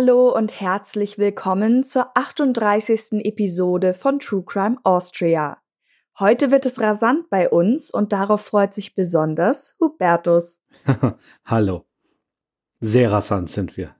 Hallo 0.00 0.32
und 0.32 0.60
herzlich 0.60 1.18
willkommen 1.18 1.82
zur 1.82 2.16
38. 2.16 3.24
Episode 3.24 3.94
von 3.94 4.20
True 4.20 4.44
Crime 4.46 4.76
Austria. 4.84 5.58
Heute 6.20 6.52
wird 6.52 6.66
es 6.66 6.80
rasant 6.80 7.28
bei 7.30 7.50
uns 7.50 7.90
und 7.90 8.12
darauf 8.12 8.42
freut 8.42 8.72
sich 8.72 8.94
besonders 8.94 9.74
Hubertus. 9.80 10.62
Hallo. 11.44 11.84
Sehr 12.78 13.10
rasant 13.10 13.50
sind 13.50 13.76
wir. 13.76 13.96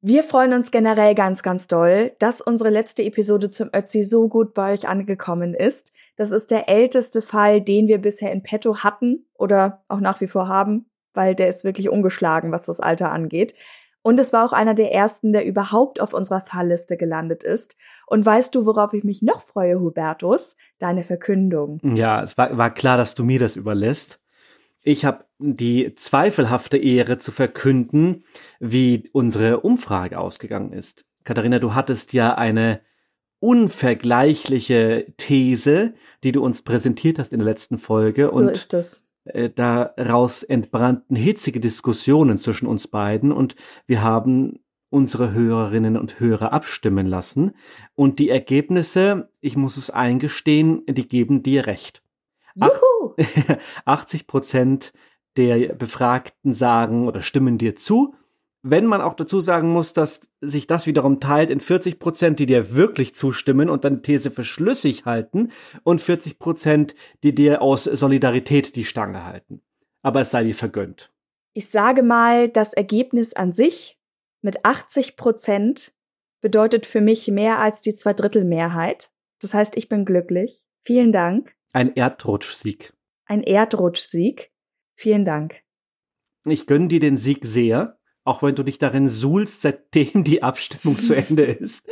Wir 0.00 0.22
freuen 0.22 0.54
uns 0.54 0.70
generell 0.70 1.14
ganz, 1.14 1.42
ganz 1.42 1.66
doll, 1.66 2.12
dass 2.18 2.40
unsere 2.40 2.70
letzte 2.70 3.02
Episode 3.02 3.50
zum 3.50 3.68
Ötzi 3.76 4.04
so 4.04 4.26
gut 4.26 4.54
bei 4.54 4.72
euch 4.72 4.88
angekommen 4.88 5.52
ist. 5.52 5.92
Das 6.16 6.30
ist 6.30 6.50
der 6.50 6.70
älteste 6.70 7.20
Fall, 7.20 7.60
den 7.60 7.88
wir 7.88 7.98
bisher 7.98 8.32
in 8.32 8.42
petto 8.42 8.78
hatten 8.78 9.26
oder 9.34 9.84
auch 9.88 10.00
nach 10.00 10.22
wie 10.22 10.28
vor 10.28 10.48
haben, 10.48 10.86
weil 11.12 11.34
der 11.34 11.48
ist 11.48 11.62
wirklich 11.62 11.90
ungeschlagen, 11.90 12.52
was 12.52 12.64
das 12.64 12.80
Alter 12.80 13.12
angeht. 13.12 13.54
Und 14.02 14.18
es 14.18 14.32
war 14.32 14.44
auch 14.44 14.52
einer 14.52 14.74
der 14.74 14.92
ersten, 14.92 15.32
der 15.32 15.44
überhaupt 15.44 16.00
auf 16.00 16.12
unserer 16.12 16.40
Fallliste 16.40 16.96
gelandet 16.96 17.44
ist. 17.44 17.76
Und 18.06 18.26
weißt 18.26 18.54
du, 18.54 18.66
worauf 18.66 18.92
ich 18.92 19.04
mich 19.04 19.22
noch 19.22 19.42
freue, 19.42 19.80
Hubertus? 19.80 20.56
Deine 20.78 21.04
Verkündung. 21.04 21.80
Ja, 21.82 22.22
es 22.22 22.36
war, 22.36 22.58
war 22.58 22.74
klar, 22.74 22.96
dass 22.96 23.14
du 23.14 23.24
mir 23.24 23.38
das 23.38 23.56
überlässt. 23.56 24.20
Ich 24.82 25.04
habe 25.04 25.24
die 25.38 25.94
zweifelhafte 25.94 26.76
Ehre 26.76 27.18
zu 27.18 27.30
verkünden, 27.30 28.24
wie 28.58 29.08
unsere 29.12 29.60
Umfrage 29.60 30.18
ausgegangen 30.18 30.72
ist. 30.72 31.04
Katharina, 31.22 31.60
du 31.60 31.74
hattest 31.74 32.12
ja 32.12 32.34
eine 32.34 32.80
unvergleichliche 33.38 35.06
These, 35.16 35.94
die 36.24 36.32
du 36.32 36.44
uns 36.44 36.62
präsentiert 36.62 37.18
hast 37.18 37.32
in 37.32 37.38
der 37.38 37.48
letzten 37.48 37.78
Folge. 37.78 38.28
So 38.28 38.36
und 38.36 38.48
ist 38.48 38.74
es. 38.74 39.02
Äh, 39.24 39.50
daraus 39.50 40.42
entbrannten 40.42 41.16
hitzige 41.16 41.60
Diskussionen 41.60 42.38
zwischen 42.38 42.66
uns 42.66 42.88
beiden 42.88 43.30
und 43.30 43.54
wir 43.86 44.02
haben 44.02 44.58
unsere 44.90 45.32
Hörerinnen 45.32 45.96
und 45.96 46.20
Hörer 46.20 46.52
abstimmen 46.52 47.06
lassen. 47.06 47.52
Und 47.94 48.18
die 48.18 48.28
Ergebnisse, 48.28 49.30
ich 49.40 49.56
muss 49.56 49.76
es 49.76 49.90
eingestehen, 49.90 50.82
die 50.86 51.08
geben 51.08 51.42
dir 51.42 51.66
recht. 51.66 52.02
Juhu! 52.54 53.14
80 53.86 54.26
Prozent 54.26 54.92
der 55.36 55.74
Befragten 55.74 56.52
sagen 56.52 57.06
oder 57.06 57.22
stimmen 57.22 57.56
dir 57.56 57.74
zu 57.74 58.14
wenn 58.62 58.86
man 58.86 59.00
auch 59.00 59.14
dazu 59.14 59.40
sagen 59.40 59.70
muss, 59.70 59.92
dass 59.92 60.20
sich 60.40 60.68
das 60.68 60.86
wiederum 60.86 61.18
teilt 61.18 61.50
in 61.50 61.60
40 61.60 61.98
Prozent, 61.98 62.38
die 62.38 62.46
dir 62.46 62.74
wirklich 62.74 63.14
zustimmen 63.14 63.68
und 63.68 63.84
deine 63.84 64.02
These 64.02 64.30
für 64.30 64.44
schlüssig 64.44 65.04
halten 65.04 65.50
und 65.82 66.00
40 66.00 66.38
Prozent, 66.38 66.94
die 67.24 67.34
dir 67.34 67.60
aus 67.60 67.84
Solidarität 67.84 68.76
die 68.76 68.84
Stange 68.84 69.24
halten. 69.24 69.62
Aber 70.02 70.20
es 70.20 70.30
sei 70.30 70.44
dir 70.44 70.54
vergönnt. 70.54 71.12
Ich 71.54 71.70
sage 71.70 72.02
mal, 72.02 72.48
das 72.48 72.72
Ergebnis 72.72 73.34
an 73.34 73.52
sich 73.52 73.98
mit 74.40 74.64
80 74.64 75.16
Prozent 75.16 75.92
bedeutet 76.40 76.86
für 76.86 77.00
mich 77.00 77.28
mehr 77.28 77.58
als 77.58 77.80
die 77.82 77.94
Zweidrittelmehrheit. 77.94 79.10
Das 79.40 79.54
heißt, 79.54 79.76
ich 79.76 79.88
bin 79.88 80.04
glücklich. 80.04 80.64
Vielen 80.80 81.12
Dank. 81.12 81.54
Ein 81.72 81.94
Erdrutschsieg. 81.94 82.92
Ein 83.26 83.42
Erdrutschsieg. 83.42 84.52
Vielen 84.94 85.24
Dank. 85.24 85.62
Ich 86.44 86.66
gönne 86.66 86.88
dir 86.88 87.00
den 87.00 87.16
Sieg 87.16 87.44
sehr 87.44 87.98
auch 88.24 88.42
wenn 88.42 88.54
du 88.54 88.62
dich 88.62 88.78
darin 88.78 89.08
suhlst, 89.08 89.62
seitdem 89.62 90.24
die 90.24 90.42
Abstimmung 90.42 90.98
zu 90.98 91.14
Ende 91.14 91.44
ist. 91.44 91.88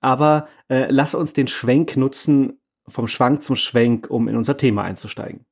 Aber 0.00 0.48
äh, 0.68 0.86
lass 0.88 1.14
uns 1.14 1.32
den 1.32 1.48
Schwenk 1.48 1.96
nutzen, 1.96 2.60
vom 2.88 3.08
Schwank 3.08 3.44
zum 3.44 3.56
Schwenk, 3.56 4.10
um 4.10 4.28
in 4.28 4.36
unser 4.36 4.56
Thema 4.56 4.82
einzusteigen. 4.82 5.46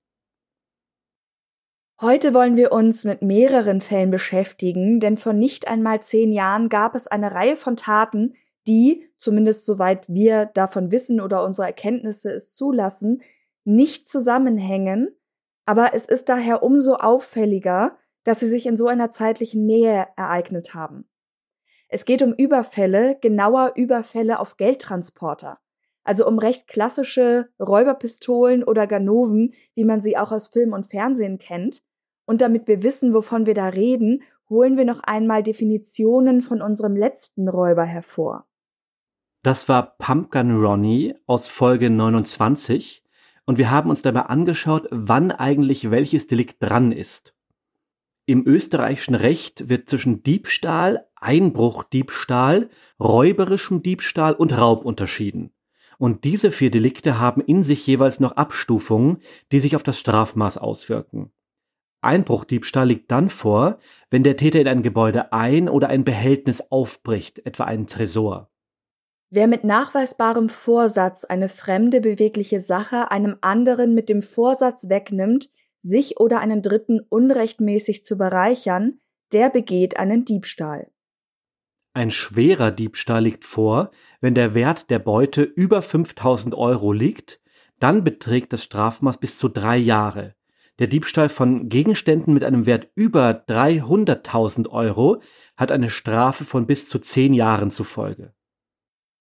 Heute 2.00 2.32
wollen 2.32 2.56
wir 2.56 2.70
uns 2.70 3.04
mit 3.04 3.22
mehreren 3.22 3.80
Fällen 3.80 4.10
beschäftigen, 4.10 5.00
denn 5.00 5.16
vor 5.16 5.32
nicht 5.32 5.66
einmal 5.66 6.00
zehn 6.00 6.32
Jahren 6.32 6.68
gab 6.68 6.94
es 6.94 7.08
eine 7.08 7.32
Reihe 7.32 7.56
von 7.56 7.76
Taten, 7.76 8.34
die, 8.68 9.10
zumindest 9.16 9.66
soweit 9.66 10.08
wir 10.08 10.46
davon 10.46 10.92
wissen 10.92 11.20
oder 11.20 11.42
unsere 11.42 11.66
Erkenntnisse 11.66 12.30
es 12.30 12.54
zulassen, 12.54 13.22
nicht 13.64 14.06
zusammenhängen, 14.06 15.08
aber 15.66 15.92
es 15.92 16.06
ist 16.06 16.28
daher 16.28 16.62
umso 16.62 16.94
auffälliger, 16.94 17.98
dass 18.28 18.40
sie 18.40 18.48
sich 18.50 18.66
in 18.66 18.76
so 18.76 18.88
einer 18.88 19.10
zeitlichen 19.10 19.64
Nähe 19.64 20.06
ereignet 20.14 20.74
haben. 20.74 21.08
Es 21.88 22.04
geht 22.04 22.20
um 22.20 22.34
Überfälle, 22.34 23.16
genauer 23.18 23.72
Überfälle 23.74 24.38
auf 24.38 24.58
Geldtransporter. 24.58 25.58
Also 26.04 26.26
um 26.26 26.38
recht 26.38 26.68
klassische 26.68 27.48
Räuberpistolen 27.58 28.64
oder 28.64 28.86
Ganoven, 28.86 29.54
wie 29.74 29.84
man 29.84 30.02
sie 30.02 30.18
auch 30.18 30.30
aus 30.30 30.48
Film 30.48 30.74
und 30.74 30.90
Fernsehen 30.90 31.38
kennt. 31.38 31.82
Und 32.26 32.42
damit 32.42 32.68
wir 32.68 32.82
wissen, 32.82 33.14
wovon 33.14 33.46
wir 33.46 33.54
da 33.54 33.68
reden, 33.68 34.22
holen 34.50 34.76
wir 34.76 34.84
noch 34.84 35.00
einmal 35.00 35.42
Definitionen 35.42 36.42
von 36.42 36.60
unserem 36.60 36.96
letzten 36.96 37.48
Räuber 37.48 37.84
hervor. 37.84 38.46
Das 39.42 39.70
war 39.70 39.96
Pumpgun 39.96 40.62
Ronnie 40.62 41.14
aus 41.24 41.48
Folge 41.48 41.88
29 41.88 43.02
und 43.46 43.56
wir 43.56 43.70
haben 43.70 43.88
uns 43.88 44.02
dabei 44.02 44.24
angeschaut, 44.24 44.86
wann 44.90 45.30
eigentlich 45.30 45.90
welches 45.90 46.26
Delikt 46.26 46.62
dran 46.62 46.92
ist. 46.92 47.32
Im 48.28 48.46
österreichischen 48.46 49.14
Recht 49.14 49.70
wird 49.70 49.88
zwischen 49.88 50.22
Diebstahl, 50.22 51.06
Einbruchdiebstahl, 51.16 52.68
räuberischem 53.00 53.82
Diebstahl 53.82 54.34
und 54.34 54.52
Raub 54.52 54.84
unterschieden. 54.84 55.54
Und 55.96 56.24
diese 56.24 56.50
vier 56.50 56.70
Delikte 56.70 57.18
haben 57.18 57.40
in 57.40 57.64
sich 57.64 57.86
jeweils 57.86 58.20
noch 58.20 58.32
Abstufungen, 58.32 59.22
die 59.50 59.60
sich 59.60 59.76
auf 59.76 59.82
das 59.82 59.98
Strafmaß 59.98 60.58
auswirken. 60.58 61.32
Einbruchdiebstahl 62.02 62.88
liegt 62.88 63.10
dann 63.10 63.30
vor, 63.30 63.78
wenn 64.10 64.24
der 64.24 64.36
Täter 64.36 64.60
in 64.60 64.68
ein 64.68 64.82
Gebäude 64.82 65.32
ein 65.32 65.70
oder 65.70 65.88
ein 65.88 66.04
Behältnis 66.04 66.70
aufbricht, 66.70 67.46
etwa 67.46 67.64
einen 67.64 67.86
Tresor. 67.86 68.50
Wer 69.30 69.46
mit 69.46 69.64
nachweisbarem 69.64 70.50
Vorsatz 70.50 71.24
eine 71.24 71.48
fremde 71.48 72.02
bewegliche 72.02 72.60
Sache 72.60 73.10
einem 73.10 73.36
anderen 73.40 73.94
mit 73.94 74.10
dem 74.10 74.22
Vorsatz 74.22 74.90
wegnimmt, 74.90 75.48
sich 75.80 76.18
oder 76.18 76.40
einen 76.40 76.62
Dritten 76.62 77.00
unrechtmäßig 77.08 78.04
zu 78.04 78.16
bereichern, 78.16 79.00
der 79.32 79.50
begeht 79.50 79.98
einen 79.98 80.24
Diebstahl. 80.24 80.90
Ein 81.94 82.10
schwerer 82.10 82.70
Diebstahl 82.70 83.24
liegt 83.24 83.44
vor, 83.44 83.90
wenn 84.20 84.34
der 84.34 84.54
Wert 84.54 84.90
der 84.90 84.98
Beute 84.98 85.42
über 85.42 85.82
5000 85.82 86.54
Euro 86.54 86.92
liegt, 86.92 87.40
dann 87.80 88.04
beträgt 88.04 88.52
das 88.52 88.64
Strafmaß 88.64 89.18
bis 89.18 89.38
zu 89.38 89.48
drei 89.48 89.76
Jahre. 89.76 90.34
Der 90.78 90.86
Diebstahl 90.86 91.28
von 91.28 91.68
Gegenständen 91.68 92.32
mit 92.34 92.44
einem 92.44 92.66
Wert 92.66 92.88
über 92.94 93.30
300.000 93.30 94.68
Euro 94.68 95.20
hat 95.56 95.72
eine 95.72 95.90
Strafe 95.90 96.44
von 96.44 96.66
bis 96.66 96.88
zu 96.88 97.00
zehn 97.00 97.34
Jahren 97.34 97.70
zur 97.70 97.86
Folge. 97.86 98.32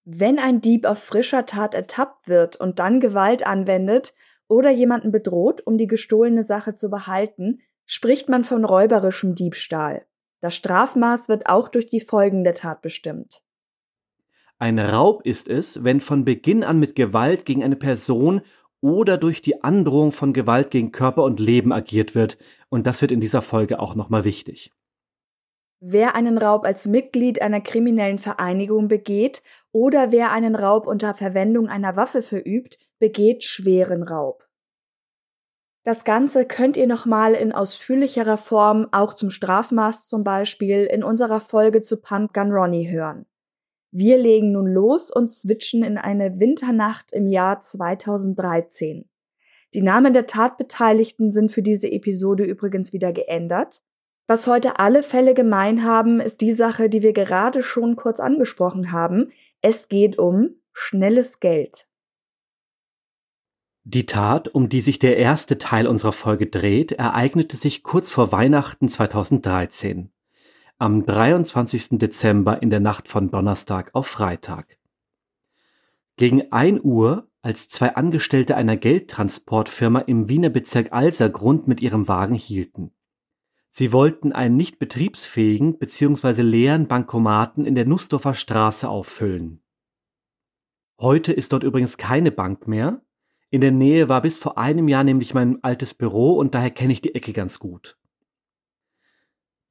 Wenn 0.06 0.40
ein 0.40 0.62
Dieb 0.62 0.86
auf 0.86 1.04
frischer 1.04 1.46
Tat 1.46 1.74
ertappt 1.74 2.28
wird 2.28 2.56
und 2.56 2.80
dann 2.80 3.00
Gewalt 3.00 3.46
anwendet, 3.46 4.14
oder 4.48 4.70
jemanden 4.70 5.12
bedroht, 5.12 5.62
um 5.66 5.78
die 5.78 5.88
gestohlene 5.88 6.44
Sache 6.44 6.76
zu 6.76 6.90
behalten, 6.90 7.60
spricht 7.86 8.30
man 8.30 8.44
von 8.44 8.66
räuberischem 8.66 9.36
Diebstahl. 9.36 10.06
Das 10.42 10.56
Strafmaß 10.56 11.30
wird 11.30 11.48
auch 11.48 11.70
durch 11.70 11.88
die 11.88 12.02
Folgen 12.02 12.44
der 12.44 12.54
Tat 12.54 12.82
bestimmt. 12.82 13.42
Ein 14.60 14.80
Raub 14.80 15.26
ist 15.26 15.48
es, 15.50 15.84
wenn 15.84 16.02
von 16.02 16.26
Beginn 16.26 16.64
an 16.64 16.80
mit 16.80 16.96
Gewalt 16.96 17.46
gegen 17.46 17.64
eine 17.64 17.76
Person 17.76 18.42
oder 18.82 19.18
durch 19.18 19.42
die 19.42 19.64
Androhung 19.64 20.12
von 20.12 20.34
Gewalt 20.34 20.72
gegen 20.72 20.92
Körper 20.92 21.24
und 21.24 21.40
Leben 21.40 21.72
agiert 21.72 22.16
wird, 22.16 22.38
und 22.70 22.86
das 22.86 23.02
wird 23.02 23.12
in 23.12 23.20
dieser 23.20 23.42
Folge 23.42 23.80
auch 23.80 23.96
nochmal 23.96 24.24
wichtig. 24.24 24.72
Wer 25.80 26.16
einen 26.16 26.40
Raub 26.40 26.66
als 26.66 26.88
Mitglied 26.88 27.42
einer 27.42 27.62
kriminellen 27.62 28.18
Vereinigung 28.18 28.88
begeht 28.88 29.44
oder 29.72 30.12
wer 30.12 30.32
einen 30.32 30.56
Raub 30.56 30.88
unter 30.88 31.14
Verwendung 31.14 31.70
einer 31.70 31.96
Waffe 31.96 32.24
verübt, 32.24 32.80
begeht 33.00 33.44
schweren 33.44 34.04
Raub. 34.04 34.48
Das 35.84 36.04
Ganze 36.04 36.46
könnt 36.46 36.76
ihr 36.76 36.86
nochmal 36.86 37.34
in 37.34 37.54
ausführlicherer 37.54 38.38
Form, 38.38 38.88
auch 38.92 39.14
zum 39.14 39.30
Strafmaß 39.30 40.10
zum 40.10 40.24
Beispiel, 40.24 40.84
in 40.84 41.02
unserer 41.02 41.40
Folge 41.40 41.82
zu 41.82 42.02
Pump 42.02 42.34
Gun 42.34 42.52
Ronnie 42.52 42.90
hören. 42.90 43.26
Wir 43.92 44.18
legen 44.18 44.52
nun 44.52 44.68
los 44.68 45.12
und 45.12 45.32
switchen 45.32 45.84
in 45.84 45.98
eine 45.98 46.42
Winternacht 46.42 47.14
im 47.14 47.26
Jahr 47.26 47.62
2013. 47.62 49.10
Die 49.74 49.82
Namen 49.82 50.14
der 50.14 50.26
Tatbeteiligten 50.26 51.32
sind 51.32 51.52
für 51.52 51.62
diese 51.62 51.90
Episode 51.90 52.44
übrigens 52.44 52.92
wieder 52.92 53.14
geändert. 53.14 53.82
Was 54.28 54.46
heute 54.46 54.80
alle 54.80 55.04
Fälle 55.04 55.34
gemein 55.34 55.86
haben, 55.86 56.20
ist 56.20 56.42
die 56.42 56.52
Sache, 56.52 56.90
die 56.90 57.02
wir 57.02 57.14
gerade 57.14 57.64
schon 57.64 57.96
kurz 57.96 58.20
angesprochen 58.20 58.92
haben. 58.92 59.32
Es 59.62 59.88
geht 59.88 60.20
um 60.20 60.56
schnelles 60.74 61.40
Geld. 61.40 61.87
Die 63.90 64.06
Tat, 64.06 64.50
um 64.50 64.68
die 64.68 64.82
sich 64.82 65.00
der 65.00 65.16
erste 65.16 65.58
Teil 65.58 65.88
unserer 65.88 66.12
Folge 66.12 66.48
dreht, 66.48 66.92
ereignete 66.92 67.56
sich 67.56 67.84
kurz 67.84 68.12
vor 68.12 68.34
Weihnachten 68.34 68.90
2013. 68.90 70.12
Am 70.78 71.06
23. 71.06 71.98
Dezember 71.98 72.62
in 72.62 72.70
der 72.70 72.82
Nacht 72.82 73.08
von 73.08 73.32
Donnerstag 73.32 73.92
auf 73.96 74.06
Freitag. 74.08 74.78
Gegen 76.18 76.52
ein 76.52 76.84
Uhr, 76.84 77.30
als 77.42 77.70
zwei 77.70 77.96
Angestellte 77.96 78.58
einer 78.58 78.76
Geldtransportfirma 78.76 80.00
im 80.00 80.28
Wiener 80.28 80.50
Bezirk 80.50 80.92
Alsergrund 80.92 81.70
mit 81.70 81.80
ihrem 81.80 82.10
Wagen 82.10 82.36
hielten. 82.36 82.92
Sie 83.70 83.94
wollten 83.94 84.34
einen 84.34 84.58
nicht 84.58 84.80
betriebsfähigen 84.80 85.78
bzw. 85.78 86.42
leeren 86.42 86.90
Bankomaten 86.90 87.66
in 87.66 87.76
der 87.76 87.88
Nussdorfer 87.88 88.34
Straße 88.34 88.90
auffüllen. 88.90 89.62
Heute 91.00 91.32
ist 91.32 91.54
dort 91.54 91.64
übrigens 91.64 91.96
keine 91.96 92.32
Bank 92.34 92.68
mehr. 92.68 93.02
In 93.50 93.62
der 93.62 93.72
Nähe 93.72 94.10
war 94.10 94.22
bis 94.22 94.38
vor 94.38 94.58
einem 94.58 94.88
Jahr 94.88 95.04
nämlich 95.04 95.34
mein 95.34 95.64
altes 95.64 95.94
Büro 95.94 96.34
und 96.34 96.54
daher 96.54 96.72
kenne 96.72 96.94
ich 96.94 97.02
die 97.02 97.16
Ecke 97.16 97.32
ganz 97.32 97.60
gut. 97.60 97.98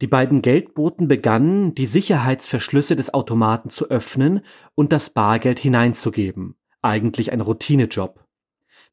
Die 0.02 0.06
beiden 0.06 0.42
Geldboten 0.42 1.08
begannen, 1.08 1.74
die 1.74 1.86
Sicherheitsverschlüsse 1.86 2.96
des 2.96 3.14
Automaten 3.14 3.70
zu 3.70 3.88
öffnen 3.88 4.42
und 4.74 4.92
das 4.92 5.10
Bargeld 5.10 5.58
hineinzugeben. 5.58 6.56
Eigentlich 6.82 7.32
ein 7.32 7.40
Routinejob. 7.40 8.26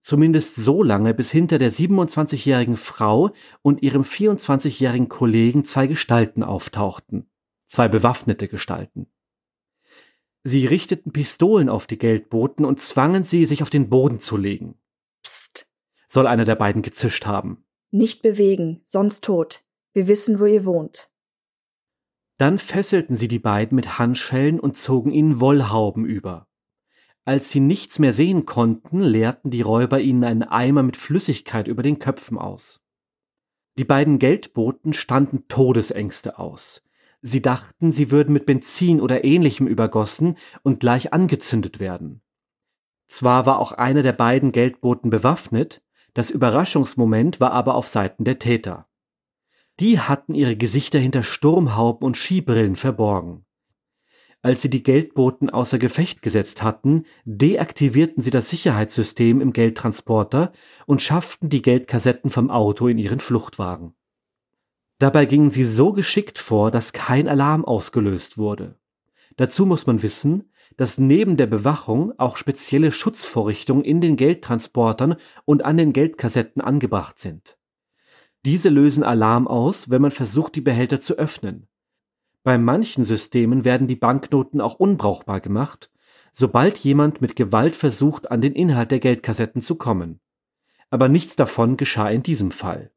Zumindest 0.01 0.55
so 0.55 0.83
lange, 0.83 1.13
bis 1.13 1.31
hinter 1.31 1.59
der 1.59 1.71
27-jährigen 1.71 2.77
Frau 2.77 3.31
und 3.61 3.83
ihrem 3.83 4.03
24-jährigen 4.03 5.07
Kollegen 5.07 5.65
zwei 5.65 5.87
Gestalten 5.87 6.43
auftauchten. 6.43 7.29
Zwei 7.67 7.87
bewaffnete 7.87 8.47
Gestalten. 8.47 9.07
Sie 10.43 10.65
richteten 10.65 11.11
Pistolen 11.11 11.69
auf 11.69 11.87
die 11.87 11.97
Geldboten 11.97 12.65
und 12.65 12.79
zwangen 12.79 13.23
sie, 13.23 13.45
sich 13.45 13.61
auf 13.61 13.69
den 13.69 13.89
Boden 13.89 14.19
zu 14.19 14.35
legen. 14.35 14.75
Psst. 15.23 15.71
Soll 16.09 16.27
einer 16.27 16.45
der 16.45 16.55
beiden 16.55 16.81
gezischt 16.81 17.25
haben. 17.25 17.63
Nicht 17.91 18.21
bewegen, 18.21 18.81
sonst 18.83 19.23
tot. 19.23 19.65
Wir 19.93 20.07
wissen, 20.07 20.39
wo 20.39 20.45
ihr 20.45 20.65
wohnt. 20.65 21.11
Dann 22.37 22.59
fesselten 22.59 23.15
sie 23.15 23.27
die 23.27 23.39
beiden 23.39 23.75
mit 23.75 23.99
Handschellen 23.99 24.59
und 24.59 24.75
zogen 24.75 25.11
ihnen 25.11 25.39
Wollhauben 25.39 26.05
über. 26.05 26.47
Als 27.25 27.51
sie 27.51 27.61
nichts 27.61 27.99
mehr 27.99 28.11
sehen 28.11 28.45
konnten, 28.45 28.99
leerten 28.99 29.49
die 29.49 29.61
Räuber 29.61 30.01
ihnen 30.01 30.25
einen 30.25 30.43
Eimer 30.43 30.83
mit 30.83 30.97
Flüssigkeit 30.97 31.67
über 31.67 31.83
den 31.83 31.99
Köpfen 31.99 32.37
aus. 32.37 32.81
Die 33.77 33.85
beiden 33.85 34.19
Geldboten 34.19 34.93
standen 34.93 35.47
Todesängste 35.47 36.37
aus. 36.37 36.83
Sie 37.25 37.41
dachten, 37.41 37.93
sie 37.93 38.11
würden 38.11 38.33
mit 38.33 38.45
Benzin 38.45 38.99
oder 38.99 39.23
ähnlichem 39.23 39.65
übergossen 39.65 40.37
und 40.61 40.81
gleich 40.81 41.13
angezündet 41.13 41.79
werden. 41.79 42.21
Zwar 43.07 43.45
war 43.45 43.59
auch 43.59 43.71
einer 43.71 44.01
der 44.01 44.11
beiden 44.11 44.51
Geldboten 44.51 45.09
bewaffnet, 45.09 45.81
das 46.13 46.29
Überraschungsmoment 46.29 47.39
war 47.39 47.53
aber 47.53 47.75
auf 47.75 47.87
Seiten 47.87 48.25
der 48.25 48.39
Täter. 48.39 48.89
Die 49.79 50.01
hatten 50.01 50.35
ihre 50.35 50.57
Gesichter 50.57 50.99
hinter 50.99 51.23
Sturmhauben 51.23 52.05
und 52.05 52.17
Skibrillen 52.17 52.75
verborgen. 52.75 53.45
Als 54.41 54.61
sie 54.61 54.69
die 54.69 54.83
Geldboten 54.83 55.49
außer 55.49 55.79
Gefecht 55.79 56.21
gesetzt 56.21 56.61
hatten, 56.61 57.05
deaktivierten 57.23 58.21
sie 58.21 58.31
das 58.31 58.49
Sicherheitssystem 58.49 59.39
im 59.39 59.53
Geldtransporter 59.53 60.51
und 60.85 61.01
schafften 61.01 61.47
die 61.47 61.61
Geldkassetten 61.61 62.29
vom 62.29 62.51
Auto 62.51 62.89
in 62.89 62.97
ihren 62.97 63.21
Fluchtwagen. 63.21 63.95
Dabei 65.03 65.25
gingen 65.25 65.49
sie 65.49 65.65
so 65.65 65.91
geschickt 65.91 66.39
vor, 66.39 66.71
dass 66.71 66.93
kein 66.93 67.27
Alarm 67.27 67.65
ausgelöst 67.65 68.37
wurde. 68.37 68.79
Dazu 69.35 69.65
muss 69.65 69.85
man 69.85 70.01
wissen, 70.01 70.49
dass 70.77 70.97
neben 70.97 71.35
der 71.35 71.47
Bewachung 71.47 72.17
auch 72.17 72.37
spezielle 72.37 72.89
Schutzvorrichtungen 72.89 73.83
in 73.83 73.99
den 73.99 74.15
Geldtransportern 74.15 75.17
und 75.43 75.65
an 75.65 75.75
den 75.75 75.91
Geldkassetten 75.91 76.61
angebracht 76.61 77.19
sind. 77.19 77.57
Diese 78.45 78.69
lösen 78.69 79.03
Alarm 79.03 79.45
aus, 79.45 79.89
wenn 79.89 80.01
man 80.01 80.11
versucht, 80.11 80.55
die 80.55 80.61
Behälter 80.61 81.01
zu 81.01 81.15
öffnen. 81.15 81.67
Bei 82.43 82.57
manchen 82.57 83.03
Systemen 83.03 83.65
werden 83.65 83.89
die 83.89 83.97
Banknoten 83.97 84.61
auch 84.61 84.75
unbrauchbar 84.75 85.41
gemacht, 85.41 85.91
sobald 86.31 86.77
jemand 86.77 87.19
mit 87.19 87.35
Gewalt 87.35 87.75
versucht, 87.75 88.31
an 88.31 88.39
den 88.39 88.53
Inhalt 88.53 88.91
der 88.91 88.99
Geldkassetten 88.99 89.61
zu 89.61 89.75
kommen. 89.75 90.21
Aber 90.89 91.09
nichts 91.09 91.35
davon 91.35 91.75
geschah 91.75 92.09
in 92.09 92.23
diesem 92.23 92.51
Fall. 92.51 92.92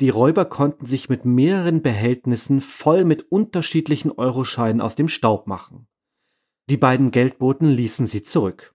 Die 0.00 0.10
Räuber 0.10 0.44
konnten 0.44 0.86
sich 0.86 1.08
mit 1.08 1.24
mehreren 1.24 1.80
Behältnissen 1.80 2.60
voll 2.60 3.04
mit 3.04 3.30
unterschiedlichen 3.32 4.12
Euroscheinen 4.12 4.82
aus 4.82 4.94
dem 4.94 5.08
Staub 5.08 5.46
machen. 5.46 5.88
Die 6.68 6.76
beiden 6.76 7.10
Geldboten 7.10 7.68
ließen 7.68 8.06
sie 8.06 8.22
zurück. 8.22 8.74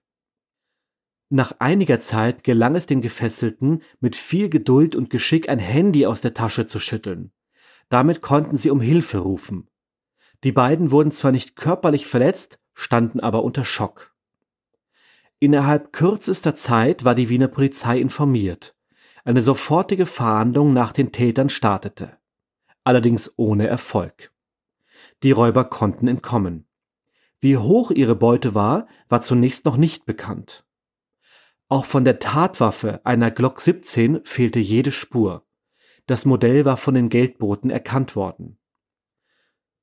Nach 1.28 1.52
einiger 1.60 2.00
Zeit 2.00 2.42
gelang 2.42 2.74
es 2.74 2.86
den 2.86 3.00
Gefesselten, 3.00 3.82
mit 4.00 4.16
viel 4.16 4.48
Geduld 4.48 4.96
und 4.96 5.10
Geschick 5.10 5.48
ein 5.48 5.60
Handy 5.60 6.06
aus 6.06 6.20
der 6.20 6.34
Tasche 6.34 6.66
zu 6.66 6.80
schütteln. 6.80 7.32
Damit 7.88 8.20
konnten 8.20 8.58
sie 8.58 8.70
um 8.70 8.80
Hilfe 8.80 9.18
rufen. 9.18 9.70
Die 10.44 10.52
beiden 10.52 10.90
wurden 10.90 11.12
zwar 11.12 11.30
nicht 11.30 11.56
körperlich 11.56 12.06
verletzt, 12.06 12.58
standen 12.74 13.20
aber 13.20 13.44
unter 13.44 13.64
Schock. 13.64 14.14
Innerhalb 15.38 15.92
kürzester 15.92 16.54
Zeit 16.54 17.04
war 17.04 17.14
die 17.14 17.28
Wiener 17.28 17.48
Polizei 17.48 17.98
informiert. 17.98 18.74
Eine 19.24 19.40
sofortige 19.40 20.06
Fahndung 20.06 20.72
nach 20.72 20.90
den 20.90 21.12
Tätern 21.12 21.48
startete. 21.48 22.18
Allerdings 22.82 23.32
ohne 23.36 23.68
Erfolg. 23.68 24.32
Die 25.22 25.30
Räuber 25.30 25.64
konnten 25.64 26.08
entkommen. 26.08 26.66
Wie 27.40 27.56
hoch 27.56 27.92
ihre 27.92 28.16
Beute 28.16 28.56
war, 28.56 28.88
war 29.08 29.20
zunächst 29.20 29.64
noch 29.64 29.76
nicht 29.76 30.06
bekannt. 30.06 30.64
Auch 31.68 31.84
von 31.84 32.04
der 32.04 32.18
Tatwaffe 32.18 33.00
einer 33.04 33.30
Glock 33.30 33.60
17 33.60 34.24
fehlte 34.24 34.58
jede 34.58 34.90
Spur. 34.90 35.46
Das 36.06 36.24
Modell 36.24 36.64
war 36.64 36.76
von 36.76 36.94
den 36.94 37.08
Geldboten 37.08 37.70
erkannt 37.70 38.16
worden. 38.16 38.58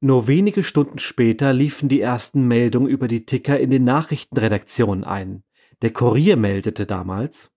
Nur 0.02 0.28
wenige 0.28 0.64
Stunden 0.64 1.00
später 1.00 1.54
liefen 1.54 1.88
die 1.88 2.02
ersten 2.02 2.46
Meldungen 2.46 2.90
über 2.90 3.08
die 3.08 3.26
Ticker 3.26 3.58
in 3.58 3.70
den 3.70 3.86
Nachrichtenredaktionen 3.86 5.06
ein. 5.06 5.44
Der 5.82 5.92
Kurier 5.92 6.36
meldete 6.36 6.86
damals 6.86 7.52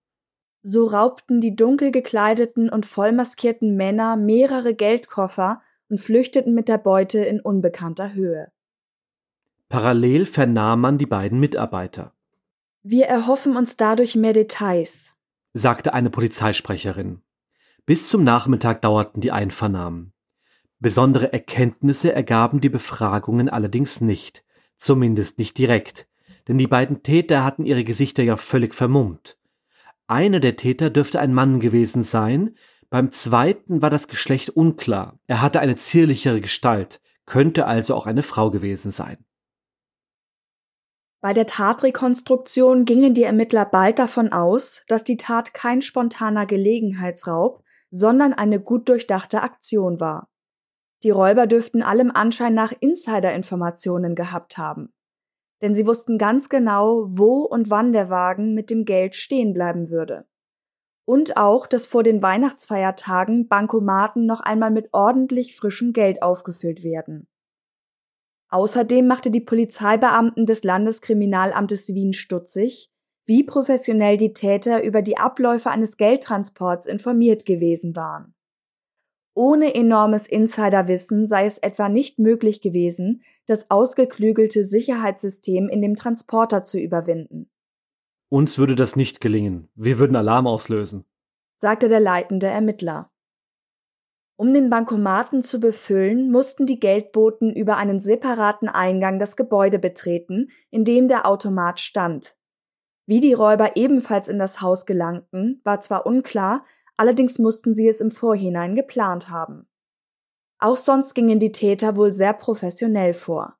So 0.65 0.85
raubten 0.87 1.41
die 1.41 1.57
dunkel 1.57 1.91
gekleideten 1.91 2.69
und 2.69 2.85
vollmaskierten 2.85 3.75
Männer 3.75 4.15
mehrere 4.15 4.73
Geldkoffer 4.73 5.61
und 5.89 5.99
flüchteten 5.99 6.53
mit 6.53 6.69
der 6.69 6.77
Beute 6.77 7.19
in 7.19 7.41
unbekannter 7.41 8.13
Höhe. 8.13 8.49
Parallel 9.67 10.25
vernahm 10.25 10.79
man 10.79 10.97
die 10.97 11.05
beiden 11.05 11.39
Mitarbeiter. 11.41 12.13
Wir 12.81 13.07
erhoffen 13.07 13.57
uns 13.57 13.75
dadurch 13.75 14.15
mehr 14.15 14.31
Details, 14.31 15.17
sagte 15.53 15.93
eine 15.93 16.09
Polizeisprecherin. 16.09 17.21
Bis 17.85 18.07
zum 18.07 18.23
Nachmittag 18.23 18.81
dauerten 18.81 19.19
die 19.19 19.33
Einvernahmen. 19.33 20.13
Besondere 20.79 21.33
Erkenntnisse 21.33 22.13
ergaben 22.13 22.61
die 22.61 22.69
Befragungen 22.69 23.49
allerdings 23.49 23.99
nicht, 23.99 24.45
zumindest 24.75 25.39
nicht 25.39 25.57
direkt, 25.57 26.07
denn 26.47 26.57
die 26.57 26.67
beiden 26.67 27.03
Täter 27.03 27.43
hatten 27.43 27.65
ihre 27.65 27.83
Gesichter 27.83 28.23
ja 28.23 28.37
völlig 28.37 28.73
vermummt. 28.73 29.37
Einer 30.07 30.39
der 30.39 30.55
Täter 30.55 30.89
dürfte 30.89 31.19
ein 31.19 31.33
Mann 31.33 31.59
gewesen 31.59 32.03
sein, 32.03 32.55
beim 32.89 33.11
zweiten 33.11 33.81
war 33.81 33.89
das 33.89 34.07
Geschlecht 34.07 34.51
unklar, 34.51 35.19
er 35.25 35.41
hatte 35.41 35.59
eine 35.59 35.75
zierlichere 35.75 36.41
Gestalt, 36.41 37.01
könnte 37.25 37.65
also 37.65 37.95
auch 37.95 38.05
eine 38.05 38.23
Frau 38.23 38.51
gewesen 38.51 38.91
sein. 38.91 39.25
Bei 41.21 41.33
der 41.33 41.47
Tatrekonstruktion 41.47 42.83
gingen 42.83 43.13
die 43.13 43.23
Ermittler 43.23 43.65
bald 43.65 43.97
davon 43.97 44.33
aus, 44.33 44.83
dass 44.89 45.05
die 45.05 45.15
Tat 45.15 45.53
kein 45.53 45.81
spontaner 45.81 46.45
Gelegenheitsraub, 46.45 47.63
sondern 47.89 48.33
eine 48.33 48.59
gut 48.59 48.89
durchdachte 48.89 49.41
Aktion 49.41 50.01
war. 50.01 50.29
Die 51.03 51.11
Räuber 51.11 51.47
dürften 51.47 51.81
allem 51.81 52.11
Anschein 52.11 52.53
nach 52.53 52.73
Insiderinformationen 52.77 54.15
gehabt 54.15 54.57
haben. 54.57 54.93
Denn 55.63 55.73
sie 55.73 55.87
wussten 55.87 56.17
ganz 56.17 56.49
genau, 56.49 57.05
wo 57.07 57.43
und 57.43 57.69
wann 57.69 57.93
der 57.93 58.09
Wagen 58.09 58.53
mit 58.53 58.69
dem 58.69 58.83
Geld 58.83 59.15
stehen 59.15 59.53
bleiben 59.53 59.89
würde. 59.89 60.27
Und 61.05 61.37
auch, 61.37 61.67
dass 61.67 61.85
vor 61.85 62.03
den 62.03 62.21
Weihnachtsfeiertagen 62.21 63.47
Bankomaten 63.47 64.25
noch 64.25 64.41
einmal 64.41 64.71
mit 64.71 64.89
ordentlich 64.91 65.55
frischem 65.55 65.93
Geld 65.93 66.21
aufgefüllt 66.21 66.83
werden. 66.83 67.29
Außerdem 68.49 69.07
machte 69.07 69.31
die 69.31 69.41
Polizeibeamten 69.41 70.45
des 70.45 70.65
Landeskriminalamtes 70.65 71.93
Wien 71.93 72.11
stutzig, 72.11 72.91
wie 73.25 73.43
professionell 73.43 74.17
die 74.17 74.33
Täter 74.33 74.83
über 74.83 75.01
die 75.01 75.17
Abläufe 75.17 75.71
eines 75.71 75.95
Geldtransports 75.95 76.85
informiert 76.87 77.45
gewesen 77.45 77.95
waren. 77.95 78.35
Ohne 79.35 79.73
enormes 79.73 80.27
Insiderwissen 80.27 81.25
sei 81.25 81.45
es 81.45 81.57
etwa 81.57 81.89
nicht 81.89 82.19
möglich 82.19 82.61
gewesen, 82.61 83.23
das 83.47 83.71
ausgeklügelte 83.71 84.63
Sicherheitssystem 84.63 85.69
in 85.69 85.81
dem 85.81 85.95
Transporter 85.95 86.63
zu 86.63 86.79
überwinden. 86.79 87.49
Uns 88.29 88.57
würde 88.57 88.75
das 88.75 88.95
nicht 88.95 89.21
gelingen. 89.21 89.69
Wir 89.75 89.99
würden 89.99 90.15
Alarm 90.15 90.47
auslösen, 90.47 91.05
sagte 91.55 91.87
der 91.87 91.99
leitende 91.99 92.47
Ermittler. 92.47 93.09
Um 94.35 94.53
den 94.53 94.69
Bankomaten 94.69 95.43
zu 95.43 95.59
befüllen, 95.59 96.31
mussten 96.31 96.65
die 96.65 96.79
Geldboten 96.79 97.53
über 97.53 97.77
einen 97.77 97.99
separaten 97.99 98.67
Eingang 98.67 99.19
das 99.19 99.35
Gebäude 99.35 99.77
betreten, 99.77 100.49
in 100.71 100.83
dem 100.83 101.07
der 101.07 101.27
Automat 101.27 101.79
stand. 101.79 102.35
Wie 103.05 103.19
die 103.19 103.33
Räuber 103.33 103.75
ebenfalls 103.75 104.27
in 104.27 104.39
das 104.39 104.61
Haus 104.61 104.85
gelangten, 104.85 105.61
war 105.63 105.79
zwar 105.81 106.05
unklar, 106.05 106.65
allerdings 106.97 107.39
mussten 107.39 107.73
sie 107.73 107.87
es 107.87 108.01
im 108.01 108.11
Vorhinein 108.11 108.75
geplant 108.75 109.29
haben. 109.29 109.67
Auch 110.59 110.77
sonst 110.77 111.13
gingen 111.13 111.39
die 111.39 111.51
Täter 111.51 111.97
wohl 111.97 112.13
sehr 112.13 112.33
professionell 112.33 113.13
vor. 113.13 113.57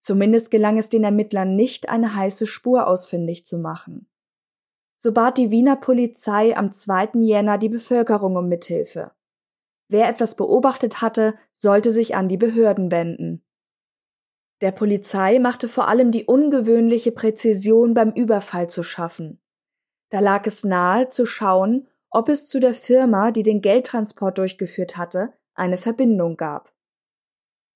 Zumindest 0.00 0.50
gelang 0.50 0.78
es 0.78 0.88
den 0.88 1.04
Ermittlern 1.04 1.54
nicht, 1.54 1.88
eine 1.88 2.16
heiße 2.16 2.46
Spur 2.46 2.88
ausfindig 2.88 3.46
zu 3.46 3.58
machen. 3.58 4.08
So 4.96 5.12
bat 5.12 5.38
die 5.38 5.50
Wiener 5.50 5.76
Polizei 5.76 6.56
am 6.56 6.72
2. 6.72 7.20
Jänner 7.20 7.58
die 7.58 7.68
Bevölkerung 7.68 8.36
um 8.36 8.48
Mithilfe. 8.48 9.12
Wer 9.88 10.08
etwas 10.08 10.36
beobachtet 10.36 11.00
hatte, 11.02 11.34
sollte 11.52 11.92
sich 11.92 12.14
an 12.14 12.28
die 12.28 12.36
Behörden 12.36 12.90
wenden. 12.90 13.44
Der 14.60 14.70
Polizei 14.70 15.38
machte 15.38 15.68
vor 15.68 15.88
allem 15.88 16.12
die 16.12 16.24
ungewöhnliche 16.24 17.12
Präzision 17.12 17.94
beim 17.94 18.10
Überfall 18.12 18.70
zu 18.70 18.82
schaffen. 18.82 19.40
Da 20.10 20.20
lag 20.20 20.46
es 20.46 20.62
nahe 20.62 21.08
zu 21.08 21.26
schauen, 21.26 21.88
ob 22.12 22.28
es 22.28 22.46
zu 22.46 22.60
der 22.60 22.74
Firma, 22.74 23.30
die 23.30 23.42
den 23.42 23.60
Geldtransport 23.62 24.38
durchgeführt 24.38 24.96
hatte, 24.96 25.32
eine 25.54 25.78
Verbindung 25.78 26.36
gab. 26.36 26.72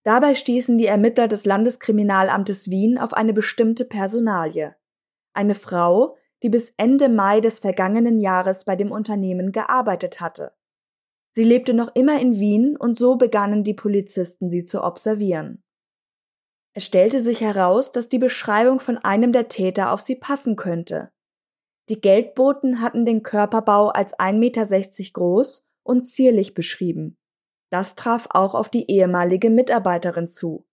Dabei 0.04 0.34
stießen 0.34 0.78
die 0.78 0.86
Ermittler 0.86 1.26
des 1.26 1.46
Landeskriminalamtes 1.46 2.70
Wien 2.70 2.98
auf 2.98 3.12
eine 3.12 3.32
bestimmte 3.32 3.84
Personalie. 3.84 4.76
Eine 5.32 5.54
Frau, 5.54 6.16
die 6.42 6.48
bis 6.48 6.72
Ende 6.76 7.08
Mai 7.08 7.40
des 7.40 7.58
vergangenen 7.58 8.20
Jahres 8.20 8.64
bei 8.64 8.76
dem 8.76 8.92
Unternehmen 8.92 9.52
gearbeitet 9.52 10.20
hatte. 10.20 10.52
Sie 11.32 11.44
lebte 11.44 11.74
noch 11.74 11.94
immer 11.94 12.20
in 12.20 12.38
Wien 12.38 12.76
und 12.76 12.96
so 12.96 13.16
begannen 13.16 13.64
die 13.64 13.74
Polizisten 13.74 14.48
sie 14.48 14.64
zu 14.64 14.84
observieren. 14.84 15.62
Es 16.72 16.84
stellte 16.84 17.20
sich 17.20 17.40
heraus, 17.40 17.90
dass 17.90 18.08
die 18.08 18.18
Beschreibung 18.18 18.80
von 18.80 18.98
einem 18.98 19.32
der 19.32 19.48
Täter 19.48 19.92
auf 19.92 20.00
sie 20.00 20.16
passen 20.16 20.56
könnte. 20.56 21.10
Die 21.88 22.00
Geldboten 22.00 22.80
hatten 22.80 23.04
den 23.04 23.22
Körperbau 23.22 23.88
als 23.88 24.18
1,60 24.18 24.32
Meter 24.38 25.12
groß 25.12 25.66
und 25.82 26.04
zierlich 26.04 26.54
beschrieben. 26.54 27.16
Das 27.70 27.94
traf 27.94 28.28
auch 28.30 28.54
auf 28.54 28.68
die 28.68 28.90
ehemalige 28.90 29.50
Mitarbeiterin 29.50 30.28
zu. 30.28 30.66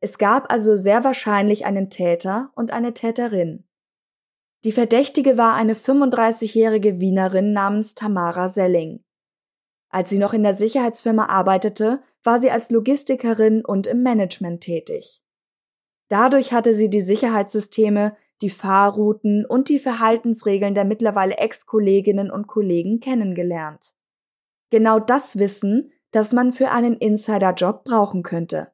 Es 0.00 0.18
gab 0.18 0.50
also 0.52 0.76
sehr 0.76 1.04
wahrscheinlich 1.04 1.66
einen 1.66 1.90
Täter 1.90 2.50
und 2.54 2.72
eine 2.72 2.94
Täterin. 2.94 3.64
Die 4.64 4.72
Verdächtige 4.72 5.36
war 5.38 5.54
eine 5.54 5.74
35-jährige 5.74 7.00
Wienerin 7.00 7.52
namens 7.52 7.94
Tamara 7.94 8.48
Selling. 8.48 9.04
Als 9.88 10.10
sie 10.10 10.18
noch 10.18 10.32
in 10.32 10.42
der 10.42 10.54
Sicherheitsfirma 10.54 11.26
arbeitete, 11.26 12.02
war 12.22 12.38
sie 12.38 12.50
als 12.50 12.70
Logistikerin 12.70 13.64
und 13.64 13.86
im 13.86 14.02
Management 14.02 14.62
tätig. 14.62 15.22
Dadurch 16.08 16.52
hatte 16.52 16.74
sie 16.74 16.90
die 16.90 17.00
Sicherheitssysteme, 17.00 18.16
die 18.42 18.50
Fahrrouten 18.50 19.44
und 19.44 19.68
die 19.68 19.78
Verhaltensregeln 19.78 20.74
der 20.74 20.84
mittlerweile 20.84 21.36
Ex-Kolleginnen 21.36 22.30
und 22.30 22.46
Kollegen 22.46 23.00
kennengelernt. 23.00 23.94
Genau 24.70 24.98
das 24.98 25.38
Wissen 25.38 25.92
das 26.10 26.32
man 26.32 26.52
für 26.52 26.70
einen 26.70 26.96
Insider-Job 26.96 27.84
brauchen 27.84 28.22
könnte. 28.22 28.72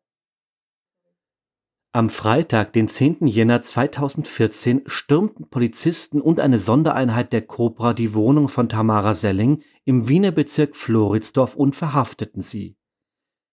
Am 1.92 2.10
Freitag, 2.10 2.74
den 2.74 2.88
10. 2.88 3.26
Jänner 3.26 3.62
2014, 3.62 4.82
stürmten 4.86 5.48
Polizisten 5.48 6.20
und 6.20 6.40
eine 6.40 6.58
Sondereinheit 6.58 7.32
der 7.32 7.42
Cobra 7.42 7.94
die 7.94 8.12
Wohnung 8.12 8.50
von 8.50 8.68
Tamara 8.68 9.14
Selling 9.14 9.62
im 9.84 10.06
Wiener 10.08 10.30
Bezirk 10.30 10.76
Floridsdorf 10.76 11.56
und 11.56 11.74
verhafteten 11.74 12.42
sie. 12.42 12.76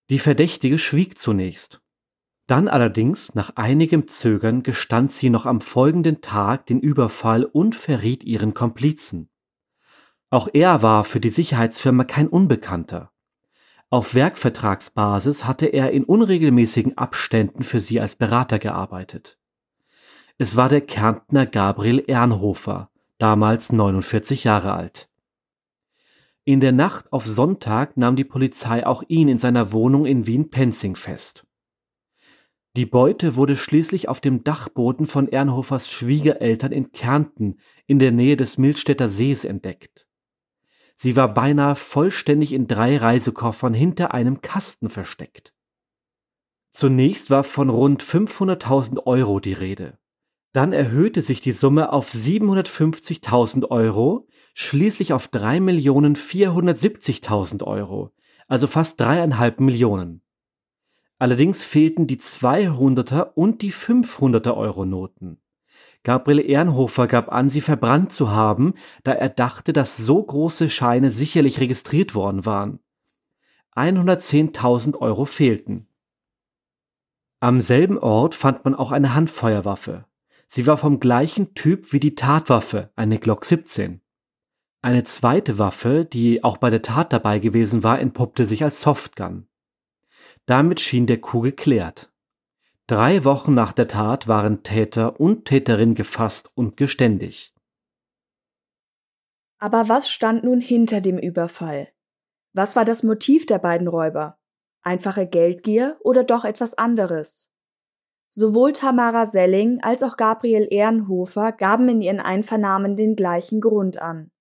Die 0.09 0.19
Verdächtige 0.19 0.77
schwieg 0.77 1.17
zunächst. 1.17 1.81
Dann 2.45 2.67
allerdings, 2.67 3.35
nach 3.35 3.55
einigem 3.55 4.07
Zögern, 4.07 4.63
gestand 4.63 5.11
sie 5.11 5.29
noch 5.29 5.45
am 5.45 5.61
folgenden 5.61 6.21
Tag 6.21 6.65
den 6.65 6.79
Überfall 6.79 7.45
und 7.45 7.75
verriet 7.75 8.23
ihren 8.23 8.53
Komplizen. 8.53 9.29
Auch 10.29 10.49
er 10.51 10.81
war 10.81 11.03
für 11.03 11.19
die 11.19 11.29
Sicherheitsfirma 11.29 12.03
kein 12.03 12.27
Unbekannter. 12.27 13.11
Auf 13.89 14.15
Werkvertragsbasis 14.15 15.45
hatte 15.45 15.67
er 15.67 15.91
in 15.91 16.03
unregelmäßigen 16.03 16.97
Abständen 16.97 17.63
für 17.63 17.79
sie 17.79 18.01
als 18.01 18.15
Berater 18.15 18.59
gearbeitet. 18.59 19.37
Es 20.39 20.57
war 20.57 20.67
der 20.67 20.81
Kärntner 20.81 21.45
Gabriel 21.45 22.03
Ernhofer, 22.07 22.89
damals 23.19 23.71
49 23.71 24.43
Jahre 24.43 24.73
alt. 24.73 25.09
In 26.43 26.59
der 26.59 26.71
Nacht 26.71 27.13
auf 27.13 27.25
Sonntag 27.25 27.95
nahm 27.95 28.15
die 28.15 28.25
Polizei 28.25 28.85
auch 28.85 29.03
ihn 29.07 29.29
in 29.29 29.37
seiner 29.37 29.71
Wohnung 29.71 30.05
in 30.05 30.25
Wien-Penzing 30.25 30.95
fest. 30.95 31.45
Die 32.75 32.87
Beute 32.87 33.35
wurde 33.35 33.55
schließlich 33.55 34.09
auf 34.09 34.19
dem 34.19 34.43
Dachboden 34.43 35.05
von 35.05 35.27
Ernhofers 35.27 35.91
Schwiegereltern 35.91 36.71
in 36.71 36.91
Kärnten 36.91 37.59
in 37.85 37.99
der 37.99 38.11
Nähe 38.11 38.35
des 38.35 38.57
Milstädter 38.57 39.09
Sees 39.09 39.45
entdeckt. 39.45 40.07
Sie 40.95 41.15
war 41.15 41.35
beinahe 41.35 41.75
vollständig 41.75 42.51
in 42.51 42.65
drei 42.67 42.97
Reisekoffern 42.97 43.75
hinter 43.75 44.15
einem 44.15 44.41
Kasten 44.41 44.89
versteckt. 44.89 45.53
Zunächst 46.71 47.29
war 47.29 47.43
von 47.43 47.69
rund 47.69 48.03
500.000 48.03 49.05
Euro 49.05 49.39
die 49.39 49.53
Rede. 49.53 49.99
Dann 50.51 50.73
erhöhte 50.73 51.21
sich 51.21 51.41
die 51.41 51.51
Summe 51.51 51.93
auf 51.93 52.11
750.000 52.11 53.69
Euro, 53.69 54.27
schließlich 54.55 55.13
auf 55.13 55.27
3.470.000 55.27 57.63
Euro, 57.63 58.09
also 58.47 58.65
fast 58.65 58.99
dreieinhalb 58.99 59.59
Millionen. 59.59 60.22
Allerdings 61.23 61.63
fehlten 61.63 62.05
die 62.05 62.17
200er 62.17 63.31
und 63.35 63.61
die 63.61 63.71
500er 63.71 64.57
Euro 64.57 64.83
Noten. 64.83 65.37
Gabriel 66.03 66.41
Ehrenhofer 66.41 67.07
gab 67.07 67.31
an, 67.31 67.49
sie 67.49 67.61
verbrannt 67.61 68.11
zu 68.11 68.31
haben, 68.31 68.73
da 69.05 69.13
er 69.13 69.29
dachte, 69.29 69.71
dass 69.71 69.95
so 69.95 70.21
große 70.21 70.69
Scheine 70.69 71.11
sicherlich 71.11 71.61
registriert 71.61 72.13
worden 72.13 72.45
waren. 72.45 72.79
110.000 73.73 74.97
Euro 74.97 75.23
fehlten. 75.23 75.87
Am 77.39 77.61
selben 77.61 77.99
Ort 77.99 78.35
fand 78.35 78.65
man 78.65 78.75
auch 78.75 78.91
eine 78.91 79.15
Handfeuerwaffe. 79.15 80.03
Sie 80.49 80.67
war 80.67 80.75
vom 80.75 80.99
gleichen 80.99 81.53
Typ 81.53 81.93
wie 81.93 82.01
die 82.01 82.15
Tatwaffe, 82.15 82.91
eine 82.97 83.17
Glock 83.17 83.45
17. 83.45 84.01
Eine 84.81 85.05
zweite 85.05 85.57
Waffe, 85.57 86.03
die 86.03 86.43
auch 86.43 86.57
bei 86.57 86.69
der 86.69 86.81
Tat 86.81 87.13
dabei 87.13 87.39
gewesen 87.39 87.81
war, 87.81 88.01
entpuppte 88.01 88.45
sich 88.45 88.65
als 88.65 88.81
Softgun. 88.81 89.47
Damit 90.45 90.81
schien 90.81 91.05
der 91.07 91.21
Coup 91.21 91.43
geklärt. 91.43 92.11
Drei 92.87 93.23
Wochen 93.23 93.53
nach 93.53 93.71
der 93.71 93.87
Tat 93.87 94.27
waren 94.27 94.61
Täter 94.61 95.19
und 95.19 95.45
Täterin 95.45 95.95
gefasst 95.95 96.51
und 96.53 96.75
geständig. 96.75 97.53
Aber 99.57 99.87
was 99.87 100.09
stand 100.09 100.43
nun 100.43 100.59
hinter 100.59 100.99
dem 100.99 101.17
Überfall? 101.17 101.87
Was 102.51 102.75
war 102.75 102.83
das 102.83 103.01
Motiv 103.01 103.45
der 103.45 103.59
beiden 103.59 103.87
Räuber? 103.87 104.37
Einfache 104.81 105.25
Geldgier 105.25 105.97
oder 106.01 106.25
doch 106.25 106.43
etwas 106.43 106.77
anderes? 106.77 107.49
Sowohl 108.27 108.73
Tamara 108.73 109.25
Selling 109.25 109.79
als 109.81 110.03
auch 110.03 110.17
Gabriel 110.17 110.67
Ehrenhofer 110.69 111.53
gaben 111.53 111.87
in 111.87 112.01
ihren 112.01 112.19
Einvernahmen 112.19 112.97
den 112.97 113.15
gleichen 113.15 113.61
Grund 113.61 113.97
an. 113.99 114.31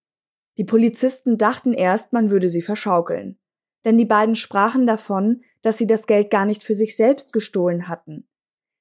Die 0.58 0.64
Polizisten 0.64 1.38
dachten 1.38 1.72
erst, 1.72 2.12
man 2.12 2.30
würde 2.30 2.48
sie 2.48 2.62
verschaukeln. 2.62 3.38
Denn 3.84 3.98
die 3.98 4.04
beiden 4.04 4.34
sprachen 4.34 4.86
davon, 4.86 5.42
dass 5.62 5.78
sie 5.78 5.86
das 5.86 6.06
Geld 6.06 6.30
gar 6.30 6.44
nicht 6.44 6.62
für 6.62 6.74
sich 6.74 6.96
selbst 6.96 7.32
gestohlen 7.32 7.88
hatten. 7.88 8.28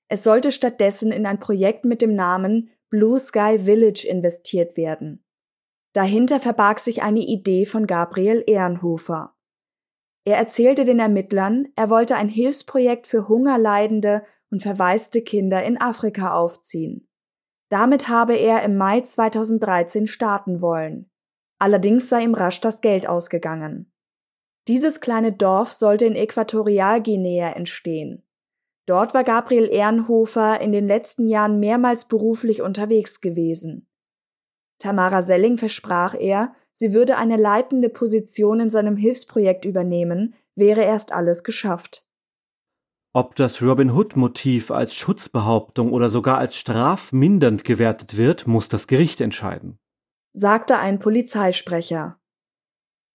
Es 0.10 0.24
sollte 0.24 0.52
stattdessen 0.52 1.12
in 1.12 1.26
ein 1.26 1.40
Projekt 1.40 1.86
mit 1.86 2.02
dem 2.02 2.16
Namen 2.16 2.70
Blue 2.90 3.20
Sky 3.20 3.60
Village 3.60 4.06
investiert 4.06 4.76
werden. 4.76 5.24
Dahinter 5.94 6.40
verbarg 6.40 6.80
sich 6.80 7.02
eine 7.02 7.22
Idee 7.22 7.66
von 7.66 7.88
Gabriel 7.88 8.44
Ehrenhofer. 8.46 9.34
Er 10.24 10.38
erzählte 10.38 10.86
den 10.86 11.00
Ermittlern, 11.00 11.70
er 11.76 11.90
wollte 11.90 12.16
ein 12.16 12.30
Hilfsprojekt 12.30 13.08
für 13.08 13.28
hungerleidende 13.28 14.24
und 14.50 14.62
verwaiste 14.62 15.22
Kinder 15.22 15.64
in 15.64 15.80
Afrika 15.80 16.34
aufziehen. 16.34 17.08
Damit 17.70 18.10
habe 18.10 18.36
er 18.36 18.64
im 18.64 18.78
Mai 18.78 19.02
2013 19.02 20.08
starten 20.08 20.62
wollen. 20.62 21.10
Allerdings 21.58 22.10
sei 22.10 22.24
ihm 22.24 22.36
rasch 22.36 22.60
das 22.60 22.82
Geld 22.82 23.08
ausgegangen. 23.08 23.91
Dieses 24.68 25.02
kleine 25.02 25.32
Dorf 25.32 25.72
sollte 25.72 26.06
in 26.06 26.16
Äquatorialguinea 26.16 27.54
entstehen. 27.54 28.24
Dort 28.86 29.14
war 29.14 29.24
Gabriel 29.24 29.68
Ehrenhofer 29.68 30.60
in 30.62 30.72
den 30.72 30.88
letzten 30.88 31.28
Jahren 31.28 31.60
mehrmals 31.60 32.06
beruflich 32.06 32.62
unterwegs 32.62 33.22
gewesen. 33.22 33.88
Tamara 34.80 35.22
Selling 35.22 35.58
versprach 35.58 36.16
er, 36.16 36.54
sie 36.72 36.94
würde 36.94 37.18
eine 37.18 37.38
leitende 37.38 37.90
Position 37.90 38.60
in 38.60 38.70
seinem 38.70 38.98
Hilfsprojekt 38.98 39.66
übernehmen, 39.66 40.36
wäre 40.56 40.82
erst 40.84 41.12
alles 41.12 41.44
geschafft. 41.44 42.08
Ob 43.14 43.36
das 43.36 43.62
Robin 43.62 43.92
Hood 43.92 44.16
Motiv 44.16 44.72
als 44.72 44.96
Schutzbehauptung 44.96 45.92
oder 45.92 46.10
sogar 46.10 46.38
als 46.38 46.56
strafmindernd 46.56 47.64
gewertet 47.64 48.18
wird, 48.18 48.48
muss 48.48 48.70
das 48.70 48.88
Gericht 48.88 49.20
entscheiden, 49.20 49.78
sagte 50.34 50.78
ein 50.78 51.00
Polizeisprecher. 51.00 52.21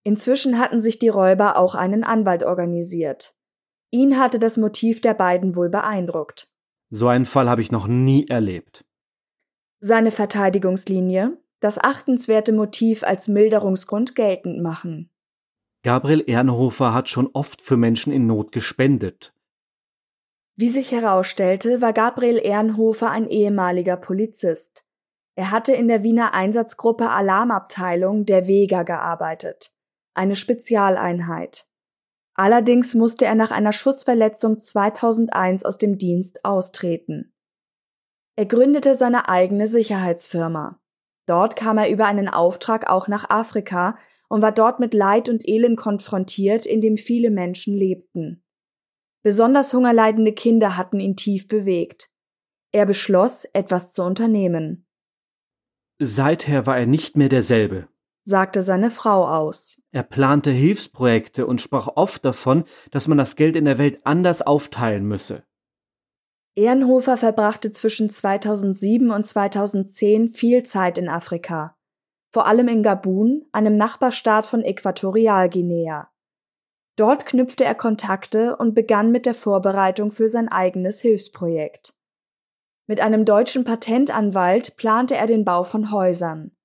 Inzwischen 0.07 0.61
hatten 0.61 0.81
sich 0.81 1.01
die 1.01 1.09
Räuber 1.09 1.57
auch 1.57 1.75
einen 1.75 2.05
Anwalt 2.05 2.45
organisiert. 2.45 3.35
Ihn 3.91 4.21
hatte 4.21 4.39
das 4.39 4.57
Motiv 4.57 5.01
der 5.01 5.15
beiden 5.15 5.57
wohl 5.57 5.69
beeindruckt. 5.69 6.49
So 6.91 7.09
einen 7.09 7.25
Fall 7.25 7.51
habe 7.51 7.61
ich 7.61 7.73
noch 7.73 7.89
nie 7.89 8.29
erlebt. 8.29 8.85
Seine 9.81 10.13
Verteidigungslinie, 10.13 11.37
das 11.59 11.79
achtenswerte 11.79 12.53
Motiv 12.53 13.03
als 13.03 13.27
Milderungsgrund 13.27 14.15
geltend 14.15 14.63
machen. 14.63 15.11
Gabriel 15.83 16.23
Ehrenhofer 16.25 16.95
hat 16.95 17.09
schon 17.09 17.29
oft 17.33 17.61
für 17.61 17.77
Menschen 17.77 18.13
in 18.13 18.29
Not 18.29 18.53
gespendet. 18.53 19.35
Wie 20.55 20.69
sich 20.69 20.93
herausstellte, 20.93 21.81
war 21.81 21.93
Gabriel 21.93 22.39
Ehrenhofer 22.39 23.11
ein 23.11 23.29
ehemaliger 23.29 23.97
Polizist. 23.97 24.85
Er 25.35 25.51
hatte 25.51 25.73
in 25.73 25.89
der 25.89 26.05
Wiener 26.05 26.33
Einsatzgruppe 26.33 27.11
Alarmabteilung 27.11 28.25
der 28.25 28.47
Vega 28.47 28.85
gearbeitet, 28.85 29.73
eine 30.17 30.37
Spezialeinheit. 30.37 31.67
Allerdings 32.35 32.95
musste 32.95 33.25
er 33.25 33.35
nach 33.35 33.51
einer 33.51 33.73
Schussverletzung 33.73 34.61
2001 34.61 35.65
aus 35.65 35.79
dem 35.79 35.97
Dienst 35.97 36.45
austreten. 36.45 37.33
Er 38.37 38.45
gründete 38.45 38.95
seine 38.95 39.29
eigene 39.29 39.67
Sicherheitsfirma. 39.67 40.79
Dort 41.27 41.57
kam 41.57 41.79
er 41.79 41.91
über 41.91 42.07
einen 42.07 42.29
Auftrag 42.29 42.91
auch 42.91 43.09
nach 43.09 43.31
Afrika 43.31 43.99
und 44.29 44.43
war 44.43 44.53
dort 44.53 44.81
mit 44.81 44.93
Leid 44.93 45.29
und 45.29 45.49
Elend 45.49 45.79
konfrontiert, 45.79 46.67
in 46.67 46.81
dem 46.81 46.99
viele 46.99 47.31
Menschen 47.31 47.77
lebten. 47.77 48.45
Besonders 49.23 49.73
hungerleidende 49.73 50.33
Kinder 50.33 50.77
hatten 50.77 51.01
ihn 51.01 51.17
tief 51.17 51.49
bewegt. 51.49 52.11
Er 52.71 52.87
beschloss, 52.87 53.45
etwas 53.47 53.93
zu 53.93 54.03
unternehmen. 54.03 54.87
Seither 55.99 56.67
war 56.67 56.79
er 56.79 56.87
nicht 56.87 57.17
mehr 57.17 57.31
derselbe, 57.31 57.89
sagte 58.27 58.63
seine 58.63 58.91
Frau 58.91 59.25
aus. 59.27 59.81
Er 59.93 60.03
plante 60.03 60.51
Hilfsprojekte 60.51 61.47
und 61.47 61.63
sprach 61.63 61.89
oft 61.95 62.25
davon, 62.25 62.65
dass 62.91 63.07
man 63.07 63.17
das 63.17 63.37
Geld 63.37 63.55
in 63.55 63.65
der 63.65 63.79
Welt 63.79 64.01
anders 64.05 64.43
aufteilen 64.43 65.07
müsse. 65.07 65.45
Ehrenhofer 66.57 67.17
verbrachte 67.17 67.71
zwischen 67.71 68.11
2007 68.11 69.11
und 69.11 69.25
2010 69.25 70.29
viel 70.29 70.65
Zeit 70.65 70.99
in 70.99 71.09
Afrika, 71.09 71.77
vor 72.33 72.47
allem 72.47 72.67
in 72.67 72.83
Gabun, 72.83 73.45
einem 73.53 73.77
Nachbarstaat 73.77 74.45
von 74.45 74.63
Äquatorialguinea. 74.63 76.11
Dort 76.97 77.27
knüpfte 77.27 77.65
er 77.65 77.75
Kontakte 77.75 78.57
und 78.57 78.75
begann 78.75 79.13
mit 79.13 79.27
der 79.27 79.35
Vorbereitung 79.35 80.11
für 80.11 80.29
sein 80.29 80.49
eigenes 80.49 81.01
Hilfsprojekt. 81.01 81.95
Mit 82.89 83.01
einem 83.01 83.25
deutschen 83.25 83.65
Patentanwalt 83.65 84.77
plante 84.77 85.15
er 85.15 85.27
den 85.27 85.45
Bau 85.45 85.63
von 85.63 85.93
Häusern. 85.93 86.56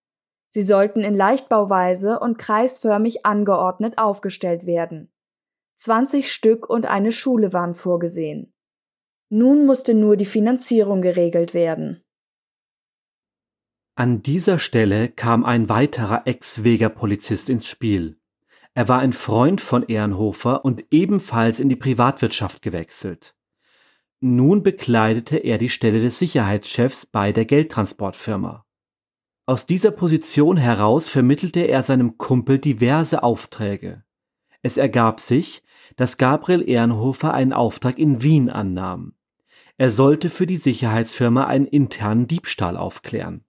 Sie 0.54 0.64
sollten 0.64 1.00
in 1.00 1.16
Leichtbauweise 1.16 2.20
und 2.20 2.38
kreisförmig 2.38 3.26
angeordnet 3.26 3.98
aufgestellt 3.98 4.66
werden. 4.66 5.10
20 5.76 6.30
Stück 6.30 6.70
und 6.70 6.86
eine 6.86 7.14
Schule 7.14 7.54
waren 7.54 7.74
vorgesehen. 7.74 8.54
Nun 9.30 9.66
musste 9.66 9.94
nur 9.94 10.18
die 10.18 10.26
Finanzierung 10.26 11.02
geregelt 11.02 11.54
werden. 11.54 12.04
An 13.96 14.24
dieser 14.24 14.60
Stelle 14.60 15.08
kam 15.08 15.46
ein 15.46 15.70
weiterer 15.70 16.28
Ex-Vega-Polizist 16.28 17.50
ins 17.50 17.68
Spiel. 17.68 18.20
Er 18.74 18.90
war 18.90 19.00
ein 19.00 19.14
Freund 19.14 19.62
von 19.62 19.84
Ehrenhofer 19.84 20.66
und 20.66 20.84
ebenfalls 20.92 21.62
in 21.62 21.70
die 21.70 21.78
Privatwirtschaft 21.78 22.62
gewechselt. 22.62 23.36
Nun 24.20 24.64
bekleidete 24.64 25.38
er 25.38 25.58
die 25.58 25.70
Stelle 25.70 26.02
des 26.02 26.20
Sicherheitschefs 26.20 27.06
bei 27.06 27.32
der 27.32 27.46
Geldtransportfirma. 27.46 28.66
Aus 29.52 29.66
dieser 29.66 29.92
Position 29.92 30.56
heraus 30.56 31.10
vermittelte 31.10 31.60
er 31.60 31.84
seinem 31.84 32.18
Kumpel 32.18 32.58
diverse 32.58 33.22
Aufträge. 33.22 34.02
Es 34.62 34.78
ergab 34.78 35.20
sich, 35.20 35.62
dass 35.98 36.16
Gabriel 36.16 36.64
Ehrenhofer 36.66 37.34
einen 37.34 37.52
Auftrag 37.52 38.00
in 38.00 38.24
Wien 38.24 38.50
annahm. 38.50 39.14
Er 39.78 39.92
sollte 39.92 40.30
für 40.30 40.48
die 40.48 40.56
Sicherheitsfirma 40.56 41.48
einen 41.48 41.66
internen 41.66 42.28
Diebstahl 42.28 42.78
aufklären. 42.78 43.44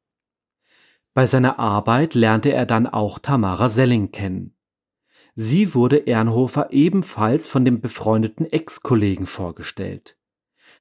Bei 1.14 1.28
seiner 1.28 1.60
Arbeit 1.60 2.14
lernte 2.14 2.52
er 2.52 2.66
dann 2.66 2.88
auch 2.88 3.20
Tamara 3.20 3.68
Selling 3.68 4.10
kennen. 4.10 4.56
Sie 5.36 5.72
wurde 5.72 6.08
Ernhofer 6.08 6.72
ebenfalls 6.72 7.46
von 7.46 7.64
dem 7.64 7.80
befreundeten 7.80 8.50
Ex-Kollegen 8.50 9.26
vorgestellt. 9.26 10.18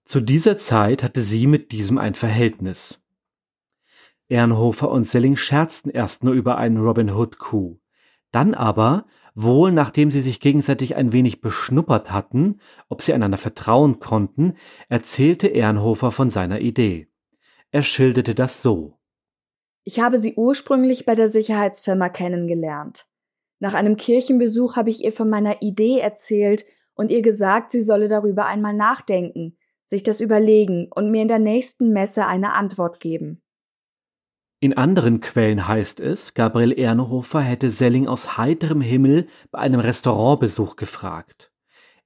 Zu 0.04 0.20
dieser 0.20 0.58
Zeit 0.58 1.04
hatte 1.04 1.22
sie 1.22 1.46
mit 1.46 1.72
diesem 1.74 2.00
ein 2.00 2.16
Verhältnis. 2.16 3.01
Ernhofer 4.32 4.90
und 4.90 5.04
Selling 5.04 5.36
scherzten 5.36 5.92
erst 5.92 6.24
nur 6.24 6.34
über 6.34 6.58
einen 6.58 6.78
Robin 6.78 7.12
Hood 7.12 7.38
Coup. 7.38 7.82
Dann 8.32 8.54
aber, 8.54 9.06
wohl 9.36 9.74
nachdem 9.74 10.10
sie 10.10 10.22
sich 10.22 10.40
gegenseitig 10.40 10.96
ein 10.96 11.12
wenig 11.12 11.42
beschnuppert 11.42 12.14
hatten, 12.14 12.62
ob 12.88 13.02
sie 13.02 13.14
einander 13.14 13.38
vertrauen 13.38 14.00
konnten, 14.00 14.54
erzählte 14.88 15.54
Ernhofer 15.54 16.12
von 16.12 16.30
seiner 16.30 16.62
Idee. 16.62 17.10
Er 17.72 17.84
schilderte 17.84 18.34
das 18.34 18.62
so. 18.62 18.98
Ich 19.84 20.00
habe 20.00 20.18
sie 20.18 20.36
ursprünglich 20.36 21.06
bei 21.06 21.16
der 21.16 21.28
Sicherheitsfirma 21.28 22.08
kennengelernt. 22.08 23.08
Nach 23.60 23.74
einem 23.74 23.98
Kirchenbesuch 23.98 24.78
habe 24.78 24.90
ich 24.90 25.04
ihr 25.04 25.12
von 25.12 25.30
meiner 25.30 25.62
Idee 25.62 26.00
erzählt 26.00 26.66
und 26.94 27.12
ihr 27.12 27.22
gesagt, 27.22 27.72
sie 27.72 27.82
solle 27.82 28.08
darüber 28.08 28.46
einmal 28.46 28.74
nachdenken, 28.74 29.58
sich 29.86 30.04
das 30.04 30.22
überlegen 30.22 30.88
und 30.90 31.12
mir 31.12 31.22
in 31.22 31.28
der 31.28 31.40
nächsten 31.40 31.92
Messe 31.92 32.26
eine 32.26 32.54
Antwort 32.54 33.02
geben. 33.02 33.42
In 34.62 34.78
anderen 34.78 35.20
Quellen 35.20 35.68
heißt 35.68 36.00
es, 36.00 36.34
Gabriel 36.34 36.72
Ernhofer 36.72 37.42
hätte 37.42 37.70
Selling 37.70 38.08
aus 38.08 38.38
heiterem 38.38 38.80
Himmel 38.80 39.28
bei 39.50 39.60
einem 39.60 39.82
Restaurantbesuch 39.82 40.78
gefragt. 40.78 41.52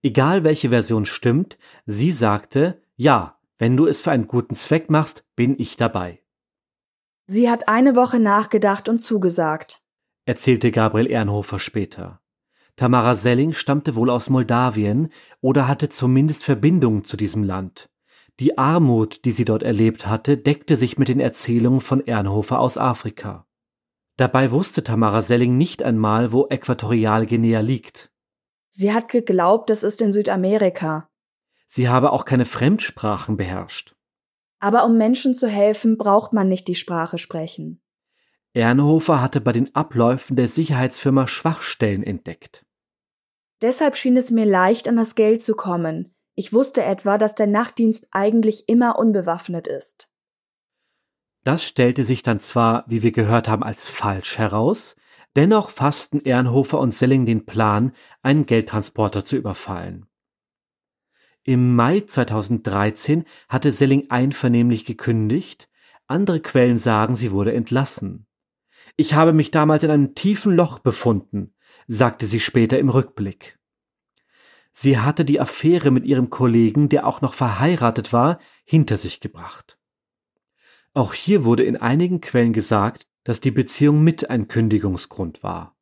Egal 0.01 0.43
welche 0.43 0.69
Version 0.69 1.05
stimmt, 1.05 1.57
sie 1.85 2.11
sagte, 2.11 2.81
ja, 2.95 3.37
wenn 3.59 3.77
du 3.77 3.85
es 3.85 4.01
für 4.01 4.11
einen 4.11 4.27
guten 4.27 4.55
Zweck 4.55 4.89
machst, 4.89 5.25
bin 5.35 5.59
ich 5.59 5.75
dabei. 5.75 6.23
Sie 7.27 7.49
hat 7.49 7.67
eine 7.67 7.95
Woche 7.95 8.19
nachgedacht 8.19 8.89
und 8.89 8.99
zugesagt 8.99 9.85
erzählte 10.25 10.71
Gabriel 10.71 11.07
Ernhofer 11.07 11.59
später. 11.59 12.19
Tamara 12.75 13.15
Selling 13.15 13.53
stammte 13.53 13.95
wohl 13.95 14.09
aus 14.09 14.29
Moldawien 14.29 15.09
oder 15.39 15.67
hatte 15.67 15.87
zumindest 15.87 16.43
Verbindungen 16.43 17.03
zu 17.03 17.15
diesem 17.15 17.43
Land. 17.43 17.89
Die 18.39 18.57
Armut, 18.57 19.23
die 19.23 19.31
sie 19.31 19.45
dort 19.45 19.63
erlebt 19.63 20.07
hatte, 20.07 20.37
deckte 20.37 20.75
sich 20.75 20.97
mit 20.97 21.07
den 21.07 21.19
Erzählungen 21.19 21.79
von 21.79 22.05
Ernhofer 22.05 22.59
aus 22.59 22.77
Afrika. 22.77 23.47
Dabei 24.17 24.51
wusste 24.51 24.83
Tamara 24.83 25.21
Selling 25.21 25.57
nicht 25.57 25.83
einmal, 25.83 26.31
wo 26.31 26.47
Äquatorialguinea 26.47 27.59
liegt. 27.61 28.11
Sie 28.69 28.93
hat 28.93 29.09
geglaubt, 29.09 29.69
es 29.69 29.83
ist 29.83 30.01
in 30.01 30.11
Südamerika. 30.11 31.09
Sie 31.67 31.89
habe 31.89 32.11
auch 32.11 32.25
keine 32.25 32.45
Fremdsprachen 32.45 33.37
beherrscht. 33.37 33.95
Aber 34.59 34.85
um 34.85 34.97
Menschen 34.97 35.33
zu 35.33 35.47
helfen, 35.47 35.97
braucht 35.97 36.33
man 36.33 36.47
nicht 36.47 36.67
die 36.67 36.75
Sprache 36.75 37.17
sprechen. 37.17 37.81
Ernhofer 38.53 39.21
hatte 39.21 39.41
bei 39.41 39.51
den 39.51 39.75
Abläufen 39.75 40.37
der 40.37 40.47
Sicherheitsfirma 40.47 41.27
Schwachstellen 41.27 42.03
entdeckt. 42.03 42.65
Deshalb 43.61 43.97
schien 43.97 44.15
es 44.15 44.31
mir 44.31 44.45
leicht, 44.45 44.87
an 44.87 44.95
das 44.95 45.15
Geld 45.15 45.41
zu 45.41 45.55
kommen. 45.55 46.14
Ich 46.35 46.51
wusste 46.51 46.83
etwa, 46.83 47.17
dass 47.17 47.33
der 47.35 47.47
Nachtdienst 47.47 48.09
eigentlich 48.11 48.67
immer 48.67 48.99
unbewaffnet 48.99 49.67
ist. 49.67 50.09
Das 51.43 51.63
stellte 51.63 52.03
sich 52.03 52.23
dann 52.23 52.39
zwar, 52.39 52.83
wie 52.87 53.03
wir 53.03 53.11
gehört 53.11 53.47
haben, 53.47 53.63
als 53.63 53.87
falsch 53.87 54.37
heraus, 54.37 54.95
dennoch 55.35 55.69
fassten 55.69 56.25
Ernhofer 56.25 56.79
und 56.79 56.91
Selling 56.91 57.25
den 57.25 57.45
Plan, 57.45 57.93
einen 58.21 58.45
Geldtransporter 58.45 59.23
zu 59.23 59.37
überfallen. 59.37 60.07
Im 61.43 61.75
Mai 61.75 62.01
2013 62.01 63.23
hatte 63.47 63.71
Selling 63.71 64.09
einvernehmlich 64.09 64.83
gekündigt, 64.83 65.69
andere 66.07 66.39
Quellen 66.39 66.77
sagen, 66.77 67.15
sie 67.15 67.31
wurde 67.31 67.53
entlassen. 67.53 68.25
Ich 68.97 69.13
habe 69.13 69.31
mich 69.31 69.51
damals 69.51 69.83
in 69.83 69.91
einem 69.91 70.15
tiefen 70.15 70.55
Loch 70.55 70.79
befunden, 70.79 71.53
sagte 71.87 72.25
sie 72.25 72.39
später 72.39 72.79
im 72.79 72.89
Rückblick. 72.89 73.59
Sie 74.77 74.99
hatte 74.99 75.23
die 75.23 75.39
Affäre 75.39 75.89
mit 75.89 76.05
ihrem 76.05 76.29
Kollegen, 76.29 76.89
der 76.89 77.07
auch 77.07 77.21
noch 77.21 77.33
verheiratet 77.33 78.11
war, 78.11 78.39
hinter 78.65 78.97
sich 78.97 79.21
gebracht. 79.21 79.79
Auch 80.93 81.13
hier 81.13 81.45
wurde 81.45 81.63
in 81.63 81.77
einigen 81.77 82.19
Quellen 82.19 82.51
gesagt, 82.51 83.07
dass 83.23 83.39
die 83.39 83.51
Beziehung 83.51 84.03
mit 84.03 84.29
ein 84.29 84.49
Kündigungsgrund 84.49 85.43
war. 85.43 85.77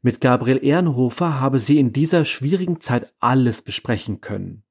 Mit 0.00 0.22
Gabriel 0.22 0.64
Ehrenhofer 0.64 1.38
habe 1.38 1.58
sie 1.58 1.78
in 1.78 1.92
dieser 1.92 2.24
schwierigen 2.24 2.80
Zeit 2.80 3.12
alles 3.20 3.60
besprechen 3.60 4.22
können. 4.22 4.64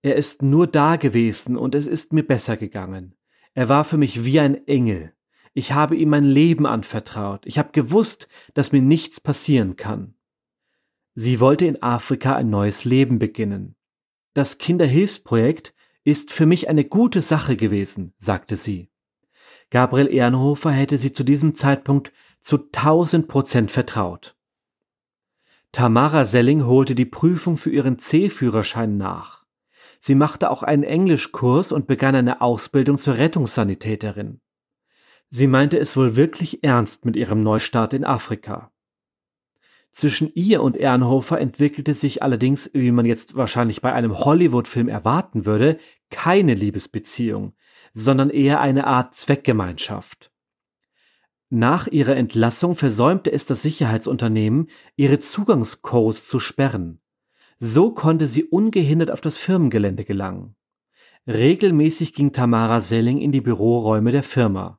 Er 0.00 0.16
ist 0.16 0.40
nur 0.40 0.66
da 0.66 0.96
gewesen 0.96 1.58
und 1.58 1.74
es 1.74 1.86
ist 1.86 2.14
mir 2.14 2.24
besser 2.24 2.56
gegangen. 2.56 3.14
Er 3.52 3.68
war 3.68 3.84
für 3.84 3.98
mich 3.98 4.24
wie 4.24 4.40
ein 4.40 4.66
Engel. 4.66 5.12
Ich 5.52 5.72
habe 5.72 5.94
ihm 5.94 6.08
mein 6.08 6.24
Leben 6.24 6.64
anvertraut. 6.64 7.44
Ich 7.44 7.58
habe 7.58 7.72
gewusst, 7.72 8.28
dass 8.54 8.72
mir 8.72 8.80
nichts 8.80 9.20
passieren 9.20 9.76
kann. 9.76 10.14
Sie 11.22 11.38
wollte 11.38 11.66
in 11.66 11.82
Afrika 11.82 12.34
ein 12.34 12.48
neues 12.48 12.86
Leben 12.86 13.18
beginnen. 13.18 13.76
Das 14.32 14.56
Kinderhilfsprojekt 14.56 15.74
ist 16.02 16.32
für 16.32 16.46
mich 16.46 16.70
eine 16.70 16.86
gute 16.86 17.20
Sache 17.20 17.56
gewesen, 17.56 18.14
sagte 18.16 18.56
sie. 18.56 18.88
Gabriel 19.68 20.10
Ehrenhofer 20.10 20.70
hätte 20.70 20.96
sie 20.96 21.12
zu 21.12 21.22
diesem 21.22 21.54
Zeitpunkt 21.54 22.10
zu 22.40 22.56
tausend 22.56 23.28
Prozent 23.28 23.70
vertraut. 23.70 24.34
Tamara 25.72 26.24
Selling 26.24 26.64
holte 26.64 26.94
die 26.94 27.04
Prüfung 27.04 27.58
für 27.58 27.68
ihren 27.68 27.98
C-Führerschein 27.98 28.96
nach. 28.96 29.44
Sie 29.98 30.14
machte 30.14 30.50
auch 30.50 30.62
einen 30.62 30.84
Englischkurs 30.84 31.70
und 31.70 31.86
begann 31.86 32.14
eine 32.14 32.40
Ausbildung 32.40 32.96
zur 32.96 33.18
Rettungssanitäterin. 33.18 34.40
Sie 35.28 35.48
meinte 35.48 35.78
es 35.78 35.98
wohl 35.98 36.16
wirklich 36.16 36.64
ernst 36.64 37.04
mit 37.04 37.14
ihrem 37.14 37.42
Neustart 37.42 37.92
in 37.92 38.06
Afrika. 38.06 38.69
Zwischen 39.92 40.30
ihr 40.34 40.62
und 40.62 40.76
Ernhofer 40.76 41.40
entwickelte 41.40 41.94
sich 41.94 42.22
allerdings, 42.22 42.70
wie 42.72 42.92
man 42.92 43.06
jetzt 43.06 43.34
wahrscheinlich 43.34 43.82
bei 43.82 43.92
einem 43.92 44.18
Hollywood-Film 44.18 44.88
erwarten 44.88 45.46
würde, 45.46 45.78
keine 46.10 46.54
Liebesbeziehung, 46.54 47.54
sondern 47.92 48.30
eher 48.30 48.60
eine 48.60 48.86
Art 48.86 49.14
Zweckgemeinschaft. 49.14 50.30
Nach 51.48 51.88
ihrer 51.88 52.14
Entlassung 52.14 52.76
versäumte 52.76 53.32
es 53.32 53.44
das 53.44 53.62
Sicherheitsunternehmen, 53.62 54.68
ihre 54.94 55.18
Zugangscodes 55.18 56.28
zu 56.28 56.38
sperren. 56.38 57.00
So 57.58 57.92
konnte 57.92 58.28
sie 58.28 58.44
ungehindert 58.44 59.10
auf 59.10 59.20
das 59.20 59.36
Firmengelände 59.36 60.04
gelangen. 60.04 60.54
Regelmäßig 61.26 62.14
ging 62.14 62.32
Tamara 62.32 62.80
Selling 62.80 63.20
in 63.20 63.32
die 63.32 63.40
Büroräume 63.40 64.12
der 64.12 64.22
Firma. 64.22 64.78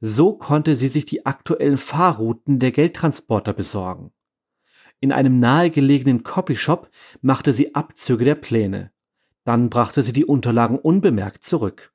So 0.00 0.36
konnte 0.36 0.74
sie 0.74 0.88
sich 0.88 1.04
die 1.04 1.26
aktuellen 1.26 1.78
Fahrrouten 1.78 2.58
der 2.58 2.72
Geldtransporter 2.72 3.52
besorgen. 3.52 4.10
In 5.00 5.12
einem 5.12 5.38
nahegelegenen 5.38 6.22
Copyshop 6.22 6.90
machte 7.20 7.52
sie 7.52 7.74
Abzüge 7.74 8.24
der 8.24 8.34
Pläne. 8.34 8.92
Dann 9.44 9.70
brachte 9.70 10.02
sie 10.02 10.12
die 10.12 10.24
Unterlagen 10.24 10.78
unbemerkt 10.78 11.44
zurück. 11.44 11.92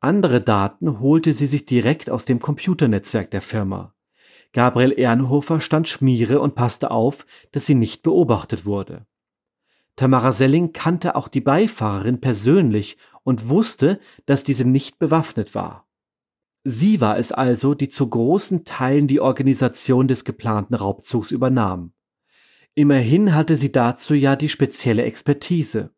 Andere 0.00 0.40
Daten 0.40 1.00
holte 1.00 1.34
sie 1.34 1.46
sich 1.46 1.64
direkt 1.64 2.10
aus 2.10 2.24
dem 2.24 2.40
Computernetzwerk 2.40 3.30
der 3.30 3.42
Firma. 3.42 3.94
Gabriel 4.52 4.92
Ehrenhofer 4.98 5.60
stand 5.60 5.88
Schmiere 5.88 6.40
und 6.40 6.54
passte 6.54 6.90
auf, 6.90 7.24
dass 7.52 7.66
sie 7.66 7.74
nicht 7.74 8.02
beobachtet 8.02 8.66
wurde. 8.66 9.06
Tamara 9.96 10.32
Selling 10.32 10.72
kannte 10.72 11.14
auch 11.14 11.28
die 11.28 11.40
Beifahrerin 11.40 12.20
persönlich 12.20 12.96
und 13.22 13.48
wusste, 13.48 14.00
dass 14.26 14.42
diese 14.42 14.64
nicht 14.64 14.98
bewaffnet 14.98 15.54
war. 15.54 15.86
Sie 16.64 17.00
war 17.00 17.18
es 17.18 17.32
also, 17.32 17.74
die 17.74 17.88
zu 17.88 18.08
großen 18.08 18.64
Teilen 18.64 19.08
die 19.08 19.20
Organisation 19.20 20.08
des 20.08 20.24
geplanten 20.24 20.74
Raubzugs 20.74 21.30
übernahm. 21.30 21.92
Immerhin 22.74 23.34
hatte 23.34 23.56
sie 23.56 23.72
dazu 23.72 24.14
ja 24.14 24.36
die 24.36 24.48
spezielle 24.48 25.02
Expertise. 25.02 25.90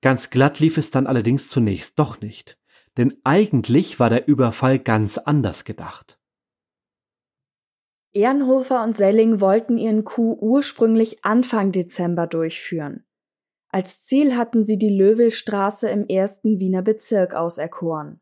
Ganz 0.00 0.30
glatt 0.30 0.60
lief 0.60 0.78
es 0.78 0.90
dann 0.90 1.06
allerdings 1.06 1.48
zunächst 1.48 1.98
doch 1.98 2.20
nicht 2.20 2.60
denn 2.96 3.16
eigentlich 3.24 4.00
war 4.00 4.10
der 4.10 4.28
Überfall 4.28 4.78
ganz 4.78 5.18
anders 5.18 5.64
gedacht. 5.64 6.18
Ehrenhofer 8.12 8.82
und 8.82 8.96
Selling 8.96 9.40
wollten 9.40 9.78
ihren 9.78 10.04
Coup 10.04 10.36
ursprünglich 10.40 11.24
Anfang 11.24 11.70
Dezember 11.70 12.26
durchführen. 12.26 13.06
Als 13.68 14.02
Ziel 14.02 14.36
hatten 14.36 14.64
sie 14.64 14.78
die 14.78 14.90
Löwelstraße 14.90 15.88
im 15.88 16.06
ersten 16.08 16.58
Wiener 16.58 16.82
Bezirk 16.82 17.34
auserkoren. 17.34 18.20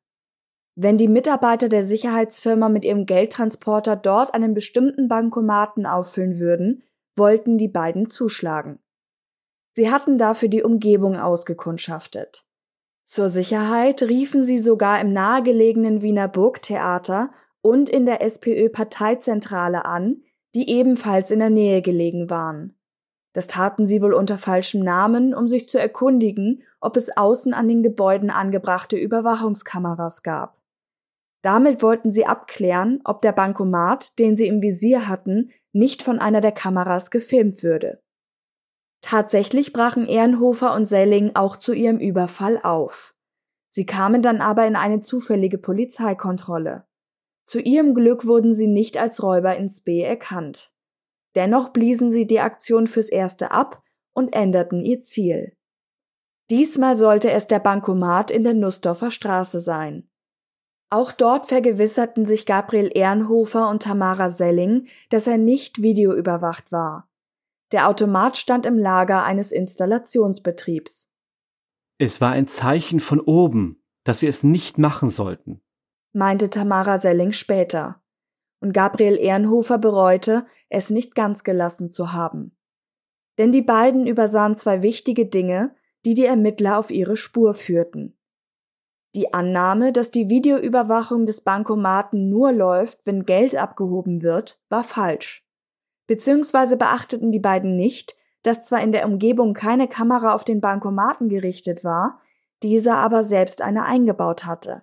Wenn 0.80 0.96
die 0.96 1.08
Mitarbeiter 1.08 1.68
der 1.68 1.82
Sicherheitsfirma 1.82 2.68
mit 2.68 2.84
ihrem 2.84 3.04
Geldtransporter 3.04 3.96
dort 3.96 4.32
einen 4.32 4.54
bestimmten 4.54 5.08
Bankomaten 5.08 5.86
auffüllen 5.86 6.38
würden, 6.38 6.84
wollten 7.16 7.58
die 7.58 7.66
beiden 7.66 8.06
zuschlagen. 8.06 8.78
Sie 9.72 9.90
hatten 9.90 10.18
dafür 10.18 10.48
die 10.48 10.62
Umgebung 10.62 11.16
ausgekundschaftet. 11.16 12.44
Zur 13.02 13.28
Sicherheit 13.28 14.02
riefen 14.02 14.44
sie 14.44 14.58
sogar 14.58 15.00
im 15.00 15.12
nahegelegenen 15.12 16.00
Wiener 16.00 16.28
Burgtheater 16.28 17.30
und 17.60 17.88
in 17.88 18.06
der 18.06 18.22
SPÖ-Parteizentrale 18.22 19.84
an, 19.84 20.22
die 20.54 20.70
ebenfalls 20.70 21.32
in 21.32 21.40
der 21.40 21.50
Nähe 21.50 21.82
gelegen 21.82 22.30
waren. 22.30 22.78
Das 23.32 23.48
taten 23.48 23.84
sie 23.84 24.00
wohl 24.00 24.14
unter 24.14 24.38
falschem 24.38 24.84
Namen, 24.84 25.34
um 25.34 25.48
sich 25.48 25.68
zu 25.68 25.80
erkundigen, 25.80 26.62
ob 26.80 26.96
es 26.96 27.16
außen 27.16 27.52
an 27.52 27.66
den 27.66 27.82
Gebäuden 27.82 28.30
angebrachte 28.30 28.96
Überwachungskameras 28.96 30.22
gab. 30.22 30.57
Damit 31.42 31.82
wollten 31.82 32.10
sie 32.10 32.26
abklären, 32.26 33.00
ob 33.04 33.22
der 33.22 33.32
Bankomat, 33.32 34.18
den 34.18 34.36
sie 34.36 34.46
im 34.46 34.60
Visier 34.60 35.08
hatten, 35.08 35.50
nicht 35.72 36.02
von 36.02 36.18
einer 36.18 36.40
der 36.40 36.52
Kameras 36.52 37.10
gefilmt 37.10 37.62
würde. 37.62 38.02
Tatsächlich 39.00 39.72
brachen 39.72 40.06
Ehrenhofer 40.06 40.74
und 40.74 40.86
Selling 40.86 41.32
auch 41.34 41.56
zu 41.56 41.72
ihrem 41.72 41.98
Überfall 41.98 42.60
auf. 42.62 43.14
Sie 43.68 43.86
kamen 43.86 44.22
dann 44.22 44.40
aber 44.40 44.66
in 44.66 44.74
eine 44.74 45.00
zufällige 45.00 45.58
Polizeikontrolle. 45.58 46.86
Zu 47.44 47.60
ihrem 47.60 47.94
Glück 47.94 48.26
wurden 48.26 48.52
sie 48.52 48.66
nicht 48.66 48.98
als 48.98 49.22
Räuber 49.22 49.56
ins 49.56 49.82
B 49.82 50.02
erkannt. 50.02 50.72
Dennoch 51.34 51.70
bliesen 51.72 52.10
sie 52.10 52.26
die 52.26 52.40
Aktion 52.40 52.86
fürs 52.86 53.08
Erste 53.08 53.52
ab 53.52 53.82
und 54.12 54.34
änderten 54.34 54.84
ihr 54.84 55.00
Ziel. 55.02 55.56
Diesmal 56.50 56.96
sollte 56.96 57.30
es 57.30 57.46
der 57.46 57.58
Bankomat 57.60 58.30
in 58.30 58.42
der 58.42 58.54
Nussdorfer 58.54 59.10
Straße 59.10 59.60
sein. 59.60 60.07
Auch 60.90 61.12
dort 61.12 61.46
vergewisserten 61.46 62.24
sich 62.24 62.46
Gabriel 62.46 62.90
Ehrenhofer 62.94 63.68
und 63.68 63.82
Tamara 63.82 64.30
Selling, 64.30 64.88
dass 65.10 65.26
er 65.26 65.36
nicht 65.36 65.82
videoüberwacht 65.82 66.72
war. 66.72 67.10
Der 67.72 67.88
Automat 67.88 68.38
stand 68.38 68.64
im 68.64 68.78
Lager 68.78 69.24
eines 69.24 69.52
Installationsbetriebs. 69.52 71.10
Es 71.98 72.20
war 72.20 72.30
ein 72.30 72.46
Zeichen 72.46 73.00
von 73.00 73.20
oben, 73.20 73.82
dass 74.04 74.22
wir 74.22 74.30
es 74.30 74.42
nicht 74.42 74.78
machen 74.78 75.10
sollten, 75.10 75.60
meinte 76.12 76.48
Tamara 76.48 76.98
Selling 76.98 77.32
später. 77.32 78.02
Und 78.60 78.72
Gabriel 78.72 79.16
Ehrenhofer 79.16 79.78
bereute, 79.78 80.46
es 80.68 80.90
nicht 80.90 81.14
ganz 81.14 81.44
gelassen 81.44 81.90
zu 81.90 82.12
haben. 82.12 82.56
Denn 83.36 83.52
die 83.52 83.62
beiden 83.62 84.06
übersahen 84.06 84.56
zwei 84.56 84.82
wichtige 84.82 85.26
Dinge, 85.26 85.76
die 86.04 86.14
die 86.14 86.24
Ermittler 86.24 86.78
auf 86.78 86.90
ihre 86.90 87.16
Spur 87.16 87.54
führten. 87.54 88.17
Die 89.14 89.32
Annahme, 89.32 89.92
dass 89.92 90.10
die 90.10 90.28
Videoüberwachung 90.28 91.24
des 91.24 91.40
Bankomaten 91.40 92.28
nur 92.28 92.52
läuft, 92.52 93.00
wenn 93.04 93.24
Geld 93.24 93.56
abgehoben 93.56 94.22
wird, 94.22 94.60
war 94.68 94.84
falsch. 94.84 95.46
Beziehungsweise 96.06 96.76
beachteten 96.76 97.32
die 97.32 97.38
beiden 97.38 97.76
nicht, 97.76 98.16
dass 98.42 98.62
zwar 98.62 98.80
in 98.82 98.92
der 98.92 99.06
Umgebung 99.06 99.54
keine 99.54 99.88
Kamera 99.88 100.34
auf 100.34 100.44
den 100.44 100.60
Bankomaten 100.60 101.28
gerichtet 101.28 101.84
war, 101.84 102.20
dieser 102.62 102.96
aber 102.96 103.22
selbst 103.22 103.62
eine 103.62 103.84
eingebaut 103.84 104.44
hatte. 104.44 104.82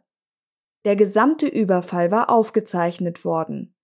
Der 0.86 0.96
gesamte 0.96 1.48
Überfall 1.48 2.12
war 2.12 2.30
aufgezeichnet 2.30 3.26
worden. 3.26 3.76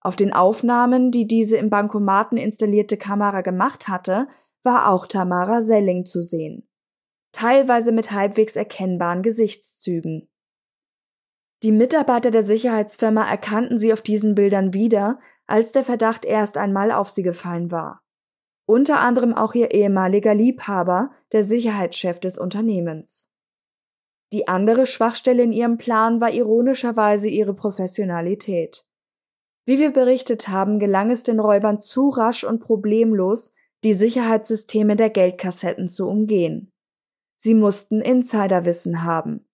Auf 0.00 0.16
den 0.16 0.32
Aufnahmen, 0.32 1.10
die 1.10 1.26
diese 1.26 1.56
im 1.56 1.70
Bankomaten 1.70 2.38
installierte 2.38 2.96
Kamera 2.96 3.40
gemacht 3.40 3.88
hatte, 3.88 4.28
war 4.62 4.90
auch 4.90 5.06
Tamara 5.06 5.62
Selling 5.62 6.04
zu 6.04 6.22
sehen. 6.22 6.65
Teilweise 7.36 7.92
mit 7.92 8.12
halbwegs 8.12 8.56
erkennbaren 8.56 9.22
Gesichtszügen. 9.22 10.26
Die 11.62 11.70
Mitarbeiter 11.70 12.30
der 12.30 12.42
Sicherheitsfirma 12.42 13.28
erkannten 13.28 13.78
sie 13.78 13.92
auf 13.92 14.00
diesen 14.00 14.34
Bildern 14.34 14.72
wieder, 14.72 15.18
als 15.46 15.70
der 15.70 15.84
Verdacht 15.84 16.24
erst 16.24 16.56
einmal 16.56 16.90
auf 16.90 17.10
sie 17.10 17.22
gefallen 17.22 17.70
war. 17.70 18.00
Unter 18.64 19.00
anderem 19.00 19.34
auch 19.34 19.54
ihr 19.54 19.72
ehemaliger 19.72 20.34
Liebhaber, 20.34 21.10
der 21.32 21.44
Sicherheitschef 21.44 22.20
des 22.20 22.38
Unternehmens. 22.38 23.30
Die 24.32 24.48
andere 24.48 24.86
Schwachstelle 24.86 25.42
in 25.42 25.52
ihrem 25.52 25.76
Plan 25.76 26.22
war 26.22 26.30
ironischerweise 26.30 27.28
ihre 27.28 27.52
Professionalität. 27.52 28.86
Wie 29.66 29.78
wir 29.78 29.90
berichtet 29.90 30.48
haben, 30.48 30.78
gelang 30.78 31.10
es 31.10 31.22
den 31.22 31.38
Räubern 31.38 31.80
zu 31.80 32.08
rasch 32.08 32.44
und 32.44 32.60
problemlos, 32.60 33.52
die 33.84 33.92
Sicherheitssysteme 33.92 34.96
der 34.96 35.10
Geldkassetten 35.10 35.86
zu 35.86 36.08
umgehen. 36.08 36.72
Sie 37.36 37.54
mussten 37.54 38.00
Insiderwissen 38.00 39.04
haben. 39.04 39.46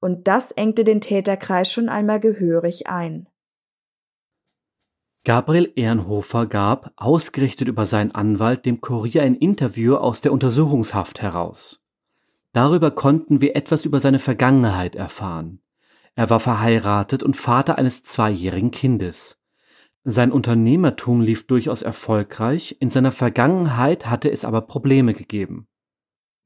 Und 0.00 0.28
das 0.28 0.52
engte 0.52 0.84
den 0.84 1.00
Täterkreis 1.00 1.70
schon 1.72 1.88
einmal 1.88 2.20
gehörig 2.20 2.86
ein. 2.86 3.28
Gabriel 5.24 5.70
Ehrenhofer 5.76 6.46
gab, 6.46 6.92
ausgerichtet 6.96 7.68
über 7.68 7.84
seinen 7.84 8.14
Anwalt, 8.14 8.64
dem 8.64 8.80
Kurier 8.80 9.22
ein 9.22 9.34
Interview 9.34 9.96
aus 9.96 10.22
der 10.22 10.32
Untersuchungshaft 10.32 11.20
heraus. 11.20 11.80
Darüber 12.52 12.90
konnten 12.90 13.40
wir 13.42 13.54
etwas 13.54 13.84
über 13.84 14.00
seine 14.00 14.18
Vergangenheit 14.18 14.96
erfahren. 14.96 15.60
Er 16.14 16.30
war 16.30 16.40
verheiratet 16.40 17.22
und 17.22 17.36
Vater 17.36 17.76
eines 17.78 18.02
zweijährigen 18.02 18.70
Kindes. 18.70 19.38
Sein 20.04 20.32
Unternehmertum 20.32 21.20
lief 21.20 21.46
durchaus 21.46 21.82
erfolgreich, 21.82 22.76
in 22.80 22.88
seiner 22.88 23.12
Vergangenheit 23.12 24.06
hatte 24.06 24.30
es 24.30 24.46
aber 24.46 24.62
Probleme 24.62 25.12
gegeben. 25.12 25.68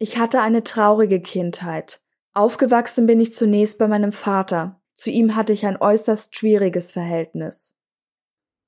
Ich 0.04 0.18
hatte 0.18 0.42
eine 0.42 0.62
traurige 0.62 1.18
Kindheit. 1.18 2.02
Aufgewachsen 2.34 3.06
bin 3.06 3.20
ich 3.20 3.32
zunächst 3.32 3.78
bei 3.78 3.88
meinem 3.88 4.12
Vater. 4.12 4.78
Zu 4.92 5.10
ihm 5.10 5.34
hatte 5.34 5.54
ich 5.54 5.64
ein 5.64 5.78
äußerst 5.78 6.36
schwieriges 6.36 6.92
Verhältnis. 6.92 7.74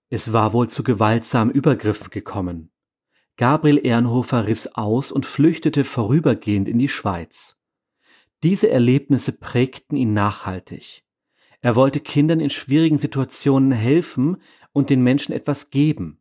Es 0.09 0.33
war 0.33 0.55
wohl 0.55 0.71
zu 0.71 0.83
gewaltsamen 0.83 1.53
Übergriffen 1.53 2.09
gekommen. 2.09 2.73
Gabriel 3.37 3.85
Ehrenhofer 3.85 4.47
riss 4.47 4.77
aus 4.77 5.13
und 5.13 5.27
flüchtete 5.27 5.85
vorübergehend 5.85 6.71
in 6.71 6.79
die 6.79 6.89
Schweiz. 6.89 7.59
Diese 8.43 8.71
Erlebnisse 8.71 9.33
prägten 9.33 9.99
ihn 9.99 10.15
nachhaltig. 10.15 11.05
Er 11.61 11.77
wollte 11.77 12.01
Kindern 12.01 12.41
in 12.41 12.49
schwierigen 12.49 12.97
Situationen 12.97 13.73
helfen 13.73 14.39
und 14.73 14.89
den 14.89 15.03
Menschen 15.03 15.35
etwas 15.35 15.69
geben. 15.69 16.19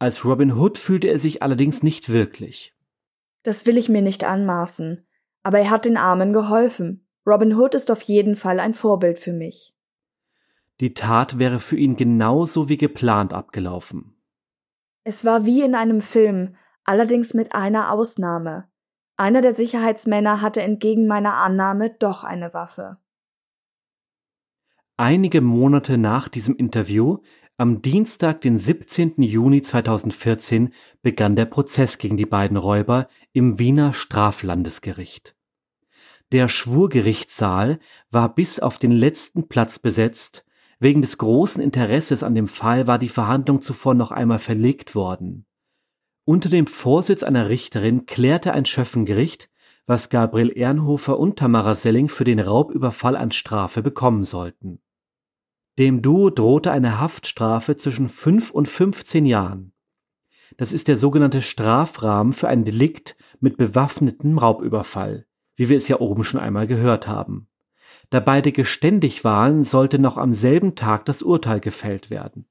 Als 0.00 0.24
Robin 0.24 0.54
Hood 0.54 0.78
fühlte 0.78 1.06
er 1.06 1.20
sich 1.20 1.44
allerdings 1.44 1.84
nicht 1.84 2.08
wirklich. 2.08 2.74
Das 3.42 3.66
will 3.66 3.76
ich 3.76 3.88
mir 3.88 4.02
nicht 4.02 4.24
anmaßen. 4.24 5.06
Aber 5.42 5.58
er 5.58 5.70
hat 5.70 5.84
den 5.84 5.96
Armen 5.96 6.32
geholfen. 6.32 7.06
Robin 7.26 7.54
Hood 7.54 7.74
ist 7.74 7.90
auf 7.90 8.02
jeden 8.02 8.36
Fall 8.36 8.60
ein 8.60 8.74
Vorbild 8.74 9.18
für 9.18 9.32
mich. 9.32 9.74
Die 10.80 10.94
Tat 10.94 11.38
wäre 11.38 11.60
für 11.60 11.76
ihn 11.76 11.96
genauso 11.96 12.68
wie 12.68 12.76
geplant 12.76 13.32
abgelaufen. 13.32 14.16
Es 15.04 15.24
war 15.24 15.44
wie 15.44 15.62
in 15.62 15.74
einem 15.74 16.00
Film, 16.00 16.56
allerdings 16.84 17.34
mit 17.34 17.54
einer 17.54 17.92
Ausnahme. 17.92 18.68
Einer 19.16 19.40
der 19.40 19.54
Sicherheitsmänner 19.54 20.40
hatte 20.40 20.62
entgegen 20.62 21.06
meiner 21.06 21.34
Annahme 21.34 21.90
doch 21.90 22.24
eine 22.24 22.54
Waffe. 22.54 22.98
Einige 24.96 25.40
Monate 25.40 25.98
nach 25.98 26.28
diesem 26.28 26.56
Interview, 26.56 27.18
am 27.56 27.82
Dienstag, 27.82 28.40
den 28.40 28.58
17. 28.58 29.22
Juni 29.22 29.62
2014, 29.62 30.72
begann 31.02 31.36
der 31.36 31.44
Prozess 31.44 31.98
gegen 31.98 32.16
die 32.16 32.26
beiden 32.26 32.56
Räuber 32.56 33.08
im 33.32 33.58
Wiener 33.58 33.92
Straflandesgericht. 33.92 35.36
Der 36.32 36.48
Schwurgerichtssaal 36.48 37.78
war 38.10 38.34
bis 38.34 38.58
auf 38.58 38.78
den 38.78 38.92
letzten 38.92 39.48
Platz 39.48 39.78
besetzt, 39.78 40.44
wegen 40.80 41.02
des 41.02 41.18
großen 41.18 41.62
Interesses 41.62 42.22
an 42.22 42.34
dem 42.34 42.48
Fall 42.48 42.86
war 42.86 42.98
die 42.98 43.10
Verhandlung 43.10 43.60
zuvor 43.62 43.94
noch 43.94 44.10
einmal 44.10 44.38
verlegt 44.38 44.94
worden. 44.94 45.46
Unter 46.24 46.48
dem 46.48 46.66
Vorsitz 46.66 47.22
einer 47.22 47.48
Richterin 47.48 48.06
klärte 48.06 48.52
ein 48.52 48.64
Schöffengericht, 48.64 49.50
was 49.86 50.08
Gabriel 50.08 50.50
Ernhofer 50.50 51.18
und 51.18 51.38
Tamara 51.38 51.74
Selling 51.74 52.08
für 52.08 52.24
den 52.24 52.40
Raubüberfall 52.40 53.16
an 53.16 53.30
Strafe 53.30 53.82
bekommen 53.82 54.24
sollten. 54.24 54.80
Dem 55.78 56.02
Duo 56.02 56.28
drohte 56.28 56.70
eine 56.70 57.00
Haftstrafe 57.00 57.76
zwischen 57.76 58.08
fünf 58.08 58.50
und 58.50 58.68
15 58.68 59.24
Jahren. 59.24 59.72
Das 60.58 60.72
ist 60.72 60.88
der 60.88 60.96
sogenannte 60.96 61.40
Strafrahmen 61.40 62.34
für 62.34 62.48
ein 62.48 62.64
Delikt 62.64 63.16
mit 63.40 63.56
bewaffnetem 63.56 64.36
Raubüberfall, 64.36 65.26
wie 65.56 65.70
wir 65.70 65.76
es 65.78 65.88
ja 65.88 65.98
oben 65.98 66.24
schon 66.24 66.40
einmal 66.40 66.66
gehört 66.66 67.08
haben. 67.08 67.48
Da 68.10 68.20
beide 68.20 68.52
geständig 68.52 69.24
waren, 69.24 69.64
sollte 69.64 69.98
noch 69.98 70.18
am 70.18 70.34
selben 70.34 70.74
Tag 70.74 71.06
das 71.06 71.22
Urteil 71.22 71.60
gefällt 71.60 72.10
werden. 72.10 72.46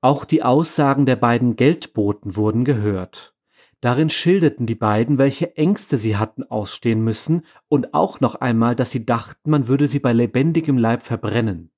Auch 0.00 0.24
die 0.24 0.42
Aussagen 0.42 1.06
der 1.06 1.14
beiden 1.14 1.54
Geldboten 1.54 2.34
wurden 2.34 2.64
gehört. 2.64 3.36
Darin 3.82 4.10
schilderten 4.10 4.64
die 4.64 4.76
beiden, 4.76 5.18
welche 5.18 5.56
Ängste 5.56 5.98
sie 5.98 6.16
hatten 6.16 6.44
ausstehen 6.44 7.02
müssen 7.02 7.44
und 7.68 7.94
auch 7.94 8.20
noch 8.20 8.36
einmal, 8.36 8.76
dass 8.76 8.92
sie 8.92 9.04
dachten, 9.04 9.50
man 9.50 9.66
würde 9.66 9.88
sie 9.88 9.98
bei 9.98 10.12
lebendigem 10.12 10.78
Leib 10.78 11.02
verbrennen. 11.02 11.72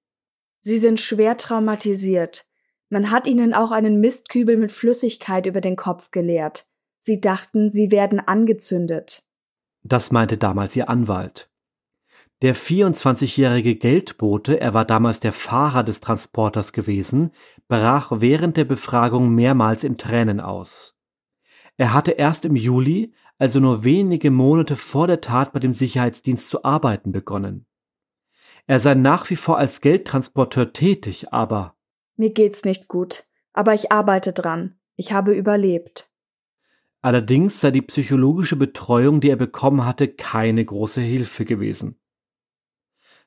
Sie 0.60 0.76
sind 0.76 1.00
schwer 1.00 1.38
traumatisiert. 1.38 2.44
Man 2.90 3.10
hat 3.10 3.26
ihnen 3.26 3.54
auch 3.54 3.70
einen 3.70 4.00
Mistkübel 4.00 4.58
mit 4.58 4.70
Flüssigkeit 4.70 5.46
über 5.46 5.62
den 5.62 5.76
Kopf 5.76 6.10
geleert. 6.10 6.66
Sie 6.98 7.22
dachten, 7.22 7.70
sie 7.70 7.90
werden 7.90 8.20
angezündet. 8.20 9.24
Das 9.82 10.10
meinte 10.10 10.36
damals 10.36 10.76
ihr 10.76 10.90
Anwalt. 10.90 11.50
Der 12.42 12.54
24-jährige 12.54 13.76
Geldbote, 13.76 14.60
er 14.60 14.74
war 14.74 14.84
damals 14.84 15.20
der 15.20 15.32
Fahrer 15.32 15.82
des 15.82 16.00
Transporters 16.00 16.74
gewesen, 16.74 17.30
brach 17.66 18.12
während 18.16 18.58
der 18.58 18.64
Befragung 18.64 19.34
mehrmals 19.34 19.84
in 19.84 19.96
Tränen 19.96 20.40
aus. 20.40 20.93
Er 21.76 21.92
hatte 21.92 22.12
erst 22.12 22.44
im 22.44 22.56
Juli, 22.56 23.12
also 23.38 23.60
nur 23.60 23.84
wenige 23.84 24.30
Monate 24.30 24.76
vor 24.76 25.06
der 25.06 25.20
Tat 25.20 25.52
bei 25.52 25.58
dem 25.58 25.72
Sicherheitsdienst 25.72 26.48
zu 26.48 26.64
arbeiten 26.64 27.12
begonnen. 27.12 27.66
Er 28.66 28.80
sei 28.80 28.94
nach 28.94 29.28
wie 29.30 29.36
vor 29.36 29.58
als 29.58 29.80
Geldtransporteur 29.80 30.72
tätig, 30.72 31.32
aber 31.32 31.76
Mir 32.16 32.32
geht's 32.32 32.64
nicht 32.64 32.88
gut, 32.88 33.24
aber 33.52 33.74
ich 33.74 33.92
arbeite 33.92 34.32
dran. 34.32 34.76
Ich 34.96 35.12
habe 35.12 35.34
überlebt. 35.34 36.10
Allerdings 37.02 37.60
sei 37.60 37.70
die 37.70 37.82
psychologische 37.82 38.56
Betreuung, 38.56 39.20
die 39.20 39.28
er 39.28 39.36
bekommen 39.36 39.84
hatte, 39.84 40.08
keine 40.08 40.64
große 40.64 41.00
Hilfe 41.00 41.44
gewesen. 41.44 41.98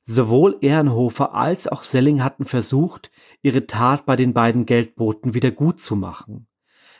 Sowohl 0.01 0.57
Ehrenhofer 0.61 1.33
als 1.33 1.67
auch 1.67 1.83
Selling 1.83 2.23
hatten 2.23 2.45
versucht, 2.45 3.11
ihre 3.41 3.67
Tat 3.67 4.05
bei 4.05 4.15
den 4.15 4.33
beiden 4.33 4.65
Geldboten 4.65 5.33
wieder 5.33 5.51
gut 5.51 5.81
zu 5.81 5.97
machen. 5.97 6.47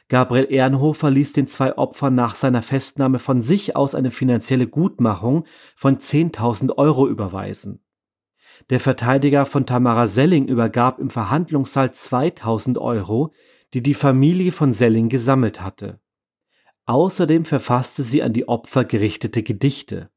Gabriel 0.10 0.48
Ehrenhofer 0.50 1.10
ließ 1.10 1.34
den 1.34 1.48
zwei 1.48 1.78
Opfern 1.78 2.16
nach 2.16 2.36
seiner 2.36 2.62
Festnahme 2.62 3.20
von 3.20 3.42
sich 3.42 3.76
aus 3.76 3.94
eine 3.94 4.12
finanzielle 4.12 4.68
Gutmachung 4.68 5.46
von 5.76 5.98
10.000 5.98 6.78
Euro 6.78 7.08
überweisen. 7.08 7.84
Der 8.70 8.80
Verteidiger 8.80 9.46
von 9.46 9.66
Tamara 9.66 10.08
Selling 10.08 10.48
übergab 10.48 11.00
im 11.00 11.10
Verhandlungssaal 11.10 11.94
2000 11.94 12.78
Euro, 12.78 13.34
die 13.74 13.84
die 13.84 13.94
Familie 13.94 14.52
von 14.52 14.74
Selling 14.74 15.10
gesammelt 15.10 15.62
hatte. 15.62 16.00
Außerdem 16.86 17.44
verfasste 17.44 18.02
sie 18.02 18.24
an 18.24 18.32
die 18.32 18.48
Opfer 18.48 18.86
gerichtete 18.86 19.44
Gedichte. 19.44 20.10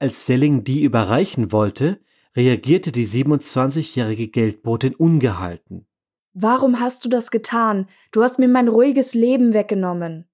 Als 0.00 0.26
Selling 0.26 0.64
die 0.64 0.82
überreichen 0.82 1.52
wollte, 1.52 2.00
reagierte 2.34 2.90
die 2.90 3.06
27-jährige 3.06 4.28
Geldbotin 4.28 4.96
ungehalten. 4.96 5.86
Warum 6.32 6.80
hast 6.80 7.04
du 7.04 7.08
das 7.08 7.30
getan? 7.30 7.88
Du 8.12 8.22
hast 8.22 8.38
mir 8.38 8.48
mein 8.48 8.68
ruhiges 8.68 9.14
Leben 9.14 9.52
weggenommen. 9.52 10.28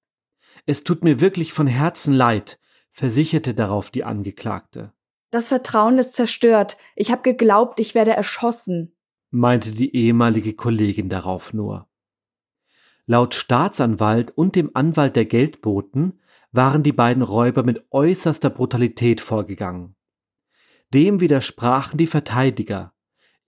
Es 0.66 0.84
tut 0.84 1.04
mir 1.04 1.20
wirklich 1.20 1.52
von 1.52 1.66
Herzen 1.66 2.12
leid, 2.12 2.58
versicherte 2.90 3.54
darauf 3.54 3.90
die 3.90 4.04
Angeklagte. 4.04 4.92
Das 5.30 5.48
Vertrauen 5.48 5.98
ist 5.98 6.14
zerstört. 6.14 6.76
Ich 6.94 7.10
habe 7.10 7.22
geglaubt, 7.22 7.80
ich 7.80 7.94
werde 7.94 8.12
erschossen, 8.12 8.96
meinte 9.30 9.72
die 9.72 9.94
ehemalige 9.94 10.54
Kollegin 10.54 11.08
darauf 11.08 11.52
nur. 11.52 11.88
Laut 13.06 13.34
Staatsanwalt 13.34 14.32
und 14.36 14.56
dem 14.56 14.70
Anwalt 14.74 15.14
der 15.14 15.26
Geldboten 15.26 16.20
waren 16.52 16.82
die 16.82 16.92
beiden 16.92 17.22
Räuber 17.22 17.62
mit 17.62 17.86
äußerster 17.90 18.50
Brutalität 18.50 19.20
vorgegangen. 19.20 19.94
Dem 20.92 21.20
widersprachen 21.20 21.98
die 21.98 22.06
Verteidiger. 22.06 22.94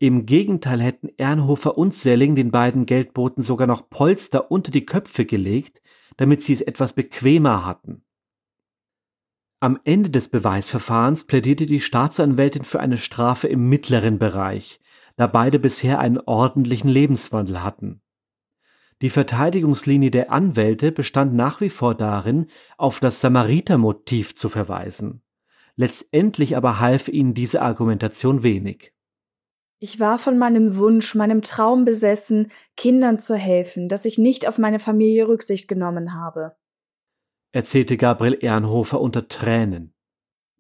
Im 0.01 0.27
Gegenteil 0.27 0.81
hätten 0.81 1.09
Ernhofer 1.17 1.77
und 1.77 1.93
Selling 1.93 2.37
den 2.37 2.53
beiden 2.53 2.87
Geldboten 2.87 3.43
sogar 3.43 3.67
noch 3.67 3.91
Polster 3.91 4.51
unter 4.51 4.71
die 4.71 4.87
Köpfe 4.87 5.25
gelegt, 5.25 5.83
damit 6.17 6.41
sie 6.41 6.53
es 6.53 6.61
etwas 6.61 6.93
bequemer 6.93 7.67
hatten. 7.67 8.05
Am 9.61 9.81
Ende 9.83 10.11
des 10.11 10.29
Beweisverfahrens 10.29 11.25
plädierte 11.25 11.67
die 11.67 11.81
Staatsanwältin 11.81 12.63
für 12.63 12.79
eine 12.79 12.97
Strafe 12.97 13.49
im 13.49 13.69
mittleren 13.69 14.21
Bereich, 14.21 14.79
da 15.17 15.27
beide 15.27 15.59
bisher 15.59 15.99
einen 15.99 16.21
ordentlichen 16.21 16.89
Lebenswandel 16.89 17.65
hatten. 17.65 18.01
Die 19.03 19.11
Verteidigungslinie 19.11 20.13
der 20.13 20.31
Anwälte 20.33 20.93
bestand 20.93 21.35
nach 21.35 21.61
wie 21.61 21.71
vor 21.71 21.97
darin, 21.97 22.47
auf 22.77 23.01
das 23.01 23.21
Samaritermotiv 23.21 24.37
zu 24.37 24.49
verweisen. 24.49 25.23
Letztendlich 25.75 26.57
aber 26.57 26.79
half 26.79 27.09
ihnen 27.09 27.35
diese 27.35 27.63
Argumentation 27.63 28.45
wenig. 28.45 28.93
Ich 29.81 30.01
war 30.01 30.19
von 30.19 30.39
meinem 30.39 30.77
Wunsch, 30.77 31.15
meinem 31.15 31.43
Traum 31.43 31.85
besessen, 31.85 32.51
Kindern 32.77 33.19
zu 33.19 33.37
helfen, 33.37 33.89
dass 33.89 34.05
ich 34.05 34.19
nicht 34.19 34.49
auf 34.49 34.59
meine 34.59 34.81
Familie 34.81 35.29
Rücksicht 35.29 35.69
genommen 35.69 36.15
habe, 36.15 36.57
erzählte 37.53 37.97
Gabriel 37.97 38.39
Ehrenhofer 38.41 39.01
unter 39.01 39.29
Tränen. 39.29 39.95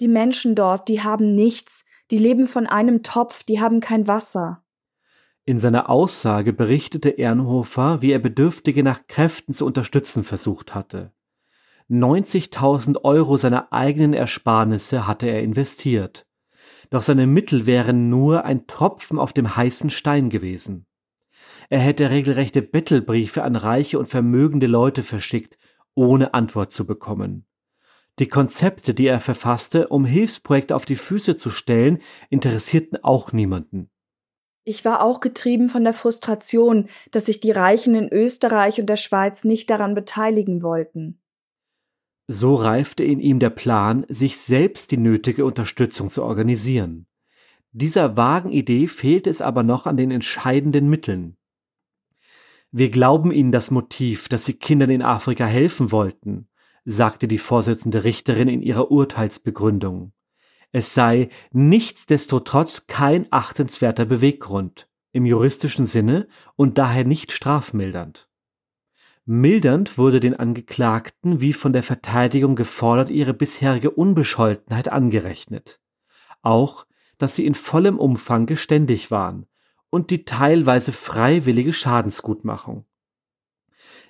Die 0.00 0.08
Menschen 0.08 0.54
dort, 0.54 0.88
die 0.88 1.02
haben 1.02 1.34
nichts, 1.34 1.84
die 2.10 2.18
leben 2.18 2.46
von 2.46 2.66
einem 2.66 3.02
Topf, 3.02 3.42
die 3.42 3.60
haben 3.60 3.80
kein 3.80 4.06
Wasser. 4.06 4.64
In 5.44 5.58
seiner 5.58 5.90
Aussage 5.90 6.52
berichtete 6.52 7.18
Ernhofer, 7.18 8.02
wie 8.02 8.12
er 8.12 8.18
Bedürftige 8.18 8.82
nach 8.82 9.06
Kräften 9.06 9.52
zu 9.52 9.66
unterstützen 9.66 10.22
versucht 10.22 10.74
hatte. 10.74 11.12
90.000 11.90 13.02
Euro 13.02 13.38
seiner 13.38 13.72
eigenen 13.72 14.12
Ersparnisse 14.12 15.06
hatte 15.06 15.26
er 15.26 15.42
investiert. 15.42 16.27
Doch 16.90 17.02
seine 17.02 17.26
Mittel 17.26 17.66
wären 17.66 18.08
nur 18.08 18.44
ein 18.44 18.66
Tropfen 18.66 19.18
auf 19.18 19.32
dem 19.32 19.56
heißen 19.56 19.90
Stein 19.90 20.30
gewesen. 20.30 20.86
Er 21.68 21.80
hätte 21.80 22.10
regelrechte 22.10 22.62
Bettelbriefe 22.62 23.42
an 23.42 23.56
reiche 23.56 23.98
und 23.98 24.06
vermögende 24.06 24.66
Leute 24.66 25.02
verschickt, 25.02 25.58
ohne 25.94 26.32
Antwort 26.32 26.72
zu 26.72 26.86
bekommen. 26.86 27.44
Die 28.18 28.28
Konzepte, 28.28 28.94
die 28.94 29.06
er 29.06 29.20
verfasste, 29.20 29.88
um 29.88 30.04
Hilfsprojekte 30.04 30.74
auf 30.74 30.86
die 30.86 30.96
Füße 30.96 31.36
zu 31.36 31.50
stellen, 31.50 32.00
interessierten 32.30 33.02
auch 33.04 33.32
niemanden. 33.32 33.90
Ich 34.64 34.84
war 34.84 35.02
auch 35.02 35.20
getrieben 35.20 35.68
von 35.68 35.84
der 35.84 35.94
Frustration, 35.94 36.88
dass 37.10 37.26
sich 37.26 37.40
die 37.40 37.52
Reichen 37.52 37.94
in 37.94 38.08
Österreich 38.08 38.80
und 38.80 38.86
der 38.86 38.96
Schweiz 38.96 39.44
nicht 39.44 39.70
daran 39.70 39.94
beteiligen 39.94 40.62
wollten. 40.62 41.20
So 42.28 42.54
reifte 42.56 43.04
in 43.04 43.20
ihm 43.20 43.38
der 43.38 43.50
Plan, 43.50 44.04
sich 44.08 44.36
selbst 44.36 44.90
die 44.90 44.98
nötige 44.98 45.46
Unterstützung 45.46 46.10
zu 46.10 46.22
organisieren. 46.22 47.06
Dieser 47.72 48.16
vagen 48.16 48.50
Idee 48.50 48.86
fehlte 48.86 49.30
es 49.30 49.40
aber 49.40 49.62
noch 49.62 49.86
an 49.86 49.96
den 49.96 50.10
entscheidenden 50.10 50.90
Mitteln. 50.90 51.38
Wir 52.70 52.90
glauben 52.90 53.32
Ihnen 53.32 53.50
das 53.50 53.70
Motiv, 53.70 54.28
dass 54.28 54.44
Sie 54.44 54.52
Kindern 54.52 54.90
in 54.90 55.02
Afrika 55.02 55.46
helfen 55.46 55.90
wollten, 55.90 56.48
sagte 56.84 57.28
die 57.28 57.38
Vorsitzende 57.38 58.04
Richterin 58.04 58.48
in 58.48 58.60
ihrer 58.60 58.90
Urteilsbegründung. 58.90 60.12
Es 60.70 60.92
sei 60.92 61.30
nichtsdestotrotz 61.50 62.86
kein 62.86 63.26
achtenswerter 63.30 64.04
Beweggrund. 64.04 64.88
im 65.12 65.24
juristischen 65.24 65.86
Sinne 65.86 66.28
und 66.56 66.78
daher 66.78 67.04
nicht 67.04 67.32
strafmildernd. 67.32 68.27
Mildernd 69.30 69.98
wurde 69.98 70.20
den 70.20 70.40
Angeklagten 70.40 71.42
wie 71.42 71.52
von 71.52 71.74
der 71.74 71.82
Verteidigung 71.82 72.56
gefordert 72.56 73.10
ihre 73.10 73.34
bisherige 73.34 73.90
Unbescholtenheit 73.90 74.88
angerechnet. 74.88 75.80
Auch, 76.40 76.86
dass 77.18 77.36
sie 77.36 77.44
in 77.44 77.54
vollem 77.54 77.98
Umfang 77.98 78.46
geständig 78.46 79.10
waren 79.10 79.44
und 79.90 80.08
die 80.08 80.24
teilweise 80.24 80.92
freiwillige 80.92 81.74
Schadensgutmachung. 81.74 82.86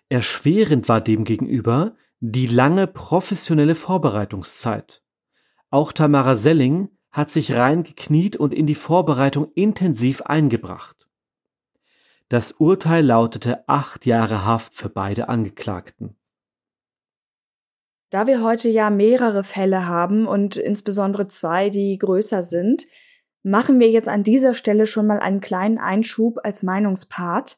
Erschwerend 0.09 0.88
war 0.88 1.00
demgegenüber 1.00 1.96
die 2.20 2.46
lange 2.46 2.87
professionelle 2.87 3.74
Vorbereitungszeit. 3.74 5.02
Auch 5.68 5.90
Tamara 5.90 6.37
Selling 6.37 6.90
hat 7.11 7.31
sich 7.31 7.54
reingekniet 7.54 8.37
und 8.37 8.54
in 8.54 8.68
die 8.68 8.76
Vorbereitung 8.76 9.50
intensiv 9.57 10.22
eingebracht. 10.22 10.97
Das 12.31 12.53
Urteil 12.53 13.07
lautete 13.07 13.67
acht 13.69 14.05
Jahre 14.05 14.45
Haft 14.45 14.75
für 14.75 14.91
beide 14.91 15.29
Angeklagten. 15.29 16.14
Da 18.11 18.27
wir 18.27 18.43
heute 18.43 18.69
ja 18.69 18.91
mehrere 18.91 19.45
Fälle 19.45 19.87
haben 19.87 20.27
und 20.27 20.57
insbesondere 20.57 21.27
zwei, 21.27 21.71
die 21.71 21.97
größer 21.99 22.43
sind, 22.43 22.87
machen 23.43 23.81
wir 23.81 23.91
jetzt 23.91 24.09
an 24.09 24.23
dieser 24.23 24.55
Stelle 24.55 24.87
schon 24.87 25.07
mal 25.07 25.21
einen 25.21 25.41
kleinen 25.41 25.79
Einschub 25.79 26.38
als 26.43 26.62
Meinungspart, 26.62 27.57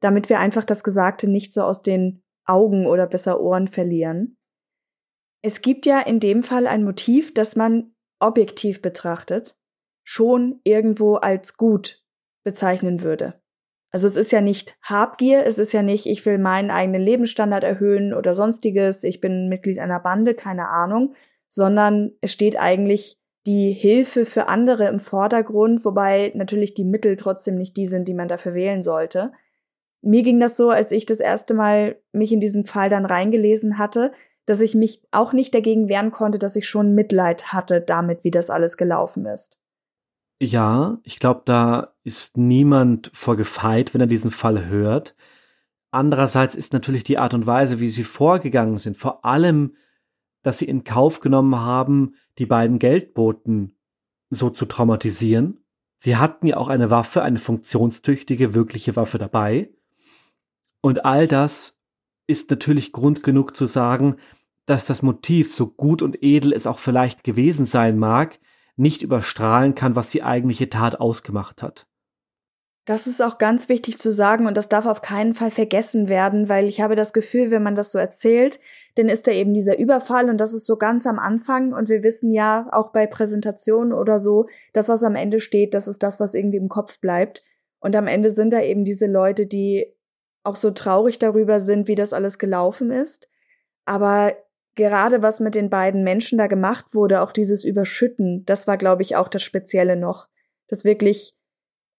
damit 0.00 0.28
wir 0.28 0.38
einfach 0.38 0.64
das 0.64 0.84
Gesagte 0.84 1.28
nicht 1.28 1.52
so 1.52 1.62
aus 1.62 1.82
den 1.82 2.22
Augen 2.44 2.86
oder 2.86 3.06
besser 3.06 3.40
Ohren 3.40 3.68
verlieren. 3.68 4.36
Es 5.42 5.62
gibt 5.62 5.86
ja 5.86 6.00
in 6.00 6.20
dem 6.20 6.42
Fall 6.42 6.66
ein 6.66 6.84
Motiv, 6.84 7.32
das 7.32 7.56
man 7.56 7.94
objektiv 8.18 8.82
betrachtet 8.82 9.56
schon 10.02 10.60
irgendwo 10.64 11.16
als 11.16 11.56
gut 11.56 12.04
bezeichnen 12.42 13.02
würde. 13.02 13.39
Also 13.92 14.06
es 14.06 14.16
ist 14.16 14.30
ja 14.30 14.40
nicht 14.40 14.76
Habgier, 14.82 15.44
es 15.44 15.58
ist 15.58 15.72
ja 15.72 15.82
nicht, 15.82 16.06
ich 16.06 16.24
will 16.24 16.38
meinen 16.38 16.70
eigenen 16.70 17.02
Lebensstandard 17.02 17.64
erhöhen 17.64 18.14
oder 18.14 18.34
sonstiges, 18.34 19.02
ich 19.02 19.20
bin 19.20 19.48
Mitglied 19.48 19.80
einer 19.80 19.98
Bande, 19.98 20.34
keine 20.34 20.68
Ahnung, 20.68 21.14
sondern 21.48 22.12
es 22.20 22.32
steht 22.32 22.56
eigentlich 22.56 23.18
die 23.46 23.72
Hilfe 23.72 24.26
für 24.26 24.48
andere 24.48 24.86
im 24.86 25.00
Vordergrund, 25.00 25.84
wobei 25.84 26.30
natürlich 26.34 26.74
die 26.74 26.84
Mittel 26.84 27.16
trotzdem 27.16 27.56
nicht 27.56 27.76
die 27.76 27.86
sind, 27.86 28.06
die 28.06 28.14
man 28.14 28.28
dafür 28.28 28.54
wählen 28.54 28.82
sollte. 28.82 29.32
Mir 30.02 30.22
ging 30.22 30.38
das 30.40 30.56
so, 30.56 30.70
als 30.70 30.92
ich 30.92 31.04
das 31.04 31.20
erste 31.20 31.54
Mal 31.54 31.96
mich 32.12 32.32
in 32.32 32.40
diesen 32.40 32.64
Fall 32.64 32.90
dann 32.90 33.06
reingelesen 33.06 33.78
hatte, 33.78 34.12
dass 34.46 34.60
ich 34.60 34.74
mich 34.74 35.02
auch 35.10 35.32
nicht 35.32 35.54
dagegen 35.54 35.88
wehren 35.88 36.10
konnte, 36.10 36.38
dass 36.38 36.56
ich 36.56 36.68
schon 36.68 36.94
Mitleid 36.94 37.52
hatte 37.52 37.80
damit, 37.80 38.24
wie 38.24 38.30
das 38.30 38.50
alles 38.50 38.76
gelaufen 38.76 39.26
ist. 39.26 39.59
Ja, 40.42 40.98
ich 41.02 41.18
glaube, 41.18 41.42
da 41.44 41.94
ist 42.02 42.38
niemand 42.38 43.10
vor 43.12 43.36
gefeit, 43.36 43.92
wenn 43.92 44.00
er 44.00 44.06
diesen 44.06 44.30
Fall 44.30 44.66
hört. 44.66 45.14
Andererseits 45.90 46.54
ist 46.54 46.72
natürlich 46.72 47.04
die 47.04 47.18
Art 47.18 47.34
und 47.34 47.46
Weise, 47.46 47.78
wie 47.78 47.90
sie 47.90 48.04
vorgegangen 48.04 48.78
sind, 48.78 48.96
vor 48.96 49.24
allem, 49.24 49.76
dass 50.42 50.58
sie 50.58 50.64
in 50.64 50.84
Kauf 50.84 51.20
genommen 51.20 51.56
haben, 51.56 52.14
die 52.38 52.46
beiden 52.46 52.78
Geldboten 52.78 53.76
so 54.30 54.48
zu 54.48 54.64
traumatisieren. 54.64 55.60
Sie 55.98 56.16
hatten 56.16 56.46
ja 56.46 56.56
auch 56.56 56.68
eine 56.68 56.90
Waffe, 56.90 57.22
eine 57.22 57.38
funktionstüchtige, 57.38 58.54
wirkliche 58.54 58.96
Waffe 58.96 59.18
dabei. 59.18 59.70
Und 60.80 61.04
all 61.04 61.28
das 61.28 61.78
ist 62.26 62.48
natürlich 62.48 62.92
Grund 62.92 63.22
genug 63.22 63.54
zu 63.56 63.66
sagen, 63.66 64.16
dass 64.64 64.86
das 64.86 65.02
Motiv, 65.02 65.52
so 65.52 65.66
gut 65.66 66.00
und 66.00 66.22
edel 66.22 66.54
es 66.54 66.66
auch 66.66 66.78
vielleicht 66.78 67.24
gewesen 67.24 67.66
sein 67.66 67.98
mag, 67.98 68.38
nicht 68.80 69.02
überstrahlen 69.02 69.74
kann, 69.74 69.94
was 69.94 70.10
die 70.10 70.22
eigentliche 70.22 70.68
Tat 70.68 70.98
ausgemacht 71.00 71.62
hat. 71.62 71.86
Das 72.86 73.06
ist 73.06 73.22
auch 73.22 73.38
ganz 73.38 73.68
wichtig 73.68 73.98
zu 73.98 74.12
sagen 74.12 74.46
und 74.46 74.56
das 74.56 74.68
darf 74.68 74.86
auf 74.86 75.02
keinen 75.02 75.34
Fall 75.34 75.50
vergessen 75.50 76.08
werden, 76.08 76.48
weil 76.48 76.66
ich 76.66 76.80
habe 76.80 76.96
das 76.96 77.12
Gefühl, 77.12 77.50
wenn 77.50 77.62
man 77.62 77.74
das 77.74 77.92
so 77.92 77.98
erzählt, 77.98 78.58
dann 78.96 79.08
ist 79.08 79.26
da 79.26 79.32
eben 79.32 79.54
dieser 79.54 79.78
Überfall 79.78 80.28
und 80.30 80.38
das 80.38 80.54
ist 80.54 80.66
so 80.66 80.76
ganz 80.76 81.06
am 81.06 81.18
Anfang 81.18 81.72
und 81.72 81.88
wir 81.88 82.02
wissen 82.02 82.32
ja 82.32 82.66
auch 82.72 82.90
bei 82.90 83.06
Präsentationen 83.06 83.92
oder 83.92 84.18
so, 84.18 84.48
das, 84.72 84.88
was 84.88 85.04
am 85.04 85.14
Ende 85.14 85.40
steht, 85.40 85.74
das 85.74 85.86
ist 85.86 86.02
das, 86.02 86.18
was 86.18 86.34
irgendwie 86.34 86.56
im 86.56 86.68
Kopf 86.68 86.98
bleibt. 87.00 87.44
Und 87.80 87.94
am 87.96 88.06
Ende 88.06 88.30
sind 88.30 88.50
da 88.50 88.60
eben 88.60 88.84
diese 88.84 89.06
Leute, 89.06 89.46
die 89.46 89.86
auch 90.42 90.56
so 90.56 90.70
traurig 90.70 91.18
darüber 91.18 91.60
sind, 91.60 91.86
wie 91.86 91.94
das 91.94 92.12
alles 92.12 92.38
gelaufen 92.38 92.90
ist. 92.90 93.28
Aber 93.84 94.34
gerade 94.74 95.22
was 95.22 95.40
mit 95.40 95.54
den 95.54 95.70
beiden 95.70 96.04
Menschen 96.04 96.38
da 96.38 96.46
gemacht 96.46 96.86
wurde, 96.92 97.22
auch 97.22 97.32
dieses 97.32 97.64
Überschütten, 97.64 98.44
das 98.46 98.66
war, 98.66 98.76
glaube 98.76 99.02
ich, 99.02 99.16
auch 99.16 99.28
das 99.28 99.42
Spezielle 99.42 99.96
noch. 99.96 100.28
Dass 100.68 100.84
wirklich 100.84 101.34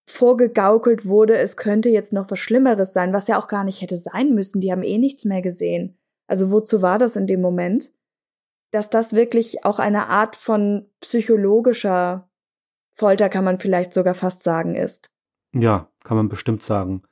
vorgegaukelt 0.08 1.06
wurde, 1.06 1.38
es 1.38 1.56
könnte 1.56 1.88
jetzt 1.88 2.12
noch 2.12 2.30
was 2.30 2.38
Schlimmeres 2.38 2.92
sein, 2.92 3.12
was 3.12 3.28
ja 3.28 3.38
auch 3.38 3.46
gar 3.46 3.64
nicht 3.64 3.82
hätte 3.82 3.96
sein 3.96 4.34
müssen. 4.34 4.60
Die 4.60 4.72
haben 4.72 4.82
eh 4.82 4.98
nichts 4.98 5.24
mehr 5.24 5.42
gesehen. 5.42 5.98
Also 6.26 6.50
wozu 6.50 6.82
war 6.82 6.98
das 6.98 7.16
in 7.16 7.26
dem 7.26 7.40
Moment? 7.40 7.92
Dass 8.70 8.90
das 8.90 9.14
wirklich 9.14 9.64
auch 9.64 9.78
eine 9.78 10.08
Art 10.08 10.34
von 10.34 10.90
psychologischer 11.00 12.30
Folter, 12.94 13.28
kann 13.28 13.44
man 13.44 13.58
vielleicht 13.58 13.92
sogar 13.92 14.14
fast 14.14 14.42
sagen, 14.42 14.74
ist. 14.74 15.10
Ja, 15.54 15.90
kann 16.04 16.16
man 16.16 16.28
bestimmt 16.28 16.62
sagen. 16.62 17.02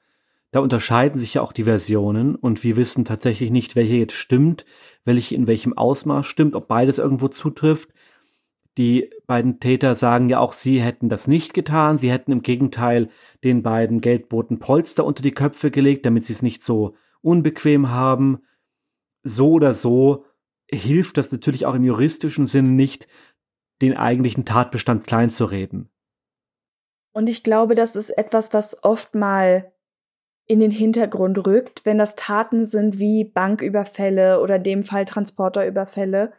Da 0.52 0.60
unterscheiden 0.60 1.20
sich 1.20 1.34
ja 1.34 1.42
auch 1.42 1.52
die 1.52 1.64
Versionen 1.64 2.34
und 2.34 2.64
wir 2.64 2.76
wissen 2.76 3.04
tatsächlich 3.04 3.50
nicht, 3.50 3.76
welche 3.76 3.96
jetzt 3.96 4.14
stimmt, 4.14 4.64
welche 5.04 5.34
in 5.34 5.46
welchem 5.46 5.76
Ausmaß 5.76 6.26
stimmt, 6.26 6.56
ob 6.56 6.66
beides 6.66 6.98
irgendwo 6.98 7.28
zutrifft. 7.28 7.90
Die 8.76 9.10
beiden 9.26 9.60
Täter 9.60 9.94
sagen 9.94 10.28
ja 10.28 10.38
auch, 10.38 10.52
sie 10.52 10.80
hätten 10.80 11.08
das 11.08 11.28
nicht 11.28 11.54
getan, 11.54 11.98
sie 11.98 12.10
hätten 12.10 12.32
im 12.32 12.42
Gegenteil 12.42 13.08
den 13.44 13.62
beiden 13.62 14.00
Geldboten 14.00 14.58
Polster 14.58 15.04
unter 15.04 15.22
die 15.22 15.34
Köpfe 15.34 15.70
gelegt, 15.70 16.06
damit 16.06 16.24
sie 16.24 16.32
es 16.32 16.42
nicht 16.42 16.64
so 16.64 16.94
unbequem 17.20 17.90
haben. 17.90 18.40
So 19.22 19.52
oder 19.52 19.74
so 19.74 20.24
hilft 20.70 21.16
das 21.16 21.30
natürlich 21.30 21.66
auch 21.66 21.74
im 21.74 21.84
juristischen 21.84 22.46
Sinne 22.46 22.70
nicht, 22.70 23.06
den 23.82 23.96
eigentlichen 23.96 24.44
Tatbestand 24.44 25.06
kleinzureden. 25.06 25.90
Und 27.12 27.28
ich 27.28 27.42
glaube, 27.42 27.74
das 27.74 27.96
ist 27.96 28.10
etwas, 28.10 28.54
was 28.54 28.84
oft 28.84 29.14
mal 29.14 29.72
in 30.50 30.58
den 30.58 30.72
Hintergrund 30.72 31.46
rückt, 31.46 31.86
wenn 31.86 31.96
das 31.96 32.16
Taten 32.16 32.64
sind 32.64 32.98
wie 32.98 33.22
Banküberfälle 33.22 34.40
oder 34.40 34.58
dem 34.58 34.82
Fall 34.82 35.04
Transporterüberfälle, 35.04 36.32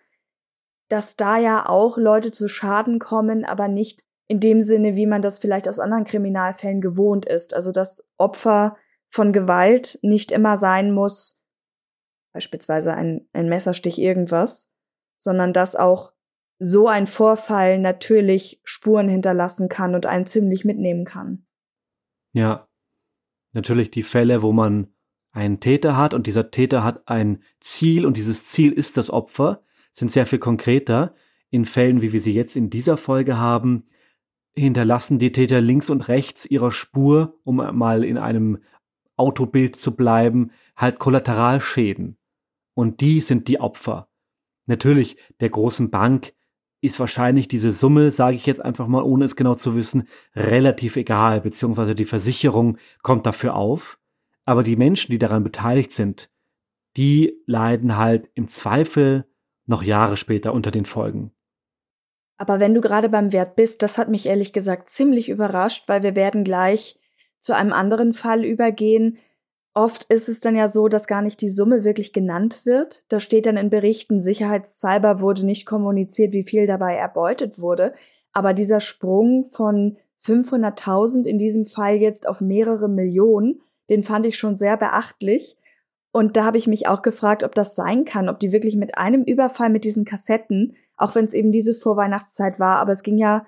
dass 0.90 1.16
da 1.16 1.38
ja 1.38 1.70
auch 1.70 1.98
Leute 1.98 2.32
zu 2.32 2.50
Schaden 2.50 3.00
kommen, 3.00 3.46
aber 3.46 3.70
nicht 3.70 4.04
in 4.28 4.42
dem 4.42 4.62
Sinne, 4.62 4.98
wie 4.98 5.06
man 5.06 5.22
das 5.22 5.40
vielleicht 5.40 5.70
aus 5.70 5.80
anderen 5.80 6.04
Kriminalfällen 6.04 6.82
gewohnt 6.82 7.26
ist. 7.26 7.54
Also 7.54 7.72
dass 7.72 8.06
Opfer 8.18 8.76
von 9.08 9.32
Gewalt 9.32 9.98
nicht 10.02 10.34
immer 10.34 10.58
sein 10.58 10.92
muss, 10.92 11.42
beispielsweise 12.34 12.94
ein, 12.94 13.30
ein 13.32 13.48
Messerstich 13.48 13.98
irgendwas, 13.98 14.74
sondern 15.16 15.54
dass 15.54 15.78
auch 15.78 16.12
so 16.60 16.90
ein 16.90 17.08
Vorfall 17.08 17.80
natürlich 17.80 18.60
Spuren 18.66 19.08
hinterlassen 19.08 19.70
kann 19.70 19.96
und 19.96 20.06
einen 20.06 20.26
ziemlich 20.26 20.66
mitnehmen 20.66 21.06
kann. 21.06 21.46
Ja, 22.34 22.68
natürlich 23.54 23.92
die 23.92 24.04
Fälle, 24.04 24.42
wo 24.42 24.52
man 24.52 24.88
einen 25.32 25.60
Täter 25.60 25.98
hat 25.98 26.14
und 26.14 26.28
dieser 26.28 26.52
Täter 26.52 26.84
hat 26.84 27.08
ein 27.08 27.44
Ziel 27.60 28.06
und 28.06 28.18
dieses 28.18 28.46
Ziel 28.46 28.72
ist 28.72 28.98
das 28.98 29.10
Opfer, 29.10 29.64
sind 29.94 30.12
sehr 30.12 30.26
viel 30.26 30.40
konkreter. 30.40 31.16
In 31.50 31.66
Fällen, 31.66 32.02
wie 32.02 32.14
wir 32.14 32.22
sie 32.22 32.34
jetzt 32.34 32.56
in 32.56 32.70
dieser 32.70 32.98
Folge 32.98 33.38
haben, 33.38 33.86
hinterlassen 34.54 35.20
die 35.20 35.32
Täter 35.32 35.62
links 35.62 35.90
und 35.90 36.08
rechts 36.08 36.46
ihrer 36.46 36.72
Spur, 36.72 37.40
um 37.44 37.58
mal 37.58 38.04
in 38.04 38.18
einem 38.18 38.60
Autobild 39.16 39.76
zu 39.76 39.96
bleiben, 39.96 40.52
halt 40.76 41.00
Kollateralschäden. 41.00 42.18
Und 42.74 43.02
die 43.02 43.22
sind 43.22 43.48
die 43.48 43.60
Opfer. 43.60 44.10
Natürlich 44.66 45.18
der 45.40 45.50
großen 45.50 45.92
Bank 45.92 46.34
ist 46.82 47.00
wahrscheinlich 47.00 47.48
diese 47.48 47.72
Summe, 47.72 48.12
sage 48.12 48.36
ich 48.36 48.46
jetzt 48.46 48.64
einfach 48.64 48.88
mal, 48.88 49.04
ohne 49.04 49.26
es 49.26 49.36
genau 49.36 49.56
zu 49.56 49.76
wissen, 49.76 50.08
relativ 50.36 50.96
egal, 50.96 51.42
beziehungsweise 51.42 51.96
die 51.96 52.06
Versicherung 52.06 52.78
kommt 53.04 53.26
dafür 53.26 53.56
auf. 53.56 54.00
Aber 54.46 54.64
die 54.64 54.76
Menschen, 54.76 55.12
die 55.12 55.20
daran 55.20 55.44
beteiligt 55.44 55.92
sind, 55.92 56.30
die 56.98 57.40
leiden 57.46 57.98
halt 57.98 58.30
im 58.34 58.48
Zweifel 58.48 59.26
noch 59.66 59.84
Jahre 59.84 60.18
später 60.18 60.54
unter 60.54 60.72
den 60.72 60.86
Folgen. 60.86 61.32
Aber 62.38 62.60
wenn 62.60 62.74
du 62.74 62.82
gerade 62.82 63.10
beim 63.10 63.32
Wert 63.32 63.56
bist, 63.56 63.84
das 63.84 64.00
hat 64.00 64.10
mich 64.10 64.26
ehrlich 64.26 64.52
gesagt 64.52 64.90
ziemlich 64.90 65.30
überrascht, 65.30 65.88
weil 65.88 66.02
wir 66.02 66.16
werden 66.16 66.44
gleich 66.44 67.00
zu 67.40 67.56
einem 67.56 67.72
anderen 67.72 68.14
Fall 68.14 68.44
übergehen, 68.44 69.20
Oft 69.74 70.04
ist 70.06 70.28
es 70.28 70.42
dann 70.42 70.56
ja 70.56 70.68
so, 70.68 70.90
dass 70.90 71.08
gar 71.08 71.22
nicht 71.22 71.40
die 71.40 71.50
Summe 71.50 71.86
wirklich 71.86 72.12
genannt 72.12 72.66
wird. 72.66 73.06
Da 73.12 73.22
steht 73.22 73.46
dann 73.46 73.56
in 73.56 73.70
Berichten, 73.70 74.20
sicherheitshalber 74.20 75.22
wurde 75.22 75.46
nicht 75.46 75.66
kommuniziert, 75.66 76.34
wie 76.34 76.44
viel 76.44 76.68
dabei 76.68 76.96
erbeutet 76.96 77.58
wurde. 77.58 77.94
Aber 78.34 78.54
dieser 78.54 78.82
Sprung 78.82 79.50
von 79.52 79.98
500.000 80.22 81.26
in 81.26 81.38
diesem 81.38 81.66
Fall 81.66 81.96
jetzt 81.96 82.28
auf 82.28 82.42
mehrere 82.42 82.90
Millionen, 82.90 83.62
den 83.90 84.04
fand 84.04 84.26
ich 84.26 84.38
schon 84.38 84.58
sehr 84.58 84.76
beachtlich. 84.76 85.58
Und 86.12 86.36
da 86.36 86.44
habe 86.44 86.58
ich 86.58 86.68
mich 86.68 86.88
auch 86.88 87.02
gefragt, 87.02 87.44
ob 87.44 87.56
das 87.56 87.76
sein 87.76 88.04
kann, 88.04 88.28
ob 88.28 88.40
die 88.40 88.52
wirklich 88.52 88.76
mit 88.76 88.98
einem 88.98 89.24
Überfall 89.24 89.70
mit 89.70 89.86
diesen 89.86 90.04
Kassetten, 90.04 90.76
auch 90.98 91.16
wenn 91.16 91.26
es 91.26 91.34
eben 91.34 91.54
diese 91.54 91.74
Vorweihnachtszeit 91.74 92.60
war, 92.60 92.80
aber 92.80 92.92
es 92.92 93.04
ging 93.04 93.18
ja 93.18 93.46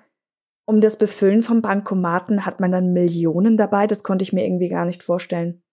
Um 0.66 0.80
das 0.80 0.96
Befüllen 0.96 1.42
von 1.42 1.60
Bankomaten 1.60 2.46
hat 2.46 2.60
man 2.60 2.72
dann 2.72 2.94
Millionen 2.94 3.58
dabei, 3.58 3.86
das 3.86 4.02
konnte 4.02 4.22
ich 4.22 4.32
mir 4.32 4.46
irgendwie 4.46 4.70
gar 4.70 4.86
nicht 4.86 5.02
vorstellen. 5.02 5.63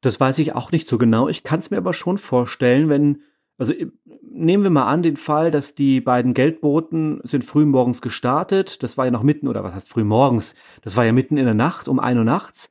Das 0.00 0.20
weiß 0.20 0.38
ich 0.38 0.54
auch 0.54 0.70
nicht 0.70 0.86
so 0.86 0.98
genau. 0.98 1.28
Ich 1.28 1.42
kann 1.42 1.60
es 1.60 1.70
mir 1.70 1.78
aber 1.78 1.92
schon 1.92 2.18
vorstellen, 2.18 2.88
wenn, 2.88 3.22
also 3.56 3.72
äh, 3.72 3.90
nehmen 4.22 4.62
wir 4.62 4.70
mal 4.70 4.86
an 4.86 5.02
den 5.02 5.16
Fall, 5.16 5.50
dass 5.50 5.74
die 5.74 6.00
beiden 6.00 6.34
Geldboten 6.34 7.20
sind 7.24 7.44
früh 7.44 7.66
morgens 7.66 8.00
gestartet. 8.00 8.82
Das 8.82 8.96
war 8.96 9.06
ja 9.06 9.10
noch 9.10 9.22
mitten, 9.22 9.48
oder 9.48 9.64
was 9.64 9.74
heißt 9.74 9.88
früh 9.88 10.04
morgens? 10.04 10.54
Das 10.82 10.96
war 10.96 11.04
ja 11.04 11.12
mitten 11.12 11.36
in 11.36 11.44
der 11.44 11.54
Nacht, 11.54 11.88
um 11.88 11.98
ein 11.98 12.18
Uhr 12.18 12.24
nachts. 12.24 12.70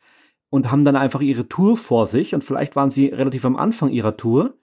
Und 0.49 0.71
haben 0.71 0.86
dann 0.86 0.95
einfach 0.95 1.19
ihre 1.19 1.49
Tour 1.49 1.75
vor 1.75 2.07
sich. 2.07 2.34
Und 2.34 2.43
vielleicht 2.43 2.78
waren 2.78 2.89
sie 2.89 3.07
relativ 3.07 3.43
am 3.43 3.57
Anfang 3.57 3.89
ihrer 3.89 4.15
Tour. 4.15 4.53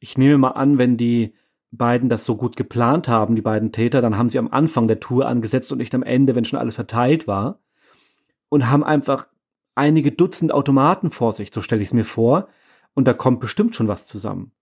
Ich 0.00 0.18
nehme 0.18 0.36
mal 0.36 0.48
an, 0.48 0.78
wenn 0.78 0.96
die 0.96 1.34
beiden 1.70 2.08
das 2.08 2.24
so 2.24 2.36
gut 2.36 2.56
geplant 2.56 3.06
haben, 3.06 3.36
die 3.36 3.42
beiden 3.42 3.70
Täter, 3.72 4.02
dann 4.02 4.18
haben 4.18 4.28
sie 4.28 4.38
am 4.38 4.48
Anfang 4.48 4.88
der 4.88 5.00
Tour 5.00 5.26
angesetzt 5.26 5.72
und 5.72 5.78
nicht 5.78 5.94
am 5.94 6.02
Ende, 6.02 6.34
wenn 6.34 6.44
schon 6.44 6.58
alles 6.58 6.74
verteilt 6.74 7.28
war. 7.28 7.60
Und 8.48 8.68
haben 8.68 8.84
einfach 8.84 9.28
einige 9.74 10.12
Dutzend 10.12 10.52
Automaten 10.52 11.10
vor 11.10 11.32
sich, 11.32 11.50
so 11.52 11.60
stelle 11.60 11.82
ich 11.82 11.88
es 11.88 11.94
mir 11.94 12.04
vor, 12.04 12.48
und 12.94 13.08
da 13.08 13.14
kommt 13.14 13.40
bestimmt 13.40 13.74
schon 13.74 13.88
was 13.88 14.06
zusammen. 14.06 14.52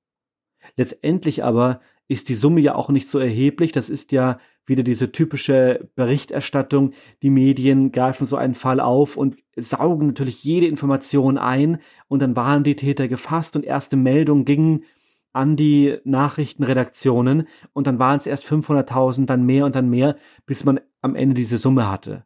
Letztendlich 0.77 1.43
aber 1.45 1.81
ist 2.09 2.29
die 2.29 2.35
Summe 2.35 2.61
ja 2.61 2.75
auch 2.75 2.89
nicht 2.89 3.09
so 3.09 3.19
erheblich, 3.19 3.73
das 3.73 3.89
ist 3.89 4.13
ja 4.13 4.39
wieder 4.67 4.83
diese 4.83 5.13
typische 5.13 5.89
Berichterstattung, 5.95 6.93
die 7.23 7.31
Medien 7.31 7.93
greifen 7.93 8.27
so 8.27 8.37
einen 8.37 8.55
Fall 8.55 8.81
auf 8.81 9.17
und 9.17 9.37
saugen 9.57 10.09
natürlich 10.09 10.45
jede 10.45 10.67
Information 10.67 11.39
ein 11.39 11.81
und 12.09 12.21
dann 12.21 12.37
waren 12.37 12.63
die 12.63 12.77
Täter 12.77 13.09
gefasst 13.09 13.57
und 13.57 13.65
erste 13.65 13.97
Meldungen 13.97 14.45
gingen 14.45 14.85
an 15.33 15.57
die 15.57 15.99
Nachrichtenredaktionen 16.05 17.47
und 17.73 17.87
dann 17.87 17.99
waren 17.99 18.19
es 18.19 18.27
erst 18.27 18.45
500.000, 18.47 19.27
dann 19.27 19.45
mehr 19.45 19.65
und 19.65 19.75
dann 19.75 19.89
mehr, 19.89 20.17
bis 20.47 20.65
man 20.65 20.81
am 21.03 21.15
Ende 21.15 21.35
diese 21.35 21.59
Summe 21.59 21.89
hatte. 21.89 22.25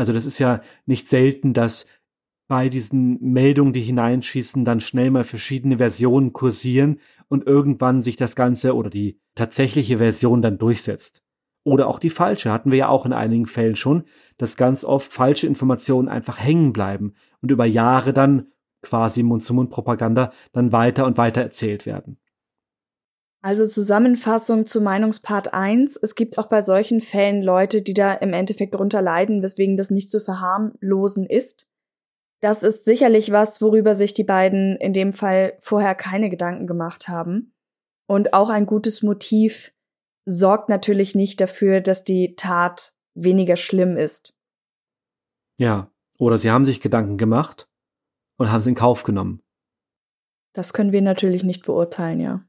Also 0.00 0.14
das 0.14 0.24
ist 0.24 0.38
ja 0.38 0.62
nicht 0.86 1.10
selten, 1.10 1.52
dass 1.52 1.84
bei 2.48 2.70
diesen 2.70 3.20
Meldungen, 3.20 3.74
die 3.74 3.82
hineinschießen, 3.82 4.64
dann 4.64 4.80
schnell 4.80 5.10
mal 5.10 5.24
verschiedene 5.24 5.76
Versionen 5.76 6.32
kursieren 6.32 7.00
und 7.28 7.46
irgendwann 7.46 8.00
sich 8.00 8.16
das 8.16 8.34
Ganze 8.34 8.74
oder 8.74 8.88
die 8.88 9.20
tatsächliche 9.34 9.98
Version 9.98 10.40
dann 10.40 10.56
durchsetzt. 10.56 11.22
Oder 11.64 11.86
auch 11.86 11.98
die 11.98 12.08
falsche, 12.08 12.50
hatten 12.50 12.70
wir 12.70 12.78
ja 12.78 12.88
auch 12.88 13.04
in 13.04 13.12
einigen 13.12 13.44
Fällen 13.44 13.76
schon, 13.76 14.04
dass 14.38 14.56
ganz 14.56 14.84
oft 14.84 15.12
falsche 15.12 15.46
Informationen 15.46 16.08
einfach 16.08 16.40
hängen 16.40 16.72
bleiben 16.72 17.12
und 17.42 17.50
über 17.50 17.66
Jahre 17.66 18.14
dann 18.14 18.46
quasi 18.80 19.22
Mund-zu-Mund-Propaganda 19.22 20.32
dann 20.52 20.72
weiter 20.72 21.04
und 21.04 21.18
weiter 21.18 21.42
erzählt 21.42 21.84
werden. 21.84 22.16
Also 23.42 23.66
Zusammenfassung 23.66 24.66
zu 24.66 24.82
Meinungspart 24.82 25.54
1. 25.54 25.96
Es 25.96 26.14
gibt 26.14 26.36
auch 26.36 26.48
bei 26.48 26.60
solchen 26.60 27.00
Fällen 27.00 27.42
Leute, 27.42 27.80
die 27.80 27.94
da 27.94 28.12
im 28.12 28.34
Endeffekt 28.34 28.74
drunter 28.74 29.00
leiden, 29.00 29.42
weswegen 29.42 29.78
das 29.78 29.90
nicht 29.90 30.10
zu 30.10 30.20
verharmlosen 30.20 31.24
ist. 31.24 31.66
Das 32.40 32.62
ist 32.62 32.84
sicherlich 32.84 33.32
was, 33.32 33.62
worüber 33.62 33.94
sich 33.94 34.12
die 34.12 34.24
beiden 34.24 34.76
in 34.76 34.92
dem 34.92 35.12
Fall 35.12 35.56
vorher 35.60 35.94
keine 35.94 36.28
Gedanken 36.28 36.66
gemacht 36.66 37.08
haben. 37.08 37.54
Und 38.06 38.34
auch 38.34 38.50
ein 38.50 38.66
gutes 38.66 39.02
Motiv 39.02 39.72
sorgt 40.26 40.68
natürlich 40.68 41.14
nicht 41.14 41.40
dafür, 41.40 41.80
dass 41.80 42.04
die 42.04 42.34
Tat 42.36 42.92
weniger 43.14 43.56
schlimm 43.56 43.96
ist. 43.96 44.34
Ja, 45.56 45.90
oder 46.18 46.36
sie 46.36 46.50
haben 46.50 46.66
sich 46.66 46.80
Gedanken 46.80 47.16
gemacht 47.16 47.68
und 48.36 48.50
haben 48.50 48.60
es 48.60 48.66
in 48.66 48.74
Kauf 48.74 49.02
genommen. 49.02 49.42
Das 50.52 50.72
können 50.72 50.92
wir 50.92 51.02
natürlich 51.02 51.42
nicht 51.44 51.64
beurteilen, 51.64 52.20
ja. 52.20 52.44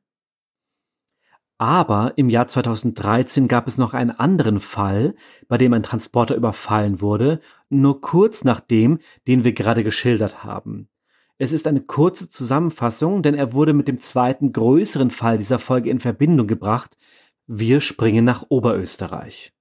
Aber 1.61 2.13
im 2.15 2.31
Jahr 2.31 2.47
2013 2.47 3.47
gab 3.47 3.67
es 3.67 3.77
noch 3.77 3.93
einen 3.93 4.09
anderen 4.09 4.59
Fall, 4.59 5.13
bei 5.47 5.59
dem 5.59 5.73
ein 5.73 5.83
Transporter 5.83 6.33
überfallen 6.33 7.01
wurde, 7.01 7.39
nur 7.69 8.01
kurz 8.01 8.43
nach 8.43 8.59
dem, 8.59 8.97
den 9.27 9.43
wir 9.43 9.53
gerade 9.53 9.83
geschildert 9.83 10.43
haben. 10.43 10.89
Es 11.37 11.51
ist 11.51 11.67
eine 11.67 11.81
kurze 11.81 12.29
Zusammenfassung, 12.29 13.21
denn 13.21 13.35
er 13.35 13.53
wurde 13.53 13.73
mit 13.73 13.87
dem 13.87 13.99
zweiten 13.99 14.53
größeren 14.53 15.11
Fall 15.11 15.37
dieser 15.37 15.59
Folge 15.59 15.91
in 15.91 15.99
Verbindung 15.99 16.47
gebracht. 16.47 16.97
Wir 17.45 17.79
springen 17.79 18.25
nach 18.25 18.43
Oberösterreich. 18.49 19.53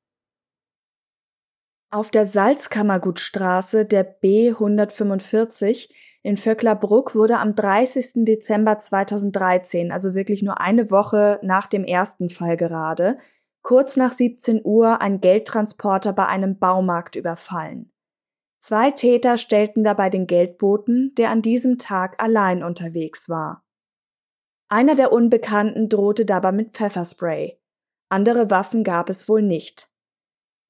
Auf 1.90 2.10
der 2.10 2.24
Salzkammergutstraße 2.24 3.84
der 3.84 4.04
B 4.04 4.52
145 4.52 5.94
in 6.22 6.36
Vöcklerbruck 6.36 7.14
wurde 7.14 7.38
am 7.38 7.54
30. 7.54 8.24
Dezember 8.24 8.76
2013, 8.76 9.90
also 9.90 10.14
wirklich 10.14 10.42
nur 10.42 10.60
eine 10.60 10.90
Woche 10.90 11.38
nach 11.42 11.66
dem 11.66 11.84
ersten 11.84 12.28
Fall 12.28 12.56
gerade, 12.56 13.18
kurz 13.62 13.96
nach 13.96 14.12
17 14.12 14.60
Uhr 14.62 15.00
ein 15.00 15.20
Geldtransporter 15.20 16.12
bei 16.12 16.26
einem 16.26 16.58
Baumarkt 16.58 17.16
überfallen. 17.16 17.90
Zwei 18.58 18.90
Täter 18.90 19.38
stellten 19.38 19.82
dabei 19.82 20.10
den 20.10 20.26
Geldboten, 20.26 21.14
der 21.16 21.30
an 21.30 21.40
diesem 21.40 21.78
Tag 21.78 22.22
allein 22.22 22.62
unterwegs 22.62 23.30
war. 23.30 23.64
Einer 24.68 24.94
der 24.94 25.12
Unbekannten 25.12 25.88
drohte 25.88 26.26
dabei 26.26 26.52
mit 26.52 26.76
Pfefferspray. 26.76 27.58
Andere 28.10 28.50
Waffen 28.50 28.84
gab 28.84 29.08
es 29.08 29.28
wohl 29.28 29.40
nicht. 29.40 29.90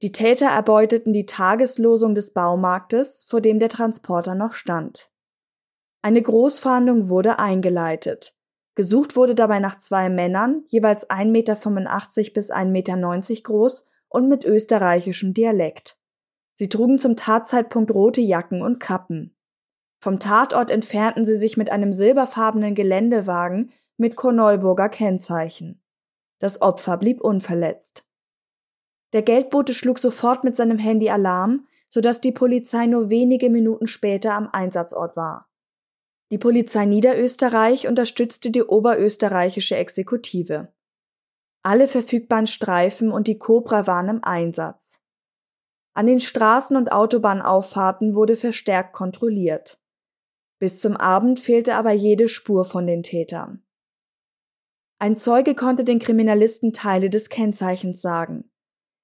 Die 0.02 0.12
Täter 0.12 0.46
erbeuteten 0.46 1.12
die 1.12 1.26
Tageslosung 1.26 2.14
des 2.14 2.32
Baumarktes, 2.32 3.26
vor 3.28 3.40
dem 3.40 3.58
der 3.58 3.68
Transporter 3.68 4.34
noch 4.34 4.52
stand. 4.52 5.10
Eine 6.02 6.22
Großfahndung 6.22 7.08
wurde 7.08 7.38
eingeleitet. 7.38 8.34
Gesucht 8.74 9.16
wurde 9.16 9.34
dabei 9.34 9.58
nach 9.58 9.78
zwei 9.78 10.08
Männern, 10.08 10.64
jeweils 10.68 11.10
1,85 11.10 11.26
Meter 11.26 12.32
bis 12.32 12.50
1,90 12.50 12.66
Meter 12.70 13.42
groß 13.42 13.86
und 14.08 14.28
mit 14.28 14.44
österreichischem 14.44 15.34
Dialekt. 15.34 15.98
Sie 16.54 16.68
trugen 16.68 16.98
zum 16.98 17.16
Tatzeitpunkt 17.16 17.90
rote 17.90 18.20
Jacken 18.20 18.62
und 18.62 18.80
Kappen. 18.80 19.36
Vom 20.00 20.18
Tatort 20.18 20.70
entfernten 20.70 21.26
sie 21.26 21.36
sich 21.36 21.58
mit 21.58 21.70
einem 21.70 21.92
silberfarbenen 21.92 22.74
Geländewagen 22.74 23.70
mit 23.98 24.16
Korneuburger 24.16 24.88
Kennzeichen. 24.88 25.82
Das 26.38 26.62
Opfer 26.62 26.96
blieb 26.96 27.20
unverletzt. 27.20 28.06
Der 29.12 29.20
Geldbote 29.20 29.74
schlug 29.74 29.98
sofort 29.98 30.44
mit 30.44 30.56
seinem 30.56 30.78
Handy 30.78 31.10
Alarm, 31.10 31.66
sodass 31.88 32.22
die 32.22 32.32
Polizei 32.32 32.86
nur 32.86 33.10
wenige 33.10 33.50
Minuten 33.50 33.86
später 33.86 34.32
am 34.32 34.48
Einsatzort 34.50 35.16
war. 35.16 35.49
Die 36.32 36.38
Polizei 36.38 36.86
Niederösterreich 36.86 37.88
unterstützte 37.88 38.50
die 38.50 38.62
oberösterreichische 38.62 39.76
Exekutive. 39.76 40.72
Alle 41.62 41.88
verfügbaren 41.88 42.46
Streifen 42.46 43.10
und 43.10 43.26
die 43.26 43.38
Cobra 43.38 43.86
waren 43.86 44.08
im 44.08 44.24
Einsatz. 44.24 45.02
An 45.92 46.06
den 46.06 46.20
Straßen 46.20 46.76
und 46.76 46.92
Autobahnauffahrten 46.92 48.14
wurde 48.14 48.36
verstärkt 48.36 48.92
kontrolliert. 48.92 49.80
Bis 50.60 50.80
zum 50.80 50.96
Abend 50.96 51.40
fehlte 51.40 51.74
aber 51.74 51.92
jede 51.92 52.28
Spur 52.28 52.64
von 52.64 52.86
den 52.86 53.02
Tätern. 53.02 53.64
Ein 54.98 55.16
Zeuge 55.16 55.54
konnte 55.54 55.82
den 55.82 55.98
Kriminalisten 55.98 56.72
Teile 56.72 57.10
des 57.10 57.28
Kennzeichens 57.28 58.00
sagen. 58.02 58.50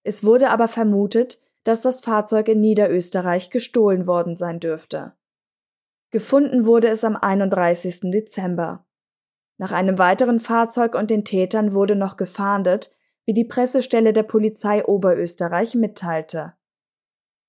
Es 0.05 0.23
wurde 0.23 0.51
aber 0.51 0.69
vermutet, 0.69 1.43
dass 1.65 1.83
das 1.83 2.03
Fahrzeug 2.03 2.49
in 2.49 2.61
Niederösterreich 2.61 3.51
gestohlen 3.51 4.07
worden 4.07 4.37
sein 4.37 4.61
dürfte. 4.61 5.15
Gefunden 6.11 6.67
wurde 6.67 6.89
es 6.89 7.05
am 7.05 7.17
31. 7.17 8.13
Dezember. 8.13 8.87
Nach 9.59 9.73
einem 9.73 9.99
weiteren 9.99 10.39
Fahrzeug 10.41 10.95
und 10.95 11.11
den 11.11 11.25
Tätern 11.25 11.73
wurde 11.73 11.97
noch 11.97 12.17
gefahndet, 12.17 12.95
wie 13.25 13.35
die 13.35 13.45
Pressestelle 13.45 14.13
der 14.13 14.23
Polizei 14.23 14.85
Oberösterreich 14.85 15.75
mitteilte. 15.75 16.55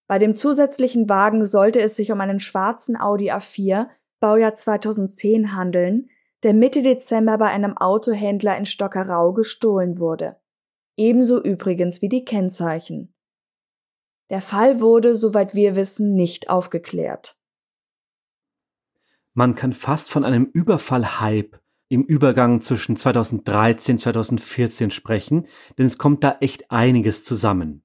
Bei 0.07 0.19
dem 0.19 0.35
zusätzlichen 0.35 1.07
Wagen 1.09 1.45
sollte 1.45 1.81
es 1.81 1.95
sich 1.95 2.11
um 2.11 2.21
einen 2.21 2.39
schwarzen 2.39 2.99
Audi 2.99 3.31
A4 3.31 3.87
Baujahr 4.19 4.53
2010 4.53 5.55
handeln, 5.55 6.09
der 6.43 6.53
Mitte 6.53 6.81
Dezember 6.81 7.37
bei 7.37 7.47
einem 7.47 7.77
Autohändler 7.77 8.57
in 8.57 8.65
Stockerau 8.65 9.33
gestohlen 9.33 9.99
wurde. 9.99 10.37
Ebenso 10.95 11.41
übrigens 11.41 12.01
wie 12.01 12.09
die 12.09 12.25
Kennzeichen. 12.25 13.13
Der 14.29 14.41
Fall 14.41 14.81
wurde, 14.81 15.15
soweit 15.15 15.53
wir 15.53 15.75
wissen, 15.75 16.15
nicht 16.15 16.49
aufgeklärt. 16.49 17.36
Man 19.37 19.53
kann 19.53 19.71
fast 19.71 20.09
von 20.09 20.23
einem 20.23 20.45
Überfall-Hype 20.51 21.59
im 21.89 22.01
Übergang 22.01 22.59
zwischen 22.59 22.95
2013 22.95 23.99
2014 23.99 24.89
sprechen, 24.89 25.45
denn 25.77 25.85
es 25.85 25.99
kommt 25.99 26.23
da 26.23 26.37
echt 26.41 26.71
einiges 26.71 27.23
zusammen. 27.23 27.83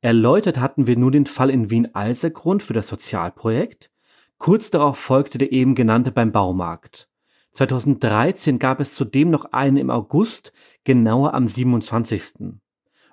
Erläutert 0.00 0.56
hatten 0.56 0.86
wir 0.86 0.96
nun 0.96 1.12
den 1.12 1.26
Fall 1.26 1.50
in 1.50 1.68
Wien-Alsergrund 1.68 2.62
für 2.62 2.72
das 2.72 2.88
Sozialprojekt. 2.88 3.90
Kurz 4.38 4.70
darauf 4.70 4.96
folgte 4.96 5.36
der 5.36 5.52
eben 5.52 5.74
genannte 5.74 6.10
beim 6.10 6.32
Baumarkt. 6.32 7.10
2013 7.52 8.58
gab 8.58 8.80
es 8.80 8.94
zudem 8.94 9.28
noch 9.28 9.52
einen 9.52 9.76
im 9.76 9.90
August, 9.90 10.54
genauer 10.84 11.34
am 11.34 11.48
27. 11.48 12.54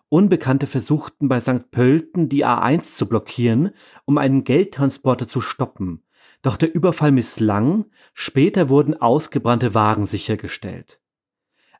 Unbekannte 0.07 0.67
versuchten 0.67 1.28
bei 1.28 1.41
St. 1.41 1.71
Pölten 1.71 2.30
die 2.30 2.45
A1 2.45 2.95
zu 2.95 3.05
blockieren, 3.05 3.71
um 4.05 4.17
einen 4.17 4.45
Geldtransporter 4.45 5.28
zu 5.28 5.41
stoppen. 5.41 6.05
Doch 6.45 6.57
der 6.57 6.75
Überfall 6.75 7.11
misslang, 7.11 7.85
später 8.13 8.69
wurden 8.69 8.93
ausgebrannte 8.93 9.73
Wagen 9.73 10.05
sichergestellt. 10.05 11.01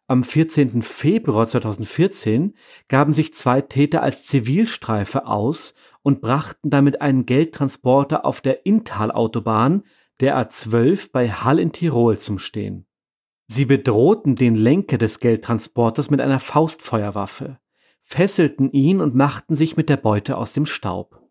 Am 0.08 0.24
14. 0.24 0.82
Februar 0.82 1.46
2014 1.46 2.56
gaben 2.88 3.14
sich 3.14 3.32
zwei 3.36 3.62
Täter 3.62 4.02
als 4.02 4.26
Zivilstreife 4.26 5.28
aus 5.28 5.76
und 6.02 6.20
brachten 6.20 6.72
damit 6.72 7.00
einen 7.00 7.28
Geldtransporter 7.28 8.26
auf 8.26 8.42
der 8.42 8.66
Inntal-Autobahn 8.66 9.84
der 10.20 10.36
A12 10.36 11.12
bei 11.12 11.30
Hall 11.30 11.60
in 11.60 11.72
Tirol 11.72 12.18
zum 12.18 12.40
Stehen. 12.40 12.88
Sie 13.46 13.66
bedrohten 13.66 14.36
den 14.36 14.56
Lenker 14.56 14.98
des 14.98 15.20
Geldtransporters 15.20 16.10
mit 16.10 16.22
einer 16.22 16.40
Faustfeuerwaffe, 16.40 17.60
fesselten 18.02 18.72
ihn 18.72 19.00
und 19.00 19.14
machten 19.14 19.56
sich 19.56 19.78
mit 19.78 19.90
der 19.90 19.98
Beute 19.98 20.40
aus 20.40 20.54
dem 20.54 20.66
Staub. 20.66 21.22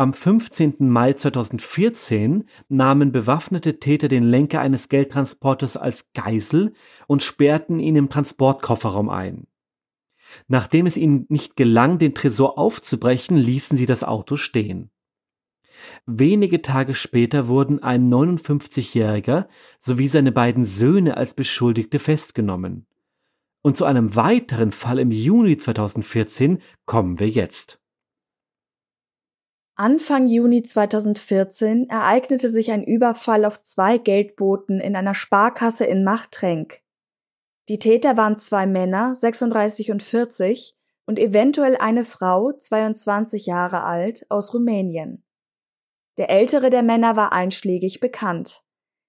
Am 0.00 0.14
15. 0.14 0.88
Mai 0.88 1.12
2014 1.12 2.48
nahmen 2.70 3.12
bewaffnete 3.12 3.80
Täter 3.80 4.08
den 4.08 4.24
Lenker 4.24 4.62
eines 4.62 4.88
Geldtransporters 4.88 5.76
als 5.76 6.14
Geisel 6.14 6.72
und 7.06 7.22
sperrten 7.22 7.78
ihn 7.80 7.96
im 7.96 8.08
Transportkofferraum 8.08 9.10
ein. 9.10 9.46
Nachdem 10.48 10.86
es 10.86 10.96
ihnen 10.96 11.26
nicht 11.28 11.54
gelang, 11.54 11.98
den 11.98 12.14
Tresor 12.14 12.56
aufzubrechen, 12.56 13.36
ließen 13.36 13.76
sie 13.76 13.84
das 13.84 14.02
Auto 14.02 14.36
stehen. 14.36 14.90
Wenige 16.06 16.62
Tage 16.62 16.94
später 16.94 17.46
wurden 17.46 17.82
ein 17.82 18.10
59-Jähriger 18.10 19.48
sowie 19.78 20.08
seine 20.08 20.32
beiden 20.32 20.64
Söhne 20.64 21.18
als 21.18 21.34
Beschuldigte 21.34 21.98
festgenommen. 21.98 22.86
Und 23.60 23.76
zu 23.76 23.84
einem 23.84 24.16
weiteren 24.16 24.72
Fall 24.72 24.98
im 24.98 25.10
Juni 25.10 25.58
2014 25.58 26.62
kommen 26.86 27.20
wir 27.20 27.28
jetzt. 27.28 27.80
Anfang 29.74 30.28
Juni 30.28 30.62
2014 30.62 31.88
ereignete 31.88 32.48
sich 32.48 32.70
ein 32.70 32.84
Überfall 32.84 33.44
auf 33.44 33.62
zwei 33.62 33.98
Geldboten 33.98 34.80
in 34.80 34.94
einer 34.94 35.14
Sparkasse 35.14 35.84
in 35.84 36.04
Machtrenk. 36.04 36.82
Die 37.68 37.78
Täter 37.78 38.16
waren 38.16 38.36
zwei 38.36 38.66
Männer, 38.66 39.14
36 39.14 39.90
und 39.90 40.02
40, 40.02 40.76
und 41.06 41.18
eventuell 41.18 41.76
eine 41.76 42.04
Frau, 42.04 42.52
22 42.52 43.46
Jahre 43.46 43.84
alt, 43.84 44.26
aus 44.28 44.54
Rumänien. 44.54 45.24
Der 46.18 46.30
ältere 46.30 46.70
der 46.70 46.82
Männer 46.82 47.16
war 47.16 47.32
einschlägig 47.32 48.00
bekannt, 48.00 48.62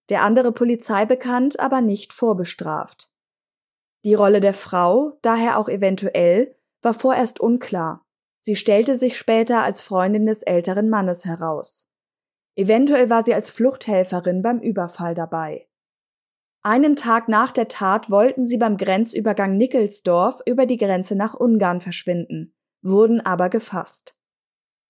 der 0.09 0.23
andere 0.23 0.51
Polizei 0.51 1.05
bekannt, 1.05 1.59
aber 1.59 1.81
nicht 1.81 2.13
vorbestraft. 2.13 3.11
Die 4.03 4.13
Rolle 4.13 4.39
der 4.39 4.53
Frau, 4.53 5.19
daher 5.21 5.59
auch 5.59 5.69
eventuell, 5.69 6.55
war 6.81 6.93
vorerst 6.93 7.39
unklar. 7.39 8.05
Sie 8.41 8.55
stellte 8.55 8.97
sich 8.97 9.17
später 9.17 9.63
als 9.63 9.81
Freundin 9.81 10.25
des 10.25 10.41
älteren 10.41 10.89
Mannes 10.89 11.25
heraus. 11.25 11.87
Eventuell 12.55 13.09
war 13.09 13.23
sie 13.23 13.35
als 13.35 13.51
Fluchthelferin 13.51 14.41
beim 14.41 14.59
Überfall 14.59 15.13
dabei. 15.13 15.67
Einen 16.63 16.95
Tag 16.95 17.27
nach 17.27 17.51
der 17.51 17.67
Tat 17.67 18.09
wollten 18.09 18.45
sie 18.45 18.57
beim 18.57 18.77
Grenzübergang 18.77 19.57
Nickelsdorf 19.57 20.41
über 20.45 20.65
die 20.65 20.77
Grenze 20.77 21.15
nach 21.15 21.33
Ungarn 21.33 21.81
verschwinden, 21.81 22.53
wurden 22.81 23.21
aber 23.21 23.49
gefasst. 23.49 24.15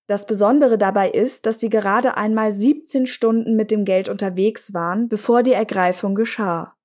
Das 0.07 0.25
Besondere 0.25 0.77
dabei 0.77 1.09
ist, 1.09 1.45
dass 1.45 1.59
sie 1.59 1.69
gerade 1.69 2.17
einmal 2.17 2.51
17 2.51 3.05
Stunden 3.05 3.55
mit 3.55 3.69
dem 3.71 3.85
Geld 3.85 4.09
unterwegs 4.09 4.73
waren, 4.73 5.07
bevor 5.07 5.43
die 5.43 5.53
Ergreifung 5.53 6.15
geschah. 6.15 6.75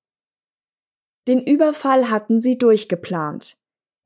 Den 1.27 1.41
Überfall 1.41 2.09
hatten 2.09 2.39
sie 2.39 2.57
durchgeplant. 2.57 3.57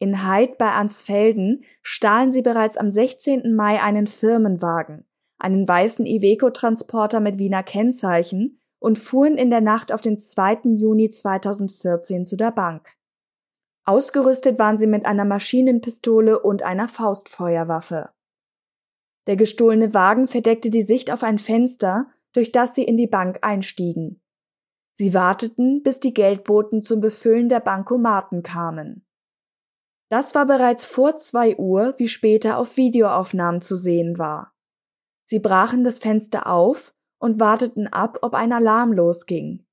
In 0.01 0.23
Heid 0.25 0.57
bei 0.57 0.71
Ansfelden 0.71 1.63
stahlen 1.83 2.31
sie 2.31 2.41
bereits 2.41 2.75
am 2.75 2.89
16. 2.89 3.53
Mai 3.53 3.79
einen 3.83 4.07
Firmenwagen, 4.07 5.05
einen 5.37 5.67
weißen 5.67 6.07
Iveco-Transporter 6.07 7.19
mit 7.19 7.37
Wiener 7.37 7.61
Kennzeichen 7.61 8.59
und 8.79 8.97
fuhren 8.97 9.37
in 9.37 9.51
der 9.51 9.61
Nacht 9.61 9.91
auf 9.91 10.01
den 10.01 10.19
2. 10.19 10.61
Juni 10.73 11.11
2014 11.11 12.25
zu 12.25 12.35
der 12.35 12.49
Bank. 12.49 12.89
Ausgerüstet 13.85 14.57
waren 14.57 14.75
sie 14.75 14.87
mit 14.87 15.05
einer 15.05 15.23
Maschinenpistole 15.23 16.39
und 16.39 16.63
einer 16.63 16.87
Faustfeuerwaffe. 16.87 18.09
Der 19.27 19.35
gestohlene 19.35 19.93
Wagen 19.93 20.25
verdeckte 20.25 20.71
die 20.71 20.81
Sicht 20.81 21.11
auf 21.11 21.21
ein 21.21 21.37
Fenster, 21.37 22.07
durch 22.33 22.51
das 22.51 22.73
sie 22.73 22.85
in 22.85 22.97
die 22.97 23.05
Bank 23.05 23.37
einstiegen. 23.43 24.19
Sie 24.93 25.13
warteten, 25.13 25.83
bis 25.83 25.99
die 25.99 26.15
Geldboten 26.15 26.81
zum 26.81 27.01
Befüllen 27.01 27.49
der 27.49 27.59
Bankomaten 27.59 28.41
kamen. 28.41 29.05
Das 30.11 30.35
war 30.35 30.45
bereits 30.45 30.85
vor 30.85 31.17
zwei 31.17 31.55
Uhr, 31.57 31.95
wie 31.97 32.07
später 32.07 32.57
auf 32.57 32.77
Videoaufnahmen 32.77 33.61
zu 33.61 33.75
sehen 33.75 34.19
war. 34.19 34.53
Sie 35.23 35.39
brachen 35.39 35.83
das 35.83 35.97
Fenster 35.97 36.45
auf 36.45 36.93
und 37.17 37.39
warteten 37.39 37.87
ab, 37.87 38.19
ob 38.21 38.35
ein 38.35 38.51
Alarm 38.51 38.93
losging. 38.93 39.65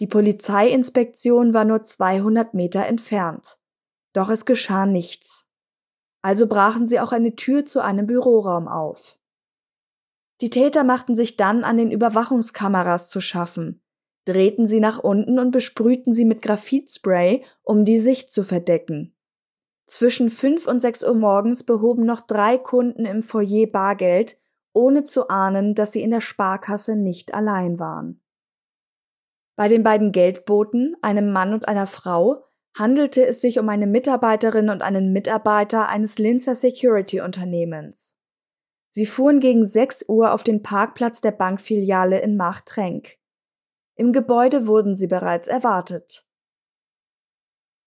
Die 0.00 0.08
Polizeiinspektion 0.08 1.54
war 1.54 1.64
nur 1.64 1.82
200 1.82 2.54
Meter 2.54 2.86
entfernt. 2.86 3.60
Doch 4.12 4.30
es 4.30 4.46
geschah 4.46 4.86
nichts 4.86 5.48
also 6.22 6.46
brachen 6.46 6.86
sie 6.86 7.00
auch 7.00 7.12
eine 7.12 7.36
Tür 7.36 7.64
zu 7.64 7.80
einem 7.80 8.06
Büroraum 8.06 8.68
auf. 8.68 9.18
Die 10.40 10.50
Täter 10.50 10.84
machten 10.84 11.14
sich 11.14 11.36
dann 11.36 11.64
an 11.64 11.76
den 11.76 11.90
Überwachungskameras 11.90 13.10
zu 13.10 13.20
schaffen, 13.20 13.82
drehten 14.24 14.66
sie 14.66 14.80
nach 14.80 14.98
unten 14.98 15.38
und 15.38 15.50
besprühten 15.50 16.14
sie 16.14 16.24
mit 16.24 16.42
Graphitspray, 16.42 17.44
um 17.62 17.84
die 17.84 17.98
Sicht 17.98 18.30
zu 18.30 18.44
verdecken. 18.44 19.16
Zwischen 19.88 20.28
fünf 20.28 20.66
und 20.66 20.80
sechs 20.80 21.02
Uhr 21.02 21.14
morgens 21.14 21.64
behoben 21.64 22.04
noch 22.04 22.20
drei 22.20 22.58
Kunden 22.58 23.06
im 23.06 23.22
Foyer 23.22 23.66
Bargeld, 23.66 24.38
ohne 24.74 25.04
zu 25.04 25.28
ahnen, 25.28 25.74
dass 25.74 25.92
sie 25.92 26.02
in 26.02 26.10
der 26.10 26.20
Sparkasse 26.20 26.94
nicht 26.94 27.32
allein 27.32 27.78
waren. 27.78 28.20
Bei 29.56 29.66
den 29.66 29.82
beiden 29.82 30.12
Geldboten, 30.12 30.94
einem 31.00 31.32
Mann 31.32 31.54
und 31.54 31.66
einer 31.66 31.86
Frau, 31.86 32.44
handelte 32.76 33.26
es 33.26 33.40
sich 33.40 33.58
um 33.58 33.70
eine 33.70 33.86
Mitarbeiterin 33.86 34.68
und 34.68 34.82
einen 34.82 35.10
Mitarbeiter 35.12 35.88
eines 35.88 36.18
Linzer 36.18 36.54
Security 36.54 37.22
Unternehmens. 37.22 38.14
Sie 38.90 39.06
fuhren 39.06 39.40
gegen 39.40 39.64
6 39.64 40.04
Uhr 40.08 40.32
auf 40.32 40.44
den 40.44 40.62
Parkplatz 40.62 41.22
der 41.22 41.32
Bankfiliale 41.32 42.20
in 42.20 42.36
Machtrenk. 42.36 43.16
Im 43.96 44.12
Gebäude 44.12 44.66
wurden 44.66 44.94
sie 44.94 45.06
bereits 45.06 45.48
erwartet. 45.48 46.27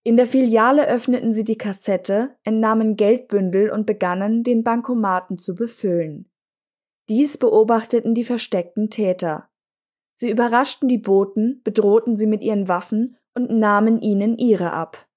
In 0.04 0.18
der 0.18 0.26
Filiale 0.26 0.88
öffneten 0.88 1.32
sie 1.32 1.43
die 1.43 1.58
Kassette, 1.58 2.36
entnahmen 2.43 2.95
Geldbündel 2.95 3.70
und 3.70 3.86
begannen, 3.86 4.43
den 4.43 4.64
Bankomaten 4.64 5.38
zu 5.38 5.54
befüllen. 5.54 6.32
Dies 7.08 7.38
beobachteten 7.38 8.16
die 8.16 8.24
versteckten 8.24 8.89
Täter. 8.89 9.49
Sie 10.16 10.30
überraschten 10.30 10.88
die 10.88 10.97
Boten, 10.97 11.62
bedrohten 11.64 12.18
sie 12.18 12.28
mit 12.28 12.43
ihren 12.43 12.68
Waffen 12.68 13.18
und 13.36 13.52
nahmen 13.52 14.02
ihnen 14.02 14.38
ihre 14.38 14.74
ab. 14.74 15.08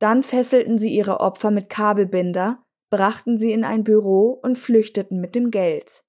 Dann 0.00 0.22
fesselten 0.22 0.78
sie 0.78 0.94
ihre 0.94 1.20
Opfer 1.20 1.50
mit 1.50 1.68
Kabelbinder, 1.68 2.62
brachten 2.90 3.38
sie 3.38 3.52
in 3.52 3.64
ein 3.64 3.84
Büro 3.84 4.38
und 4.42 4.58
flüchteten 4.58 5.20
mit 5.20 5.34
dem 5.34 5.50
Geld. 5.50 6.04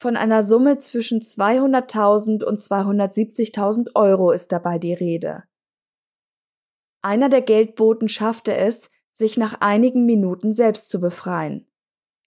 Von 0.00 0.16
einer 0.16 0.42
Summe 0.42 0.78
zwischen 0.78 1.20
200.000 1.20 2.44
und 2.44 2.60
270.000 2.60 3.96
Euro 3.96 4.30
ist 4.30 4.52
dabei 4.52 4.78
die 4.78 4.94
Rede. 4.94 5.44
Einer 7.02 7.28
der 7.28 7.42
Geldboten 7.42 8.08
schaffte 8.08 8.56
es, 8.56 8.90
sich 9.10 9.36
nach 9.36 9.60
einigen 9.60 10.06
Minuten 10.06 10.52
selbst 10.52 10.90
zu 10.90 11.00
befreien. 11.00 11.66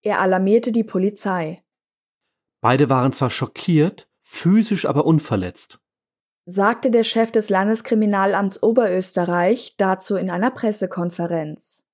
Er 0.02 0.20
alarmierte 0.20 0.72
die 0.72 0.84
Polizei. 0.84 1.64
Beide 2.62 2.90
waren 2.90 3.14
zwar 3.14 3.30
schockiert, 3.30 4.10
physisch 4.22 4.86
aber 4.86 5.06
unverletzt 5.06 5.80
sagte 6.46 6.92
der 6.92 7.04
Chef 7.04 7.32
des 7.32 7.50
Landeskriminalamts 7.50 8.62
Oberösterreich 8.64 9.76
dazu 9.78 10.16
in 10.16 10.30
einer 10.30 10.52
Pressekonferenz. 10.52 11.86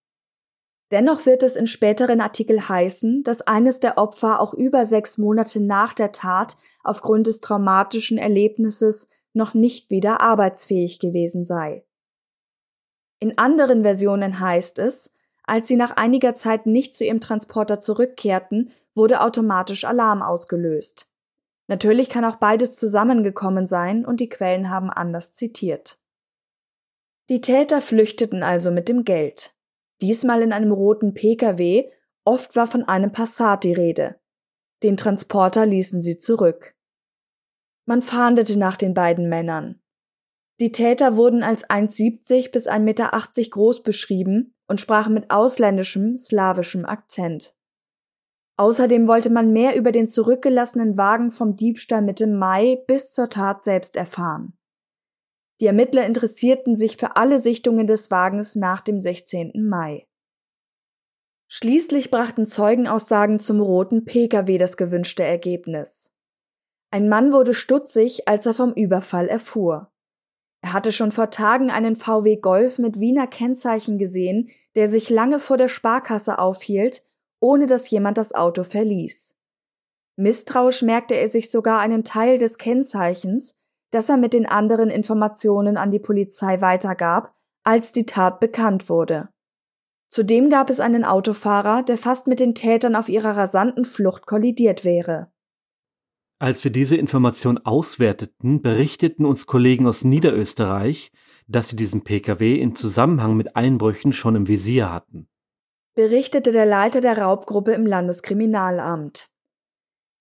Dennoch 0.91 1.25
wird 1.25 1.43
es 1.43 1.57
in 1.57 1.67
späteren 1.67 2.21
Artikeln 2.21 2.69
heißen, 2.69 3.23
dass 3.23 3.41
eines 3.41 3.81
der 3.81 3.97
Opfer 3.97 4.39
auch 4.39 4.53
über 4.53 4.85
sechs 4.85 5.17
Monate 5.17 5.59
nach 5.59 5.93
der 5.93 6.13
Tat 6.13 6.55
aufgrund 6.83 7.27
des 7.27 7.41
traumatischen 7.41 8.17
Erlebnisses 8.17 9.09
noch 9.33 9.53
nicht 9.53 9.89
wieder 9.89 10.21
arbeitsfähig 10.21 10.99
gewesen 10.99 11.43
sei. 11.43 11.85
In 13.19 13.37
anderen 13.37 13.83
Versionen 13.83 14.39
heißt 14.39 14.79
es, 14.79 15.13
als 15.43 15.67
sie 15.67 15.75
nach 15.75 15.91
einiger 15.91 16.35
Zeit 16.35 16.65
nicht 16.65 16.95
zu 16.95 17.05
ihrem 17.05 17.21
Transporter 17.21 17.79
zurückkehrten, 17.79 18.71
wurde 18.93 19.21
automatisch 19.21 19.85
Alarm 19.85 20.21
ausgelöst. 20.21 21.09
Natürlich 21.67 22.09
kann 22.09 22.25
auch 22.25 22.35
beides 22.35 22.75
zusammengekommen 22.75 23.67
sein 23.67 24.05
und 24.05 24.19
die 24.19 24.29
Quellen 24.29 24.69
haben 24.69 24.89
anders 24.89 25.33
zitiert. 25.33 25.99
Die 27.29 27.41
Täter 27.41 27.81
flüchteten 27.81 28.43
also 28.43 28.71
mit 28.71 28.87
dem 28.87 29.03
Geld. 29.03 29.53
Diesmal 30.01 30.41
in 30.41 30.53
einem 30.53 30.71
roten 30.71 31.13
Pkw, 31.13 31.89
oft 32.23 32.55
war 32.55 32.67
von 32.67 32.83
einem 32.83 33.11
Passat 33.11 33.63
die 33.63 33.73
Rede. 33.73 34.15
Den 34.83 34.95
Transporter 34.95 35.65
ließen 35.65 36.01
sie 36.01 36.17
zurück. 36.17 36.75
Man 37.85 38.01
fahndete 38.01 38.57
nach 38.57 38.77
den 38.77 38.93
beiden 38.93 39.27
Männern. 39.27 39.81
Die 40.59 40.71
Täter 40.71 41.15
wurden 41.15 41.43
als 41.43 41.69
1,70 41.69 42.51
bis 42.51 42.67
1,80 42.67 42.79
Meter 42.79 43.11
groß 43.49 43.83
beschrieben 43.83 44.55
und 44.67 44.81
sprachen 44.81 45.13
mit 45.13 45.29
ausländischem, 45.29 46.17
slawischem 46.17 46.85
Akzent. 46.85 47.53
Außerdem 48.57 49.07
wollte 49.07 49.29
man 49.29 49.53
mehr 49.53 49.75
über 49.75 49.91
den 49.91 50.07
zurückgelassenen 50.07 50.97
Wagen 50.97 51.29
vom 51.29 51.55
Diebstahl 51.55 52.01
Mitte 52.01 52.25
Mai 52.25 52.83
bis 52.87 53.13
zur 53.13 53.29
Tat 53.29 53.63
selbst 53.63 53.95
erfahren. 53.95 54.57
Die 55.59 55.67
Ermittler 55.67 56.05
interessierten 56.05 56.75
sich 56.75 56.97
für 56.97 57.15
alle 57.15 57.39
Sichtungen 57.39 57.85
des 57.85 58.09
Wagens 58.09 58.55
nach 58.55 58.81
dem 58.81 58.99
16. 58.99 59.53
Mai. 59.67 60.07
Schließlich 61.49 62.09
brachten 62.09 62.47
Zeugenaussagen 62.47 63.39
zum 63.39 63.61
roten 63.61 64.05
Pkw 64.05 64.57
das 64.57 64.75
gewünschte 64.75 65.23
Ergebnis. 65.23 66.13
Ein 66.89 67.09
Mann 67.09 67.31
wurde 67.31 67.53
stutzig, 67.53 68.27
als 68.27 68.45
er 68.47 68.53
vom 68.53 68.73
Überfall 68.73 69.27
erfuhr. 69.27 69.91
Er 70.61 70.73
hatte 70.73 70.91
schon 70.91 71.11
vor 71.11 71.29
Tagen 71.29 71.69
einen 71.69 71.95
VW 71.95 72.37
Golf 72.37 72.79
mit 72.79 72.99
Wiener 72.99 73.27
Kennzeichen 73.27 73.97
gesehen, 73.97 74.49
der 74.75 74.89
sich 74.89 75.09
lange 75.09 75.39
vor 75.39 75.57
der 75.57 75.69
Sparkasse 75.69 76.39
aufhielt, 76.39 77.03
ohne 77.39 77.67
dass 77.67 77.89
jemand 77.89 78.17
das 78.17 78.33
Auto 78.33 78.63
verließ. 78.63 79.35
Misstrauisch 80.15 80.81
merkte 80.81 81.15
er 81.15 81.27
sich 81.27 81.51
sogar 81.51 81.79
einen 81.79 82.03
Teil 82.03 82.39
des 82.39 82.57
Kennzeichens, 82.57 83.59
das 83.91 84.09
er 84.09 84.17
mit 84.17 84.33
den 84.33 84.45
anderen 84.45 84.89
Informationen 84.89 85.77
an 85.77 85.91
die 85.91 85.99
Polizei 85.99 86.59
weitergab, 86.61 87.33
als 87.63 87.91
die 87.91 88.05
Tat 88.05 88.39
bekannt 88.39 88.89
wurde. 88.89 89.29
Zudem 90.09 90.49
gab 90.49 90.69
es 90.69 90.79
einen 90.79 91.05
Autofahrer, 91.05 91.83
der 91.83 91.97
fast 91.97 92.27
mit 92.27 92.39
den 92.39 92.55
Tätern 92.55 92.95
auf 92.95 93.09
ihrer 93.09 93.35
rasanten 93.35 93.85
Flucht 93.85 94.25
kollidiert 94.25 94.83
wäre. 94.85 95.31
Als 96.39 96.63
wir 96.63 96.71
diese 96.71 96.97
Information 96.97 97.57
auswerteten, 97.57 98.61
berichteten 98.61 99.25
uns 99.25 99.47
Kollegen 99.47 99.87
aus 99.87 100.03
Niederösterreich, 100.03 101.11
dass 101.47 101.69
sie 101.69 101.75
diesen 101.75 102.03
Pkw 102.03 102.61
in 102.61 102.75
Zusammenhang 102.75 103.35
mit 103.35 103.55
Einbrüchen 103.55 104.13
schon 104.13 104.35
im 104.35 104.47
Visier 104.47 104.93
hatten. 104.93 105.27
Berichtete 105.95 106.51
der 106.51 106.67
Leiter 106.67 107.01
der 107.01 107.17
Raubgruppe 107.17 107.71
im 107.71 107.87
Landeskriminalamt. 107.87 109.31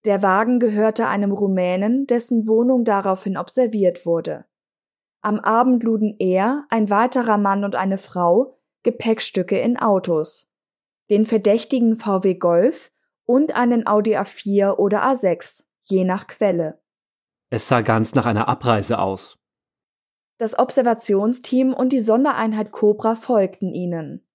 Der 0.07 0.23
Wagen 0.23 0.59
gehörte 0.59 1.07
einem 1.07 1.33
Rumänen, 1.33 2.07
dessen 2.07 2.47
Wohnung 2.47 2.85
daraufhin 2.85 3.37
observiert 3.37 4.07
wurde. 4.07 4.47
Am 5.21 5.39
Abend 5.39 5.83
luden 5.83 6.17
er, 6.19 6.65
ein 6.71 6.89
weiterer 6.89 7.37
Mann 7.37 7.63
und 7.63 7.75
eine 7.75 7.99
Frau 7.99 8.59
Gepäckstücke 8.85 9.59
in 9.59 9.77
Autos. 9.77 10.51
Den 11.11 11.27
verdächtigen 11.27 11.97
VW 11.97 12.35
Golf 12.37 12.91
und 13.27 13.55
einen 13.55 13.87
Audi 13.87 14.17
A4 14.17 14.77
oder 14.77 15.05
A6 15.05 15.66
je 15.89 16.05
nach 16.05 16.27
Quelle. 16.27 16.81
Es 17.51 17.69
sah 17.69 17.81
ganz 17.81 18.15
nach 18.15 18.27
einer 18.27 18.49
Abreise 18.49 18.99
aus. 18.99 19.39
Das 20.39 20.59
Observationsteam 20.59 21.73
und 21.73 21.93
die 21.93 22.01
Sondereinheit 22.01 22.73
Cobra 22.73 23.15
folgten 23.15 23.73
ihnen. 23.73 24.27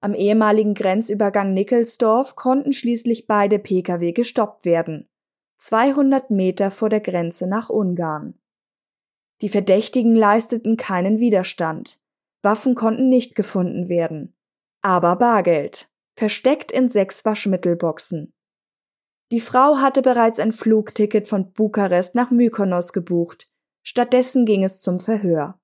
Am 0.00 0.14
ehemaligen 0.14 0.74
Grenzübergang 0.74 1.54
Nickelsdorf 1.54 2.34
konnten 2.34 2.72
schließlich 2.72 3.26
beide 3.26 3.58
Pkw 3.58 4.12
gestoppt 4.12 4.64
werden. 4.64 5.08
200 5.58 6.30
Meter 6.30 6.70
vor 6.70 6.88
der 6.88 7.00
Grenze 7.00 7.46
nach 7.46 7.70
Ungarn. 7.70 8.38
Die 9.40 9.48
Verdächtigen 9.48 10.14
leisteten 10.14 10.76
keinen 10.76 11.20
Widerstand. 11.20 12.02
Waffen 12.42 12.74
konnten 12.74 13.08
nicht 13.08 13.34
gefunden 13.34 13.88
werden. 13.88 14.36
Aber 14.82 15.16
Bargeld. 15.16 15.88
Versteckt 16.16 16.70
in 16.70 16.88
sechs 16.88 17.24
Waschmittelboxen. 17.24 18.34
Die 19.34 19.40
Frau 19.40 19.78
hatte 19.78 20.00
bereits 20.00 20.38
ein 20.38 20.52
Flugticket 20.52 21.26
von 21.26 21.50
Bukarest 21.50 22.14
nach 22.14 22.30
Mykonos 22.30 22.92
gebucht. 22.92 23.48
Stattdessen 23.82 24.46
ging 24.46 24.62
es 24.62 24.80
zum 24.80 25.00
Verhör. 25.00 25.58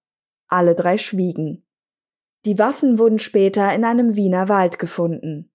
Alle 0.48 0.74
drei 0.74 0.98
schwiegen. 0.98 1.64
Die 2.46 2.58
Waffen 2.58 2.98
wurden 2.98 3.20
später 3.20 3.72
in 3.72 3.84
einem 3.84 4.16
Wiener 4.16 4.48
Wald 4.48 4.80
gefunden. 4.80 5.52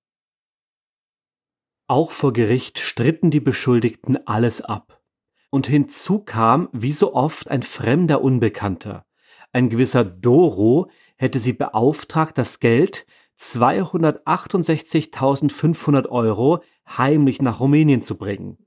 Auch 1.87 2.11
vor 2.11 2.31
Gericht 2.31 2.79
stritten 2.79 3.31
die 3.31 3.41
Beschuldigten 3.41 4.25
alles 4.25 4.61
ab. 4.61 5.03
Und 5.49 5.67
hinzu 5.67 6.23
kam, 6.23 6.69
wie 6.71 6.93
so 6.93 7.13
oft, 7.13 7.51
ein 7.51 7.63
fremder 7.63 8.21
Unbekannter. 8.21 9.05
Ein 9.51 9.69
gewisser 9.69 10.05
Doro 10.05 10.89
hätte 11.17 11.39
sie 11.39 11.51
beauftragt, 11.51 12.37
das 12.37 12.61
Geld, 12.61 13.05
268.500 13.39 16.09
Euro, 16.09 16.63
heimlich 16.87 17.41
nach 17.41 17.59
Rumänien 17.59 18.01
zu 18.01 18.17
bringen. 18.17 18.57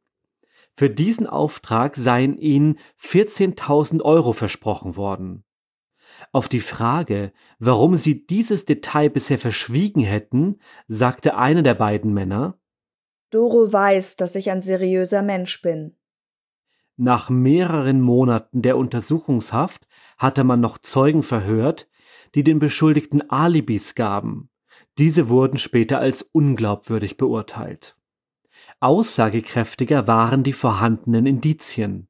Für 0.74 0.90
diesen 0.90 1.26
Auftrag 1.26 1.96
seien 1.96 2.38
ihnen 2.38 2.78
14.000 3.00 4.02
Euro 4.02 4.32
versprochen 4.32 4.96
worden. 4.96 5.44
Auf 6.32 6.48
die 6.48 6.60
Frage, 6.60 7.32
warum 7.58 7.96
sie 7.96 8.26
dieses 8.26 8.64
Detail 8.64 9.10
bisher 9.10 9.38
verschwiegen 9.38 10.02
hätten, 10.02 10.60
sagte 10.86 11.36
einer 11.36 11.62
der 11.62 11.74
beiden 11.74 12.12
Männer, 12.12 12.58
Doro 13.30 13.72
weiß, 13.72 14.16
dass 14.16 14.34
ich 14.36 14.50
ein 14.50 14.60
seriöser 14.60 15.22
Mensch 15.22 15.60
bin. 15.60 15.96
Nach 16.96 17.28
mehreren 17.28 18.00
Monaten 18.00 18.62
der 18.62 18.76
Untersuchungshaft 18.76 19.86
hatte 20.16 20.44
man 20.44 20.60
noch 20.60 20.78
Zeugen 20.78 21.22
verhört, 21.22 21.88
die 22.34 22.42
den 22.42 22.58
Beschuldigten 22.58 23.30
Alibis 23.30 23.94
gaben. 23.94 24.50
Diese 24.98 25.28
wurden 25.28 25.58
später 25.58 26.00
als 26.00 26.22
unglaubwürdig 26.22 27.16
beurteilt. 27.16 27.96
Aussagekräftiger 28.80 30.08
waren 30.08 30.42
die 30.42 30.52
vorhandenen 30.52 31.26
Indizien. 31.26 32.08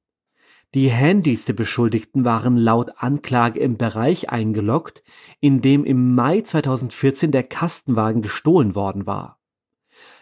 Die 0.75 0.89
Handys 0.89 1.45
der 1.45 1.55
Beschuldigten 1.55 2.25
waren 2.25 2.57
laut 2.57 2.91
Anklage 2.97 3.61
im 3.61 3.77
Bereich 3.77 4.31
eingeloggt, 4.31 5.03
in 5.41 5.61
dem 5.61 5.85
im 5.85 6.15
Mai 6.15 6.43
2014 6.43 7.31
der 7.31 7.43
Kastenwagen 7.43 8.21
gestohlen 8.21 8.75
worden 8.75 9.07
war. 9.07 9.39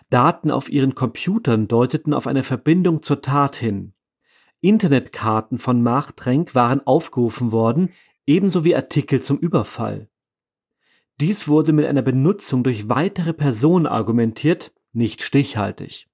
Daten 0.08 0.52
auf 0.52 0.68
ihren 0.68 0.94
Computern 0.94 1.66
deuteten 1.66 2.14
auf 2.14 2.28
eine 2.28 2.44
Verbindung 2.44 3.02
zur 3.02 3.22
Tat 3.22 3.56
hin. 3.56 3.92
Internetkarten 4.60 5.58
von 5.58 5.82
Machtrenk 5.82 6.54
waren 6.54 6.84
aufgerufen 6.86 7.50
worden, 7.50 7.92
ebenso 8.24 8.64
wie 8.64 8.76
Artikel 8.76 9.20
zum 9.20 9.38
Überfall. 9.38 10.08
Dies 11.20 11.48
wurde 11.48 11.72
mit 11.72 11.86
einer 11.86 12.02
Benutzung 12.02 12.62
durch 12.62 12.88
weitere 12.88 13.32
Personen 13.32 13.86
argumentiert, 13.86 14.72
nicht 14.92 15.22
stichhaltig. 15.22 16.08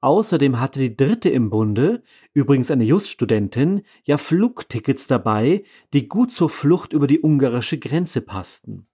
Außerdem 0.00 0.60
hatte 0.60 0.78
die 0.78 0.96
dritte 0.96 1.28
im 1.28 1.50
Bunde, 1.50 2.02
übrigens 2.32 2.70
eine 2.70 2.84
Juststudentin, 2.84 3.82
ja 4.04 4.16
Flugtickets 4.16 5.06
dabei, 5.06 5.64
die 5.92 6.08
gut 6.08 6.30
zur 6.30 6.48
Flucht 6.48 6.92
über 6.92 7.06
die 7.06 7.20
ungarische 7.20 7.78
Grenze 7.78 8.20
passten. 8.20 8.86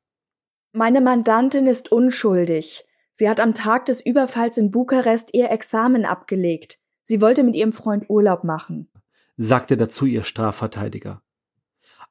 Meine 0.73 1.01
Mandantin 1.01 1.67
ist 1.67 1.93
unschuldig. 1.93 2.85
Sie 3.13 3.29
hat 3.29 3.41
am 3.41 3.55
Tag 3.55 3.85
des 3.87 4.05
Überfalls 4.05 4.59
in 4.59 4.71
Bukarest 4.71 5.31
ihr 5.35 5.51
Examen 5.51 6.05
abgelegt. 6.05 6.81
Sie 7.03 7.21
wollte 7.21 7.45
mit 7.45 7.55
ihrem 7.55 7.73
Freund 7.73 8.09
Urlaub 8.09 8.45
machen, 8.45 8.91
sagte 9.37 9.77
dazu 9.77 10.07
ihr 10.07 10.25
Strafverteidiger. 10.25 11.24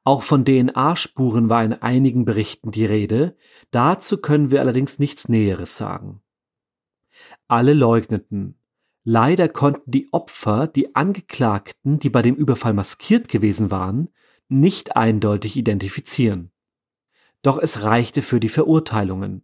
Auch 0.06 0.22
von 0.22 0.44
DNA-Spuren 0.44 1.48
war 1.48 1.64
in 1.64 1.72
einigen 1.72 2.26
Berichten 2.26 2.70
die 2.70 2.84
Rede, 2.84 3.36
dazu 3.70 4.18
können 4.18 4.50
wir 4.50 4.60
allerdings 4.60 4.98
nichts 4.98 5.30
Näheres 5.30 5.78
sagen. 5.78 6.20
Alle 7.48 7.72
leugneten. 7.72 8.58
Leider 9.02 9.48
konnten 9.48 9.90
die 9.90 10.12
Opfer 10.12 10.66
die 10.66 10.94
Angeklagten, 10.94 11.98
die 11.98 12.10
bei 12.10 12.20
dem 12.20 12.34
Überfall 12.34 12.74
maskiert 12.74 13.28
gewesen 13.28 13.70
waren, 13.70 14.10
nicht 14.48 14.94
eindeutig 14.94 15.56
identifizieren. 15.56 16.50
Doch 17.42 17.58
es 17.58 17.82
reichte 17.82 18.20
für 18.20 18.40
die 18.40 18.48
Verurteilungen. 18.50 19.42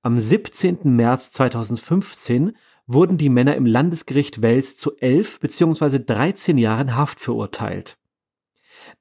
Am 0.00 0.18
17. 0.18 0.78
März 0.96 1.30
2015 1.32 2.56
wurden 2.86 3.18
die 3.18 3.30
Männer 3.30 3.54
im 3.54 3.66
Landesgericht 3.66 4.40
Wels 4.40 4.76
zu 4.78 4.96
elf 4.96 5.40
bzw. 5.40 5.98
13 5.98 6.56
Jahren 6.56 6.96
Haft 6.96 7.20
verurteilt 7.20 7.98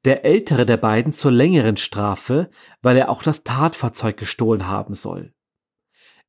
der 0.06 0.26
ältere 0.26 0.66
der 0.66 0.78
beiden 0.78 1.14
zur 1.14 1.32
längeren 1.32 1.78
Strafe, 1.78 2.50
weil 2.82 2.98
er 2.98 3.10
auch 3.10 3.24
das 3.24 3.44
Tatfahrzeug 3.44 4.18
gestohlen 4.18 4.68
haben 4.68 4.96
soll. 4.96 5.34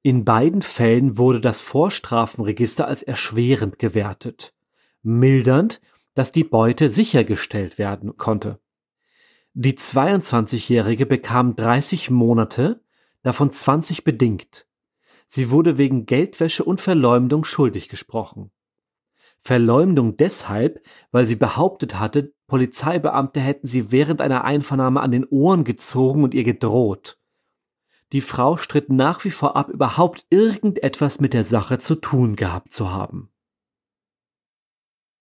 In 0.03 0.25
beiden 0.25 0.61
Fällen 0.61 1.17
wurde 1.17 1.41
das 1.41 1.63
Vorstrafenregister 1.63 2.87
als 2.87 3.03
erschwerend 3.03 3.79
gewertet, 3.79 4.55
mildernd, 5.03 5.81
dass 6.15 6.31
die 6.31 6.45
Beute 6.45 6.91
sichergestellt 6.91 7.79
werden 7.79 8.19
konnte. 8.19 8.61
Die 9.55 9.79
22-Jährige 9.79 11.07
bekam 11.07 11.57
30 11.57 12.11
Monate, 12.11 12.83
davon 13.23 13.51
20 13.51 14.05
bedingt. 14.05 14.67
Sie 15.27 15.51
wurde 15.51 15.79
wegen 15.79 16.05
Geldwäsche 16.05 16.65
und 16.65 16.83
Verleumdung 16.83 17.45
schuldig 17.45 17.89
gesprochen. 17.89 18.51
Verleumdung 19.41 20.17
deshalb, 20.17 20.85
weil 21.13 21.27
sie 21.27 21.37
behauptet 21.37 21.99
hatte, 21.99 22.34
Polizeibeamte 22.55 23.41
hätten 23.41 23.67
sie 23.67 23.91
während 23.91 24.21
einer 24.21 24.45
Einvernahme 24.45 25.01
an 25.01 25.11
den 25.11 25.25
Ohren 25.25 25.65
gezogen 25.65 26.23
und 26.23 26.35
ihr 26.35 26.45
gedroht. 26.45 27.19
Die 28.13 28.21
Frau 28.21 28.57
stritt 28.57 28.91
nach 28.91 29.25
wie 29.25 29.33
vor 29.33 29.57
ab, 29.57 29.71
überhaupt 29.71 30.25
irgendetwas 30.31 31.19
mit 31.19 31.35
der 31.35 31.43
Sache 31.43 31.81
zu 31.81 31.97
tun 31.97 32.37
gehabt 32.37 32.73
zu 32.73 32.93
haben. 32.93 33.33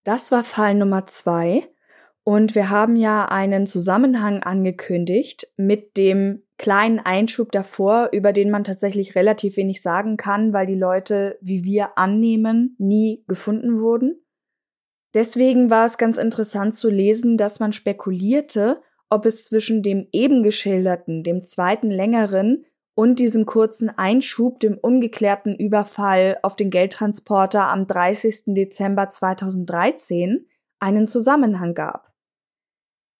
Das 0.03 0.31
war 0.31 0.43
Fall 0.43 0.75
Nummer 0.75 1.07
zwei. 1.07 1.67
Und 2.23 2.53
wir 2.53 2.69
haben 2.69 2.97
ja 2.97 3.25
einen 3.25 3.65
Zusammenhang 3.65 4.43
angekündigt 4.43 5.47
mit 5.57 5.97
dem 5.97 6.43
kleinen 6.59 6.99
Einschub 6.99 7.51
davor, 7.51 8.09
über 8.11 8.31
den 8.31 8.51
man 8.51 8.63
tatsächlich 8.63 9.15
relativ 9.15 9.57
wenig 9.57 9.81
sagen 9.81 10.17
kann, 10.17 10.53
weil 10.53 10.67
die 10.67 10.75
Leute, 10.75 11.39
wie 11.41 11.63
wir 11.63 11.97
annehmen, 11.97 12.75
nie 12.77 13.23
gefunden 13.27 13.81
wurden. 13.81 14.22
Deswegen 15.14 15.70
war 15.70 15.86
es 15.86 15.97
ganz 15.97 16.18
interessant 16.18 16.74
zu 16.76 16.89
lesen, 16.89 17.38
dass 17.38 17.59
man 17.59 17.72
spekulierte, 17.72 18.82
ob 19.09 19.26
es 19.26 19.45
zwischen 19.45 19.84
dem 19.84 20.07
eben 20.11 20.41
geschilderten, 20.41 21.24
dem 21.24 21.43
zweiten 21.43 21.91
längeren 21.91 22.66
und 22.95 23.20
diesem 23.20 23.45
kurzen 23.45 23.89
Einschub, 23.89 24.59
dem 24.59 24.78
ungeklärten 24.78 25.55
Überfall 25.55 26.39
auf 26.41 26.55
den 26.55 26.72
Geldtransporter 26.72 27.68
am 27.68 27.86
30. 27.86 28.53
Dezember 28.55 29.09
2013 29.09 30.47
einen 30.80 31.07
Zusammenhang 31.07 31.74
gab. 31.74 32.11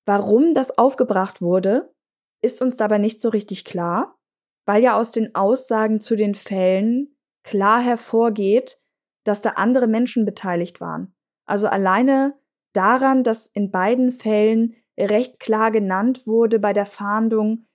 Warum 0.06 0.54
das 0.54 0.78
aufgebracht 0.78 1.42
wurde, 1.42 1.94
ist 2.42 2.62
uns 2.62 2.76
dabei 2.76 2.98
nicht 2.98 3.22
so 3.22 3.30
richtig 3.30 3.66
klar, 3.66 4.20
weil 4.66 4.84
ja 4.84 4.98
aus 4.98 5.12
den 5.12 5.34
Aussagen 5.34 6.00
zu 6.00 6.16
den 6.16 6.36
Fällen 6.36 7.16
klar 7.44 7.82
hervorgeht, 7.82 8.80
dass 9.24 9.42
da 9.42 9.52
andere 9.52 9.88
Menschen 9.88 10.26
beteiligt 10.26 10.82
waren. 10.82 11.16
Also 11.46 11.68
alleine 11.68 12.36
daran, 12.74 13.24
dass 13.24 13.48
in 13.48 13.72
beiden 13.72 14.12
Fällen 14.12 14.76
recht 15.00 15.40
klar 15.40 15.72
genannt 15.72 16.28
wurde 16.28 16.60
bei 16.60 16.74
der 16.74 16.86
Fahndung, 16.86 17.66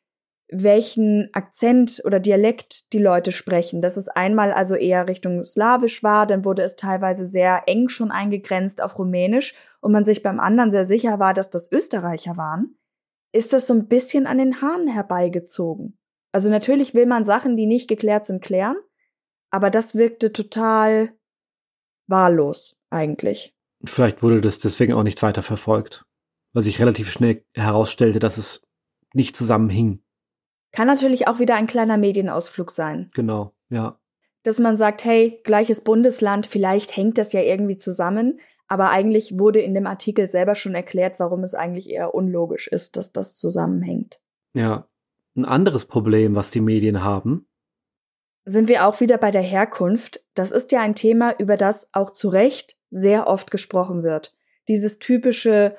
welchen 0.50 1.28
Akzent 1.32 2.00
oder 2.04 2.20
Dialekt 2.20 2.92
die 2.92 2.98
Leute 2.98 3.32
sprechen. 3.32 3.82
Dass 3.82 3.96
es 3.96 4.08
einmal 4.08 4.52
also 4.52 4.74
eher 4.74 5.06
Richtung 5.06 5.44
Slawisch 5.44 6.02
war, 6.02 6.26
dann 6.26 6.44
wurde 6.44 6.62
es 6.62 6.76
teilweise 6.76 7.26
sehr 7.26 7.64
eng 7.66 7.88
schon 7.88 8.10
eingegrenzt 8.10 8.80
auf 8.80 8.98
Rumänisch 8.98 9.54
und 9.80 9.92
man 9.92 10.04
sich 10.04 10.22
beim 10.22 10.40
anderen 10.40 10.70
sehr 10.70 10.84
sicher 10.84 11.18
war, 11.18 11.34
dass 11.34 11.50
das 11.50 11.70
Österreicher 11.70 12.36
waren, 12.36 12.78
ist 13.32 13.52
das 13.52 13.66
so 13.66 13.74
ein 13.74 13.88
bisschen 13.88 14.26
an 14.26 14.38
den 14.38 14.62
Haaren 14.62 14.88
herbeigezogen. 14.88 15.98
Also 16.32 16.50
natürlich 16.50 16.94
will 16.94 17.06
man 17.06 17.24
Sachen, 17.24 17.56
die 17.56 17.66
nicht 17.66 17.88
geklärt 17.88 18.24
sind, 18.24 18.42
klären, 18.42 18.76
aber 19.50 19.70
das 19.70 19.94
wirkte 19.94 20.32
total 20.32 21.12
wahllos 22.06 22.82
eigentlich. 22.90 23.57
Vielleicht 23.84 24.22
wurde 24.22 24.40
das 24.40 24.58
deswegen 24.58 24.92
auch 24.92 25.02
nicht 25.02 25.22
weiter 25.22 25.42
verfolgt, 25.42 26.04
weil 26.52 26.62
sich 26.62 26.80
relativ 26.80 27.10
schnell 27.10 27.44
herausstellte, 27.54 28.18
dass 28.18 28.38
es 28.38 28.62
nicht 29.14 29.36
zusammenhing. 29.36 30.02
Kann 30.72 30.86
natürlich 30.86 31.28
auch 31.28 31.38
wieder 31.38 31.54
ein 31.54 31.66
kleiner 31.66 31.96
Medienausflug 31.96 32.70
sein. 32.70 33.10
Genau, 33.14 33.54
ja. 33.70 33.98
Dass 34.42 34.58
man 34.58 34.76
sagt, 34.76 35.04
hey, 35.04 35.40
gleiches 35.44 35.82
Bundesland, 35.82 36.46
vielleicht 36.46 36.96
hängt 36.96 37.18
das 37.18 37.32
ja 37.32 37.40
irgendwie 37.40 37.78
zusammen, 37.78 38.40
aber 38.66 38.90
eigentlich 38.90 39.38
wurde 39.38 39.60
in 39.60 39.74
dem 39.74 39.86
Artikel 39.86 40.28
selber 40.28 40.54
schon 40.54 40.74
erklärt, 40.74 41.18
warum 41.18 41.42
es 41.42 41.54
eigentlich 41.54 41.88
eher 41.88 42.14
unlogisch 42.14 42.68
ist, 42.68 42.96
dass 42.96 43.12
das 43.12 43.34
zusammenhängt. 43.34 44.20
Ja. 44.54 44.88
Ein 45.36 45.44
anderes 45.44 45.86
Problem, 45.86 46.34
was 46.34 46.50
die 46.50 46.60
Medien 46.60 47.04
haben, 47.04 47.46
sind 48.48 48.68
wir 48.70 48.86
auch 48.86 49.00
wieder 49.00 49.18
bei 49.18 49.30
der 49.30 49.42
Herkunft. 49.42 50.24
Das 50.34 50.52
ist 50.52 50.72
ja 50.72 50.80
ein 50.80 50.94
Thema, 50.94 51.34
über 51.38 51.58
das 51.58 51.90
auch 51.92 52.10
zu 52.10 52.30
Recht 52.30 52.77
sehr 52.90 53.26
oft 53.26 53.50
gesprochen 53.50 54.02
wird. 54.02 54.34
Dieses 54.68 54.98
typische, 54.98 55.76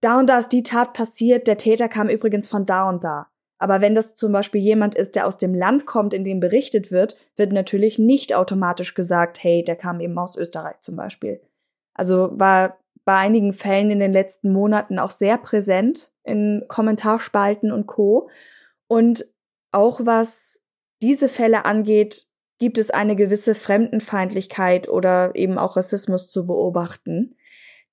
da 0.00 0.18
und 0.18 0.26
da 0.28 0.38
ist 0.38 0.52
die 0.52 0.62
Tat 0.62 0.92
passiert, 0.92 1.46
der 1.46 1.56
Täter 1.56 1.88
kam 1.88 2.08
übrigens 2.08 2.48
von 2.48 2.66
da 2.66 2.88
und 2.88 3.04
da. 3.04 3.28
Aber 3.58 3.82
wenn 3.82 3.94
das 3.94 4.14
zum 4.14 4.32
Beispiel 4.32 4.62
jemand 4.62 4.94
ist, 4.94 5.16
der 5.16 5.26
aus 5.26 5.36
dem 5.36 5.54
Land 5.54 5.84
kommt, 5.84 6.14
in 6.14 6.24
dem 6.24 6.40
berichtet 6.40 6.90
wird, 6.90 7.16
wird 7.36 7.52
natürlich 7.52 7.98
nicht 7.98 8.34
automatisch 8.34 8.94
gesagt, 8.94 9.42
hey, 9.42 9.62
der 9.62 9.76
kam 9.76 10.00
eben 10.00 10.18
aus 10.18 10.34
Österreich 10.34 10.80
zum 10.80 10.96
Beispiel. 10.96 11.42
Also 11.92 12.30
war 12.32 12.78
bei 13.04 13.16
einigen 13.16 13.52
Fällen 13.52 13.90
in 13.90 13.98
den 13.98 14.12
letzten 14.12 14.50
Monaten 14.50 14.98
auch 14.98 15.10
sehr 15.10 15.36
präsent 15.36 16.12
in 16.24 16.64
Kommentarspalten 16.68 17.70
und 17.70 17.86
Co. 17.86 18.30
Und 18.86 19.26
auch 19.72 20.00
was 20.04 20.64
diese 21.02 21.28
Fälle 21.28 21.66
angeht, 21.66 22.26
gibt 22.60 22.78
es 22.78 22.90
eine 22.90 23.16
gewisse 23.16 23.56
Fremdenfeindlichkeit 23.56 24.88
oder 24.88 25.34
eben 25.34 25.58
auch 25.58 25.76
Rassismus 25.76 26.28
zu 26.28 26.46
beobachten. 26.46 27.34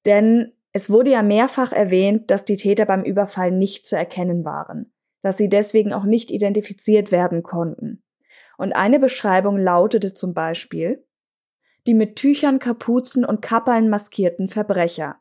Denn 0.05 0.51
es 0.73 0.89
wurde 0.89 1.09
ja 1.09 1.23
mehrfach 1.23 1.71
erwähnt, 1.71 2.29
dass 2.29 2.45
die 2.45 2.57
Täter 2.57 2.85
beim 2.85 3.03
Überfall 3.03 3.51
nicht 3.51 3.85
zu 3.85 3.95
erkennen 3.95 4.45
waren, 4.45 4.91
dass 5.23 5.37
sie 5.37 5.49
deswegen 5.49 5.93
auch 5.93 6.03
nicht 6.03 6.29
identifiziert 6.29 7.11
werden 7.11 7.41
konnten. 7.41 8.03
Und 8.57 8.73
eine 8.73 8.99
Beschreibung 8.99 9.57
lautete 9.57 10.13
zum 10.13 10.33
Beispiel, 10.33 11.03
die 11.87 11.93
mit 11.93 12.17
Tüchern, 12.17 12.59
Kapuzen 12.59 13.23
und 13.23 13.41
Kappeln 13.41 13.89
maskierten 13.89 14.49
Verbrecher. 14.49 15.15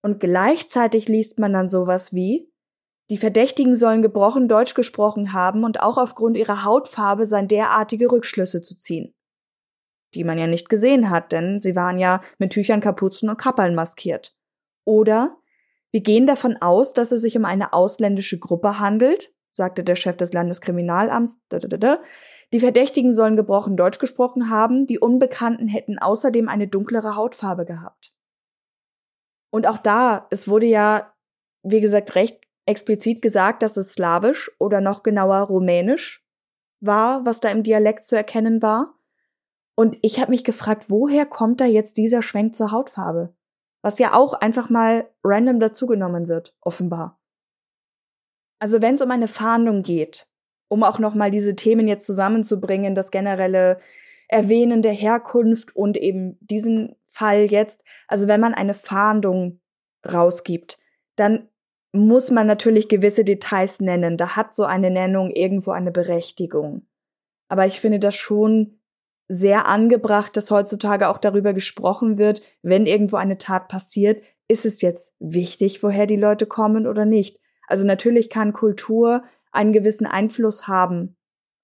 Und 0.00 0.20
gleichzeitig 0.20 1.08
liest 1.08 1.40
man 1.40 1.52
dann 1.52 1.66
sowas 1.66 2.14
wie, 2.14 2.48
die 3.10 3.18
Verdächtigen 3.18 3.74
sollen 3.74 4.02
gebrochen 4.02 4.48
Deutsch 4.48 4.74
gesprochen 4.74 5.32
haben 5.32 5.64
und 5.64 5.80
auch 5.80 5.96
aufgrund 5.96 6.36
ihrer 6.36 6.64
Hautfarbe 6.64 7.26
sein 7.26 7.48
derartige 7.48 8.10
Rückschlüsse 8.10 8.60
zu 8.60 8.76
ziehen. 8.76 9.14
Die 10.14 10.24
man 10.24 10.38
ja 10.38 10.46
nicht 10.46 10.68
gesehen 10.68 11.10
hat, 11.10 11.32
denn 11.32 11.60
sie 11.60 11.74
waren 11.74 11.98
ja 11.98 12.22
mit 12.38 12.52
Tüchern, 12.52 12.80
Kapuzen 12.80 13.28
und 13.28 13.38
Kappeln 13.38 13.74
maskiert. 13.74 14.34
Oder 14.84 15.36
wir 15.90 16.02
gehen 16.02 16.26
davon 16.26 16.56
aus, 16.60 16.92
dass 16.92 17.12
es 17.12 17.22
sich 17.22 17.36
um 17.36 17.44
eine 17.44 17.72
ausländische 17.72 18.38
Gruppe 18.38 18.78
handelt, 18.78 19.32
sagte 19.50 19.84
der 19.84 19.96
Chef 19.96 20.16
des 20.16 20.32
Landeskriminalamts. 20.32 21.40
Die 22.52 22.60
Verdächtigen 22.60 23.12
sollen 23.12 23.36
gebrochen 23.36 23.76
Deutsch 23.76 23.98
gesprochen 23.98 24.50
haben, 24.50 24.86
die 24.86 24.98
Unbekannten 24.98 25.68
hätten 25.68 25.98
außerdem 25.98 26.48
eine 26.48 26.68
dunklere 26.68 27.16
Hautfarbe 27.16 27.64
gehabt. 27.64 28.12
Und 29.50 29.66
auch 29.66 29.78
da, 29.78 30.26
es 30.30 30.48
wurde 30.48 30.66
ja, 30.66 31.14
wie 31.62 31.80
gesagt, 31.80 32.14
recht 32.14 32.47
explizit 32.68 33.22
gesagt, 33.22 33.62
dass 33.62 33.76
es 33.76 33.94
Slawisch 33.94 34.50
oder 34.58 34.80
noch 34.80 35.02
genauer 35.02 35.38
Rumänisch 35.38 36.24
war, 36.80 37.24
was 37.24 37.40
da 37.40 37.48
im 37.50 37.62
Dialekt 37.62 38.04
zu 38.04 38.16
erkennen 38.16 38.62
war. 38.62 38.94
Und 39.74 39.96
ich 40.02 40.20
habe 40.20 40.30
mich 40.30 40.44
gefragt, 40.44 40.86
woher 40.88 41.24
kommt 41.24 41.60
da 41.60 41.64
jetzt 41.64 41.96
dieser 41.96 42.20
Schwenk 42.20 42.54
zur 42.54 42.70
Hautfarbe? 42.70 43.34
Was 43.82 43.98
ja 43.98 44.12
auch 44.12 44.34
einfach 44.34 44.70
mal 44.70 45.08
random 45.24 45.60
dazugenommen 45.60 46.28
wird, 46.28 46.54
offenbar. 46.60 47.20
Also 48.58 48.82
wenn 48.82 48.94
es 48.94 49.02
um 49.02 49.10
eine 49.10 49.28
Fahndung 49.28 49.82
geht, 49.82 50.28
um 50.68 50.82
auch 50.82 50.98
nochmal 50.98 51.30
diese 51.30 51.56
Themen 51.56 51.88
jetzt 51.88 52.06
zusammenzubringen, 52.06 52.94
das 52.94 53.10
generelle 53.10 53.78
Erwähnen 54.28 54.82
der 54.82 54.92
Herkunft 54.92 55.74
und 55.74 55.96
eben 55.96 56.36
diesen 56.40 56.96
Fall 57.06 57.44
jetzt, 57.44 57.84
also 58.08 58.28
wenn 58.28 58.40
man 58.40 58.52
eine 58.52 58.74
Fahndung 58.74 59.60
rausgibt, 60.04 60.78
dann 61.16 61.48
muss 61.98 62.30
man 62.30 62.46
natürlich 62.46 62.88
gewisse 62.88 63.24
Details 63.24 63.80
nennen. 63.80 64.16
Da 64.16 64.36
hat 64.36 64.54
so 64.54 64.64
eine 64.64 64.90
Nennung 64.90 65.30
irgendwo 65.30 65.72
eine 65.72 65.90
Berechtigung. 65.90 66.86
Aber 67.48 67.66
ich 67.66 67.80
finde 67.80 67.98
das 67.98 68.14
schon 68.14 68.78
sehr 69.28 69.66
angebracht, 69.66 70.36
dass 70.36 70.50
heutzutage 70.50 71.08
auch 71.08 71.18
darüber 71.18 71.52
gesprochen 71.52 72.18
wird, 72.18 72.42
wenn 72.62 72.86
irgendwo 72.86 73.16
eine 73.16 73.36
Tat 73.36 73.68
passiert, 73.68 74.22
ist 74.48 74.64
es 74.64 74.80
jetzt 74.80 75.14
wichtig, 75.18 75.82
woher 75.82 76.06
die 76.06 76.16
Leute 76.16 76.46
kommen 76.46 76.86
oder 76.86 77.04
nicht. 77.04 77.38
Also 77.66 77.86
natürlich 77.86 78.30
kann 78.30 78.54
Kultur 78.54 79.22
einen 79.52 79.74
gewissen 79.74 80.06
Einfluss 80.06 80.66
haben 80.66 81.16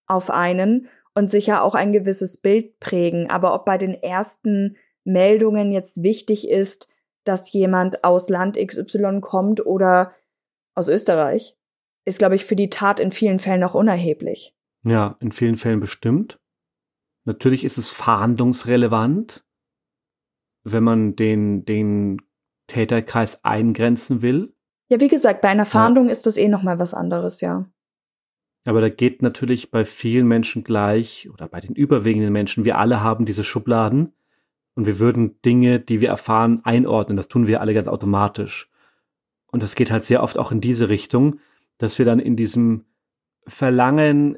auf 0.07 0.31
einen 0.31 0.89
und 1.15 1.31
sicher 1.31 1.63
auch 1.63 1.75
ein 1.75 1.93
gewisses 1.93 2.37
Bild 2.37 2.79
prägen. 2.81 3.31
Aber 3.31 3.55
ob 3.55 3.65
bei 3.65 3.79
den 3.79 3.95
ersten 3.95 4.77
Meldungen 5.05 5.73
jetzt 5.73 6.03
wichtig 6.03 6.49
ist, 6.49 6.89
dass 7.25 7.53
jemand 7.53 8.05
aus 8.05 8.29
Land 8.29 8.59
XY 8.59 9.21
kommt 9.21 9.65
oder 9.65 10.13
aus 10.75 10.89
Österreich, 10.89 11.57
ist, 12.05 12.19
glaube 12.19 12.35
ich, 12.35 12.45
für 12.45 12.57
die 12.57 12.71
Tat 12.71 13.01
in 13.01 13.13
vielen 13.13 13.39
Fällen 13.39 13.61
noch 13.61 13.75
unerheblich. 13.75 14.55
Ja, 14.85 15.17
in 15.21 15.33
vielen 15.33 15.57
Fällen 15.57 15.81
bestimmt. 15.81 16.39
Natürlich 17.25 17.65
ist 17.65 17.79
es 17.79 17.89
verhandlungsrelevant, 17.89 19.45
wenn 20.65 20.85
man 20.85 21.17
den, 21.17 21.65
den 21.65 22.21
Täterkreis 22.67 23.45
eingrenzen 23.45 24.23
will. 24.23 24.55
Ja, 24.91 25.01
wie 25.01 25.09
gesagt, 25.09 25.41
bei 25.41 25.49
einer 25.49 25.67
Fahndung 25.67 26.07
ja. 26.07 26.13
ist 26.13 26.27
das 26.27 26.37
eh 26.37 26.49
nochmal 26.49 26.79
was 26.79 26.93
anderes, 26.93 27.41
ja. 27.41 27.67
Aber 28.67 28.81
da 28.81 28.89
geht 28.89 29.23
natürlich 29.23 29.71
bei 29.71 29.85
vielen 29.85 30.27
Menschen 30.27 30.65
gleich 30.65 31.29
oder 31.31 31.49
bei 31.49 31.61
den 31.61 31.75
überwiegenden 31.75 32.33
Menschen, 32.33 32.65
wir 32.65 32.79
alle 32.79 33.03
haben 33.03 33.27
diese 33.27 33.45
Schubladen 33.45 34.13
und 34.75 34.87
wir 34.87 34.99
würden 34.99 35.41
Dinge, 35.43 35.81
die 35.81 36.01
wir 36.01 36.09
erfahren, 36.09 36.61
einordnen. 36.65 37.17
Das 37.17 37.29
tun 37.29 37.47
wir 37.47 37.61
alle 37.61 37.75
ganz 37.75 37.89
automatisch. 37.89 38.71
Und 39.55 39.63
das 39.63 39.77
geht 39.77 39.93
halt 39.93 40.05
sehr 40.05 40.21
oft 40.21 40.37
auch 40.37 40.51
in 40.51 40.61
diese 40.61 40.89
Richtung, 40.89 41.39
dass 41.79 41.97
wir 42.01 42.05
dann 42.05 42.19
in 42.19 42.35
diesem 42.35 42.87
Verlangen, 43.47 44.37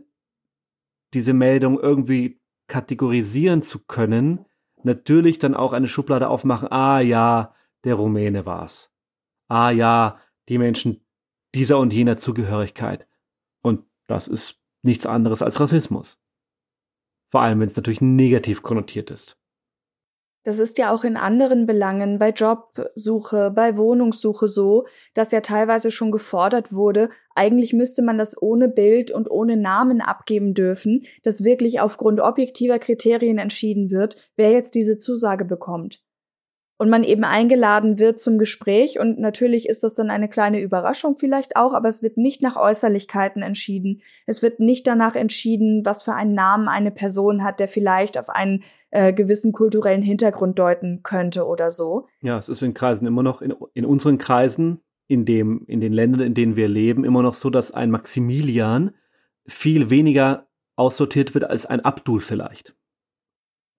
diese 1.14 1.32
Meldung 1.32 1.80
irgendwie 1.80 2.38
kategorisieren 2.66 3.62
zu 3.62 3.86
können, 3.86 4.44
natürlich 4.82 5.38
dann 5.38 5.54
auch 5.54 5.72
eine 5.72 5.88
Schublade 5.88 6.28
aufmachen, 6.28 6.70
ah 6.70 7.00
ja, 7.00 7.54
der 7.84 7.94
Rumäne 7.94 8.44
war's. 8.44 8.92
Ah 9.48 9.70
ja, 9.70 10.20
die 10.50 10.58
Menschen 10.58 11.02
dieser 11.54 11.78
und 11.78 11.94
jener 11.94 12.18
Zugehörigkeit. 12.18 13.08
Und 13.62 13.86
das 14.08 14.28
ist 14.28 14.60
nichts 14.82 15.06
anderes 15.06 15.40
als 15.40 15.58
Rassismus. 15.58 16.20
Vor 17.30 17.40
allem, 17.40 17.60
wenn 17.60 17.68
es 17.68 17.76
natürlich 17.76 18.02
negativ 18.02 18.62
konnotiert 18.62 19.10
ist. 19.10 19.38
Das 20.46 20.60
ist 20.60 20.78
ja 20.78 20.94
auch 20.94 21.02
in 21.02 21.16
anderen 21.16 21.66
Belangen, 21.66 22.20
bei 22.20 22.30
Jobsuche, 22.30 23.50
bei 23.50 23.76
Wohnungssuche 23.76 24.46
so, 24.46 24.86
dass 25.12 25.32
ja 25.32 25.40
teilweise 25.40 25.90
schon 25.90 26.12
gefordert 26.12 26.72
wurde, 26.72 27.10
eigentlich 27.34 27.72
müsste 27.72 28.00
man 28.00 28.16
das 28.16 28.40
ohne 28.40 28.68
Bild 28.68 29.10
und 29.10 29.28
ohne 29.28 29.56
Namen 29.56 30.00
abgeben 30.00 30.54
dürfen, 30.54 31.04
dass 31.24 31.42
wirklich 31.42 31.80
aufgrund 31.80 32.20
objektiver 32.20 32.78
Kriterien 32.78 33.38
entschieden 33.38 33.90
wird, 33.90 34.18
wer 34.36 34.52
jetzt 34.52 34.76
diese 34.76 34.98
Zusage 34.98 35.44
bekommt. 35.44 36.05
Und 36.78 36.90
man 36.90 37.04
eben 37.04 37.24
eingeladen 37.24 37.98
wird 37.98 38.18
zum 38.18 38.38
Gespräch 38.38 39.00
und 39.00 39.18
natürlich 39.18 39.68
ist 39.68 39.82
das 39.82 39.94
dann 39.94 40.10
eine 40.10 40.28
kleine 40.28 40.60
Überraschung 40.60 41.16
vielleicht 41.18 41.56
auch, 41.56 41.72
aber 41.72 41.88
es 41.88 42.02
wird 42.02 42.18
nicht 42.18 42.42
nach 42.42 42.56
Äußerlichkeiten 42.56 43.42
entschieden. 43.42 44.02
Es 44.26 44.42
wird 44.42 44.60
nicht 44.60 44.86
danach 44.86 45.14
entschieden, 45.14 45.82
was 45.84 46.02
für 46.02 46.12
einen 46.12 46.34
Namen 46.34 46.68
eine 46.68 46.90
Person 46.90 47.42
hat, 47.42 47.60
der 47.60 47.68
vielleicht 47.68 48.18
auf 48.18 48.28
einen 48.28 48.62
äh, 48.90 49.12
gewissen 49.12 49.52
kulturellen 49.52 50.02
Hintergrund 50.02 50.58
deuten 50.58 51.02
könnte 51.02 51.46
oder 51.46 51.70
so. 51.70 52.08
Ja, 52.20 52.38
es 52.38 52.48
ist 52.48 52.62
in 52.62 52.74
Kreisen 52.74 53.06
immer 53.06 53.22
noch, 53.22 53.40
in, 53.40 53.54
in 53.72 53.86
unseren 53.86 54.18
Kreisen, 54.18 54.80
in 55.08 55.24
dem, 55.24 55.64
in 55.66 55.80
den 55.80 55.92
Ländern, 55.92 56.20
in 56.20 56.34
denen 56.34 56.56
wir 56.56 56.68
leben, 56.68 57.04
immer 57.04 57.22
noch 57.22 57.34
so, 57.34 57.48
dass 57.48 57.70
ein 57.70 57.90
Maximilian 57.90 58.94
viel 59.46 59.88
weniger 59.88 60.46
aussortiert 60.74 61.32
wird 61.32 61.44
als 61.44 61.64
ein 61.64 61.80
Abdul 61.80 62.20
vielleicht. 62.20 62.74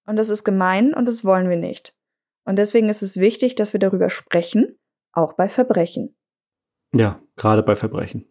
Und 0.07 0.15
das 0.15 0.29
ist 0.29 0.43
gemein 0.43 0.93
und 0.93 1.05
das 1.05 1.25
wollen 1.25 1.49
wir 1.49 1.57
nicht. 1.57 1.96
Und 2.47 2.55
deswegen 2.55 2.87
ist 2.87 3.01
es 3.01 3.17
wichtig, 3.17 3.55
dass 3.55 3.73
wir 3.73 3.79
darüber 3.81 4.09
sprechen, 4.09 4.79
auch 5.11 5.33
bei 5.33 5.49
Verbrechen. 5.49 6.15
Ja, 6.93 7.21
gerade 7.35 7.61
bei 7.61 7.75
Verbrechen. 7.75 8.25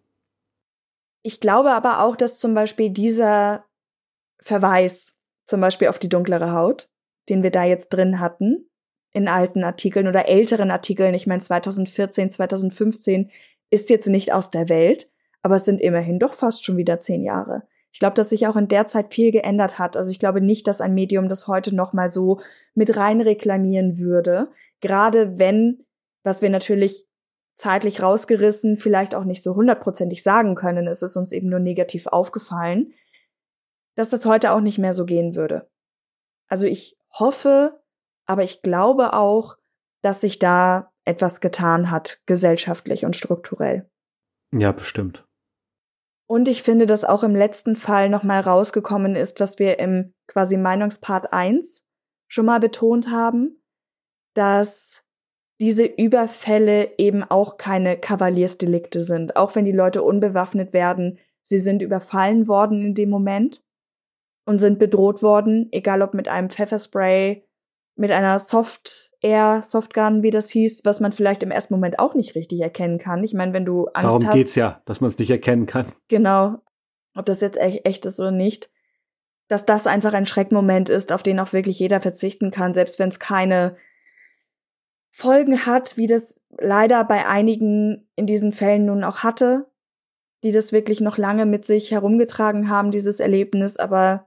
Ich 1.22 1.38
glaube 1.38 1.72
aber 1.72 2.00
auch, 2.00 2.16
dass 2.16 2.38
zum 2.38 2.54
Beispiel 2.54 2.88
dieser 2.88 3.66
Verweis, 4.38 5.18
zum 5.44 5.60
Beispiel 5.60 5.88
auf 5.88 5.98
die 5.98 6.08
dunklere 6.08 6.52
Haut, 6.52 6.88
den 7.28 7.42
wir 7.42 7.50
da 7.50 7.64
jetzt 7.64 7.90
drin 7.90 8.18
hatten, 8.18 8.70
in 9.12 9.28
alten 9.28 9.62
Artikeln 9.62 10.08
oder 10.08 10.28
älteren 10.28 10.70
Artikeln, 10.70 11.12
ich 11.12 11.26
meine 11.26 11.42
2014, 11.42 12.30
2015, 12.30 13.30
ist 13.68 13.90
jetzt 13.90 14.08
nicht 14.08 14.32
aus 14.32 14.50
der 14.50 14.70
Welt, 14.70 15.10
aber 15.42 15.56
es 15.56 15.66
sind 15.66 15.78
immerhin 15.78 16.18
doch 16.18 16.32
fast 16.32 16.64
schon 16.64 16.78
wieder 16.78 16.98
zehn 16.98 17.22
Jahre. 17.22 17.68
Ich 17.97 18.01
glaube, 18.01 18.12
dass 18.12 18.28
sich 18.28 18.47
auch 18.47 18.57
in 18.57 18.68
der 18.68 18.86
Zeit 18.86 19.14
viel 19.14 19.32
geändert 19.32 19.78
hat. 19.78 19.97
Also 19.97 20.11
ich 20.11 20.18
glaube 20.18 20.42
nicht, 20.42 20.68
dass 20.68 20.82
ein 20.82 20.92
Medium 20.92 21.30
das 21.30 21.47
heute 21.47 21.74
noch 21.74 21.94
mal 21.94 22.11
so 22.11 22.40
mit 22.74 22.94
rein 22.94 23.22
reklamieren 23.22 23.99
würde. 23.99 24.51
Gerade 24.82 25.38
wenn, 25.38 25.82
was 26.22 26.42
wir 26.42 26.51
natürlich 26.51 27.07
zeitlich 27.55 28.03
rausgerissen, 28.03 28.76
vielleicht 28.76 29.14
auch 29.14 29.24
nicht 29.24 29.42
so 29.42 29.55
hundertprozentig 29.55 30.22
sagen 30.22 30.57
können, 30.57 30.86
es 30.88 31.01
ist 31.01 31.16
uns 31.16 31.32
eben 31.32 31.49
nur 31.49 31.59
negativ 31.59 32.07
aufgefallen, 32.07 32.92
dass 33.94 34.11
das 34.11 34.26
heute 34.26 34.53
auch 34.53 34.61
nicht 34.61 34.76
mehr 34.76 34.92
so 34.92 35.07
gehen 35.07 35.34
würde. 35.34 35.66
Also 36.49 36.66
ich 36.66 36.99
hoffe, 37.18 37.82
aber 38.26 38.42
ich 38.44 38.61
glaube 38.61 39.14
auch, 39.14 39.57
dass 40.03 40.20
sich 40.20 40.38
da 40.38 40.92
etwas 41.07 41.40
getan 41.40 41.90
hat, 41.90 42.20
gesellschaftlich 42.26 43.07
und 43.07 43.16
strukturell. 43.16 43.88
Ja, 44.53 44.72
bestimmt. 44.72 45.26
Und 46.29 46.49
ich 46.49 46.62
finde, 46.62 46.87
dass 46.87 47.05
auch 47.05 47.22
im 47.22 47.37
letzten 47.37 47.77
Fall 47.77 48.09
nochmal 48.09 48.41
rausgekommen 48.41 49.14
ist, 49.14 49.41
was 49.41 49.59
wir 49.59 49.79
im 49.79 50.12
quasi 50.27 50.57
Meinungspart 50.57 51.33
1 51.33 51.85
schon 52.29 52.47
mal 52.47 52.59
betont 52.59 53.11
haben, 53.11 53.62
dass 54.35 55.05
diese 55.61 55.85
Überfälle 55.85 56.99
eben 56.99 57.22
auch 57.22 57.57
keine 57.57 57.97
Kavaliersdelikte 57.97 59.03
sind. 59.03 59.37
Auch 59.37 59.55
wenn 59.55 59.64
die 59.64 59.72
Leute 59.72 60.03
unbewaffnet 60.03 60.72
werden, 60.72 61.18
sie 61.43 61.59
sind 61.59 61.81
überfallen 61.81 62.49
worden 62.49 62.85
in 62.85 62.95
dem 62.95 63.09
Moment 63.09 63.64
und 64.45 64.59
sind 64.59 64.79
bedroht 64.79 65.22
worden, 65.22 65.68
egal 65.72 66.03
ob 66.03 66.12
mit 66.12 66.29
einem 66.29 66.51
Pfefferspray, 66.51 67.45
mit 67.97 68.11
einer 68.11 68.39
Soft 68.39 69.12
Air 69.27 69.61
Softgun, 69.62 70.22
wie 70.22 70.31
das 70.31 70.51
hieß, 70.51 70.85
was 70.85 71.01
man 71.01 71.11
vielleicht 71.11 71.43
im 71.43 71.51
ersten 71.51 71.74
Moment 71.74 71.99
auch 71.99 72.14
nicht 72.14 72.37
richtig 72.37 72.61
erkennen 72.61 72.99
kann. 72.99 73.24
Ich 73.24 73.35
meine, 73.35 73.53
wenn 73.53 73.64
du 73.64 73.87
Angst 73.87 74.11
Darum 74.11 74.27
hast. 74.27 74.35
geht's 74.35 74.55
ja, 74.55 74.81
dass 74.85 75.01
man 75.01 75.11
es 75.11 75.18
nicht 75.18 75.31
erkennen 75.31 75.66
kann. 75.66 75.87
Genau. 76.07 76.59
Ob 77.16 77.27
das 77.27 77.41
jetzt 77.41 77.59
echt, 77.59 77.85
echt 77.85 78.07
ist 78.07 78.20
oder 78.20 78.31
nicht. 78.31 78.70
Dass 79.49 79.66
das 79.66 79.89
einfach 79.89 80.14
ein 80.14 80.27
Schreckmoment 80.27 80.91
ist, 80.91 81.12
auf 81.12 81.24
den 81.24 81.41
auch 81.41 81.53
wirklich 81.53 81.79
jeder 81.81 82.01
verzichten 82.01 82.53
kann, 82.53 82.72
selbst 82.72 83.01
wenn 83.01 83.09
es 83.09 83.18
keine 83.18 83.77
Folgen 85.11 85.66
hat, 85.66 85.97
wie 85.97 86.07
das 86.07 86.45
leider 86.57 87.03
bei 87.03 87.27
einigen 87.27 88.09
in 88.14 88.27
diesen 88.27 88.53
Fällen 88.53 88.87
nun 88.87 89.03
auch 89.03 89.18
hatte, 89.18 89.66
die 90.45 90.53
das 90.53 90.72
wirklich 90.72 91.01
noch 91.01 91.18
lange 91.18 91.47
mit 91.47 91.64
sich 91.64 91.91
herumgetragen 91.91 92.68
haben, 92.68 92.93
dieses 92.93 93.18
Erlebnis, 93.18 93.77
aber 93.77 94.27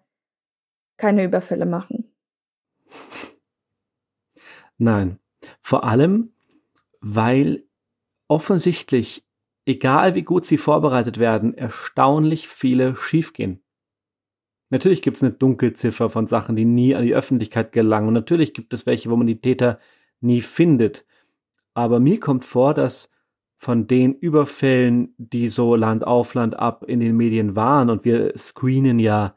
keine 0.97 1.24
Überfälle 1.24 1.66
machen. 1.66 2.12
Nein. 4.80 5.19
Vor 5.61 5.84
allem, 5.84 6.32
weil 7.01 7.63
offensichtlich, 8.27 9.25
egal 9.65 10.15
wie 10.15 10.23
gut 10.23 10.45
sie 10.45 10.57
vorbereitet 10.57 11.19
werden, 11.19 11.53
erstaunlich 11.53 12.47
viele 12.47 12.95
schiefgehen. 12.95 13.61
Natürlich 14.69 15.01
gibt 15.01 15.17
es 15.17 15.23
eine 15.23 15.34
Dunkelziffer 15.34 16.09
von 16.09 16.27
Sachen, 16.27 16.55
die 16.55 16.65
nie 16.65 16.95
an 16.95 17.03
die 17.03 17.15
Öffentlichkeit 17.15 17.71
gelangen. 17.71 18.07
Und 18.07 18.13
natürlich 18.13 18.53
gibt 18.53 18.73
es 18.73 18.86
welche, 18.86 19.09
wo 19.09 19.15
man 19.15 19.27
die 19.27 19.41
Täter 19.41 19.80
nie 20.21 20.41
findet. 20.41 21.05
Aber 21.73 21.99
mir 21.99 22.19
kommt 22.19 22.45
vor, 22.45 22.73
dass 22.73 23.09
von 23.57 23.88
den 23.88 24.13
Überfällen, 24.13 25.13
die 25.17 25.49
so 25.49 25.75
Land 25.75 26.05
auf 26.05 26.34
Land 26.34 26.57
ab 26.57 26.86
in 26.88 26.99
den 26.99 27.17
Medien 27.17 27.55
waren, 27.55 27.89
und 27.89 28.05
wir 28.05 28.38
screenen 28.38 28.99
ja 28.99 29.36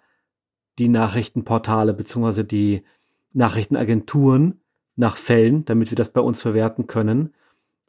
die 0.78 0.88
Nachrichtenportale 0.88 1.94
beziehungsweise 1.94 2.44
die 2.44 2.84
Nachrichtenagenturen, 3.32 4.61
nach 4.96 5.16
Fällen, 5.16 5.64
damit 5.64 5.90
wir 5.90 5.96
das 5.96 6.10
bei 6.10 6.20
uns 6.20 6.40
verwerten 6.42 6.86
können. 6.86 7.34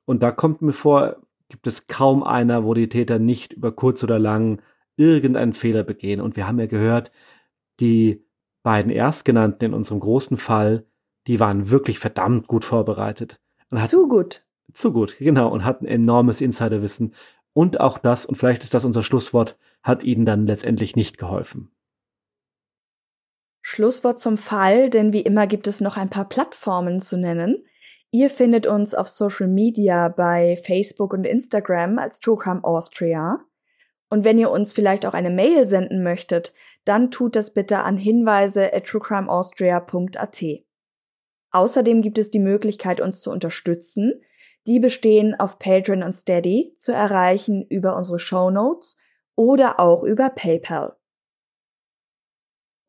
Und 0.05 0.23
da 0.23 0.31
kommt 0.31 0.61
mir 0.61 0.73
vor, 0.73 1.17
gibt 1.49 1.67
es 1.67 1.87
kaum 1.87 2.23
einer, 2.23 2.63
wo 2.63 2.73
die 2.73 2.89
Täter 2.89 3.19
nicht 3.19 3.53
über 3.53 3.71
kurz 3.71 4.03
oder 4.03 4.19
lang 4.19 4.61
irgendeinen 4.95 5.53
Fehler 5.53 5.83
begehen. 5.83 6.21
Und 6.21 6.35
wir 6.35 6.47
haben 6.47 6.59
ja 6.59 6.65
gehört, 6.65 7.11
die 7.79 8.23
beiden 8.63 8.91
Erstgenannten 8.91 9.65
in 9.65 9.73
unserem 9.73 9.99
großen 9.99 10.37
Fall, 10.37 10.85
die 11.27 11.39
waren 11.39 11.69
wirklich 11.69 11.99
verdammt 11.99 12.47
gut 12.47 12.65
vorbereitet. 12.65 13.39
Zu 13.75 14.07
gut. 14.07 14.45
Zu 14.73 14.91
gut, 14.91 15.17
genau. 15.19 15.49
Und 15.49 15.65
hatten 15.65 15.85
enormes 15.85 16.41
Insiderwissen. 16.41 17.13
Und 17.53 17.79
auch 17.79 17.97
das, 17.97 18.25
und 18.25 18.35
vielleicht 18.35 18.63
ist 18.63 18.73
das 18.73 18.85
unser 18.85 19.03
Schlusswort, 19.03 19.57
hat 19.83 20.03
ihnen 20.03 20.25
dann 20.25 20.47
letztendlich 20.47 20.95
nicht 20.95 21.17
geholfen. 21.17 21.69
Schlusswort 23.73 24.19
zum 24.19 24.37
Fall, 24.37 24.91
denn 24.91 25.13
wie 25.13 25.21
immer 25.21 25.47
gibt 25.47 25.65
es 25.65 25.81
noch 25.81 25.97
ein 25.97 26.11
paar 26.11 26.29
Plattformen 26.29 26.99
zu 26.99 27.17
nennen. 27.17 27.65
Ihr 28.11 28.29
findet 28.29 28.67
uns 28.67 28.93
auf 28.93 29.07
Social 29.07 29.47
Media 29.47 30.09
bei 30.09 30.55
Facebook 30.57 31.11
und 31.11 31.23
Instagram 31.23 31.97
als 31.97 32.19
Truecrime 32.19 32.63
Austria. 32.63 33.39
Und 34.11 34.25
wenn 34.25 34.37
ihr 34.37 34.51
uns 34.51 34.73
vielleicht 34.73 35.07
auch 35.07 35.15
eine 35.15 35.31
Mail 35.31 35.65
senden 35.65 36.03
möchtet, 36.03 36.53
dann 36.85 37.09
tut 37.09 37.35
das 37.35 37.51
bitte 37.55 37.79
an 37.79 37.97
hinweise 37.97 38.71
at 38.71 38.85
truecrimeaustria.at. 38.85 40.43
Außerdem 41.49 42.03
gibt 42.03 42.19
es 42.19 42.29
die 42.29 42.37
Möglichkeit, 42.37 43.01
uns 43.01 43.21
zu 43.21 43.31
unterstützen. 43.31 44.21
Die 44.67 44.79
bestehen 44.79 45.33
auf 45.39 45.57
Patreon 45.57 46.03
und 46.03 46.11
Steady 46.11 46.75
zu 46.77 46.93
erreichen 46.93 47.65
über 47.69 47.97
unsere 47.97 48.19
Show 48.19 48.51
Notes 48.51 48.97
oder 49.35 49.79
auch 49.79 50.03
über 50.03 50.29
PayPal. 50.29 50.95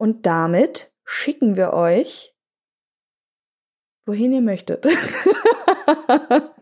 Und 0.04 0.26
damit 0.26 0.92
schicken 1.06 1.56
wir 1.56 1.72
euch, 1.72 2.36
wohin 4.04 4.34
ihr 4.34 4.42
möchtet. 4.42 4.84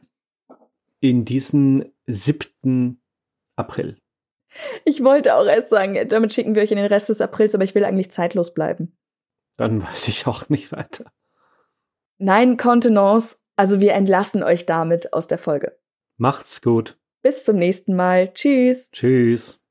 In 1.00 1.24
diesen 1.24 1.92
7. 2.06 3.02
April. 3.56 3.98
Ich 4.84 5.02
wollte 5.02 5.34
auch 5.34 5.46
erst 5.46 5.70
sagen, 5.70 6.08
damit 6.08 6.32
schicken 6.32 6.54
wir 6.54 6.62
euch 6.62 6.70
in 6.70 6.76
den 6.76 6.86
Rest 6.86 7.08
des 7.08 7.20
Aprils, 7.20 7.56
aber 7.56 7.64
ich 7.64 7.74
will 7.74 7.84
eigentlich 7.84 8.12
zeitlos 8.12 8.54
bleiben. 8.54 8.96
Dann 9.56 9.82
weiß 9.82 10.06
ich 10.06 10.28
auch 10.28 10.48
nicht 10.48 10.70
weiter. 10.70 11.10
Nein, 12.18 12.56
Kontenance, 12.56 13.38
also 13.56 13.80
wir 13.80 13.94
entlassen 13.94 14.44
euch 14.44 14.66
damit 14.66 15.12
aus 15.12 15.26
der 15.26 15.38
Folge. 15.38 15.76
Macht's 16.16 16.62
gut. 16.62 16.96
Bis 17.22 17.44
zum 17.44 17.56
nächsten 17.56 17.96
Mal. 17.96 18.32
Tschüss. 18.32 18.92
Tschüss. 18.92 19.61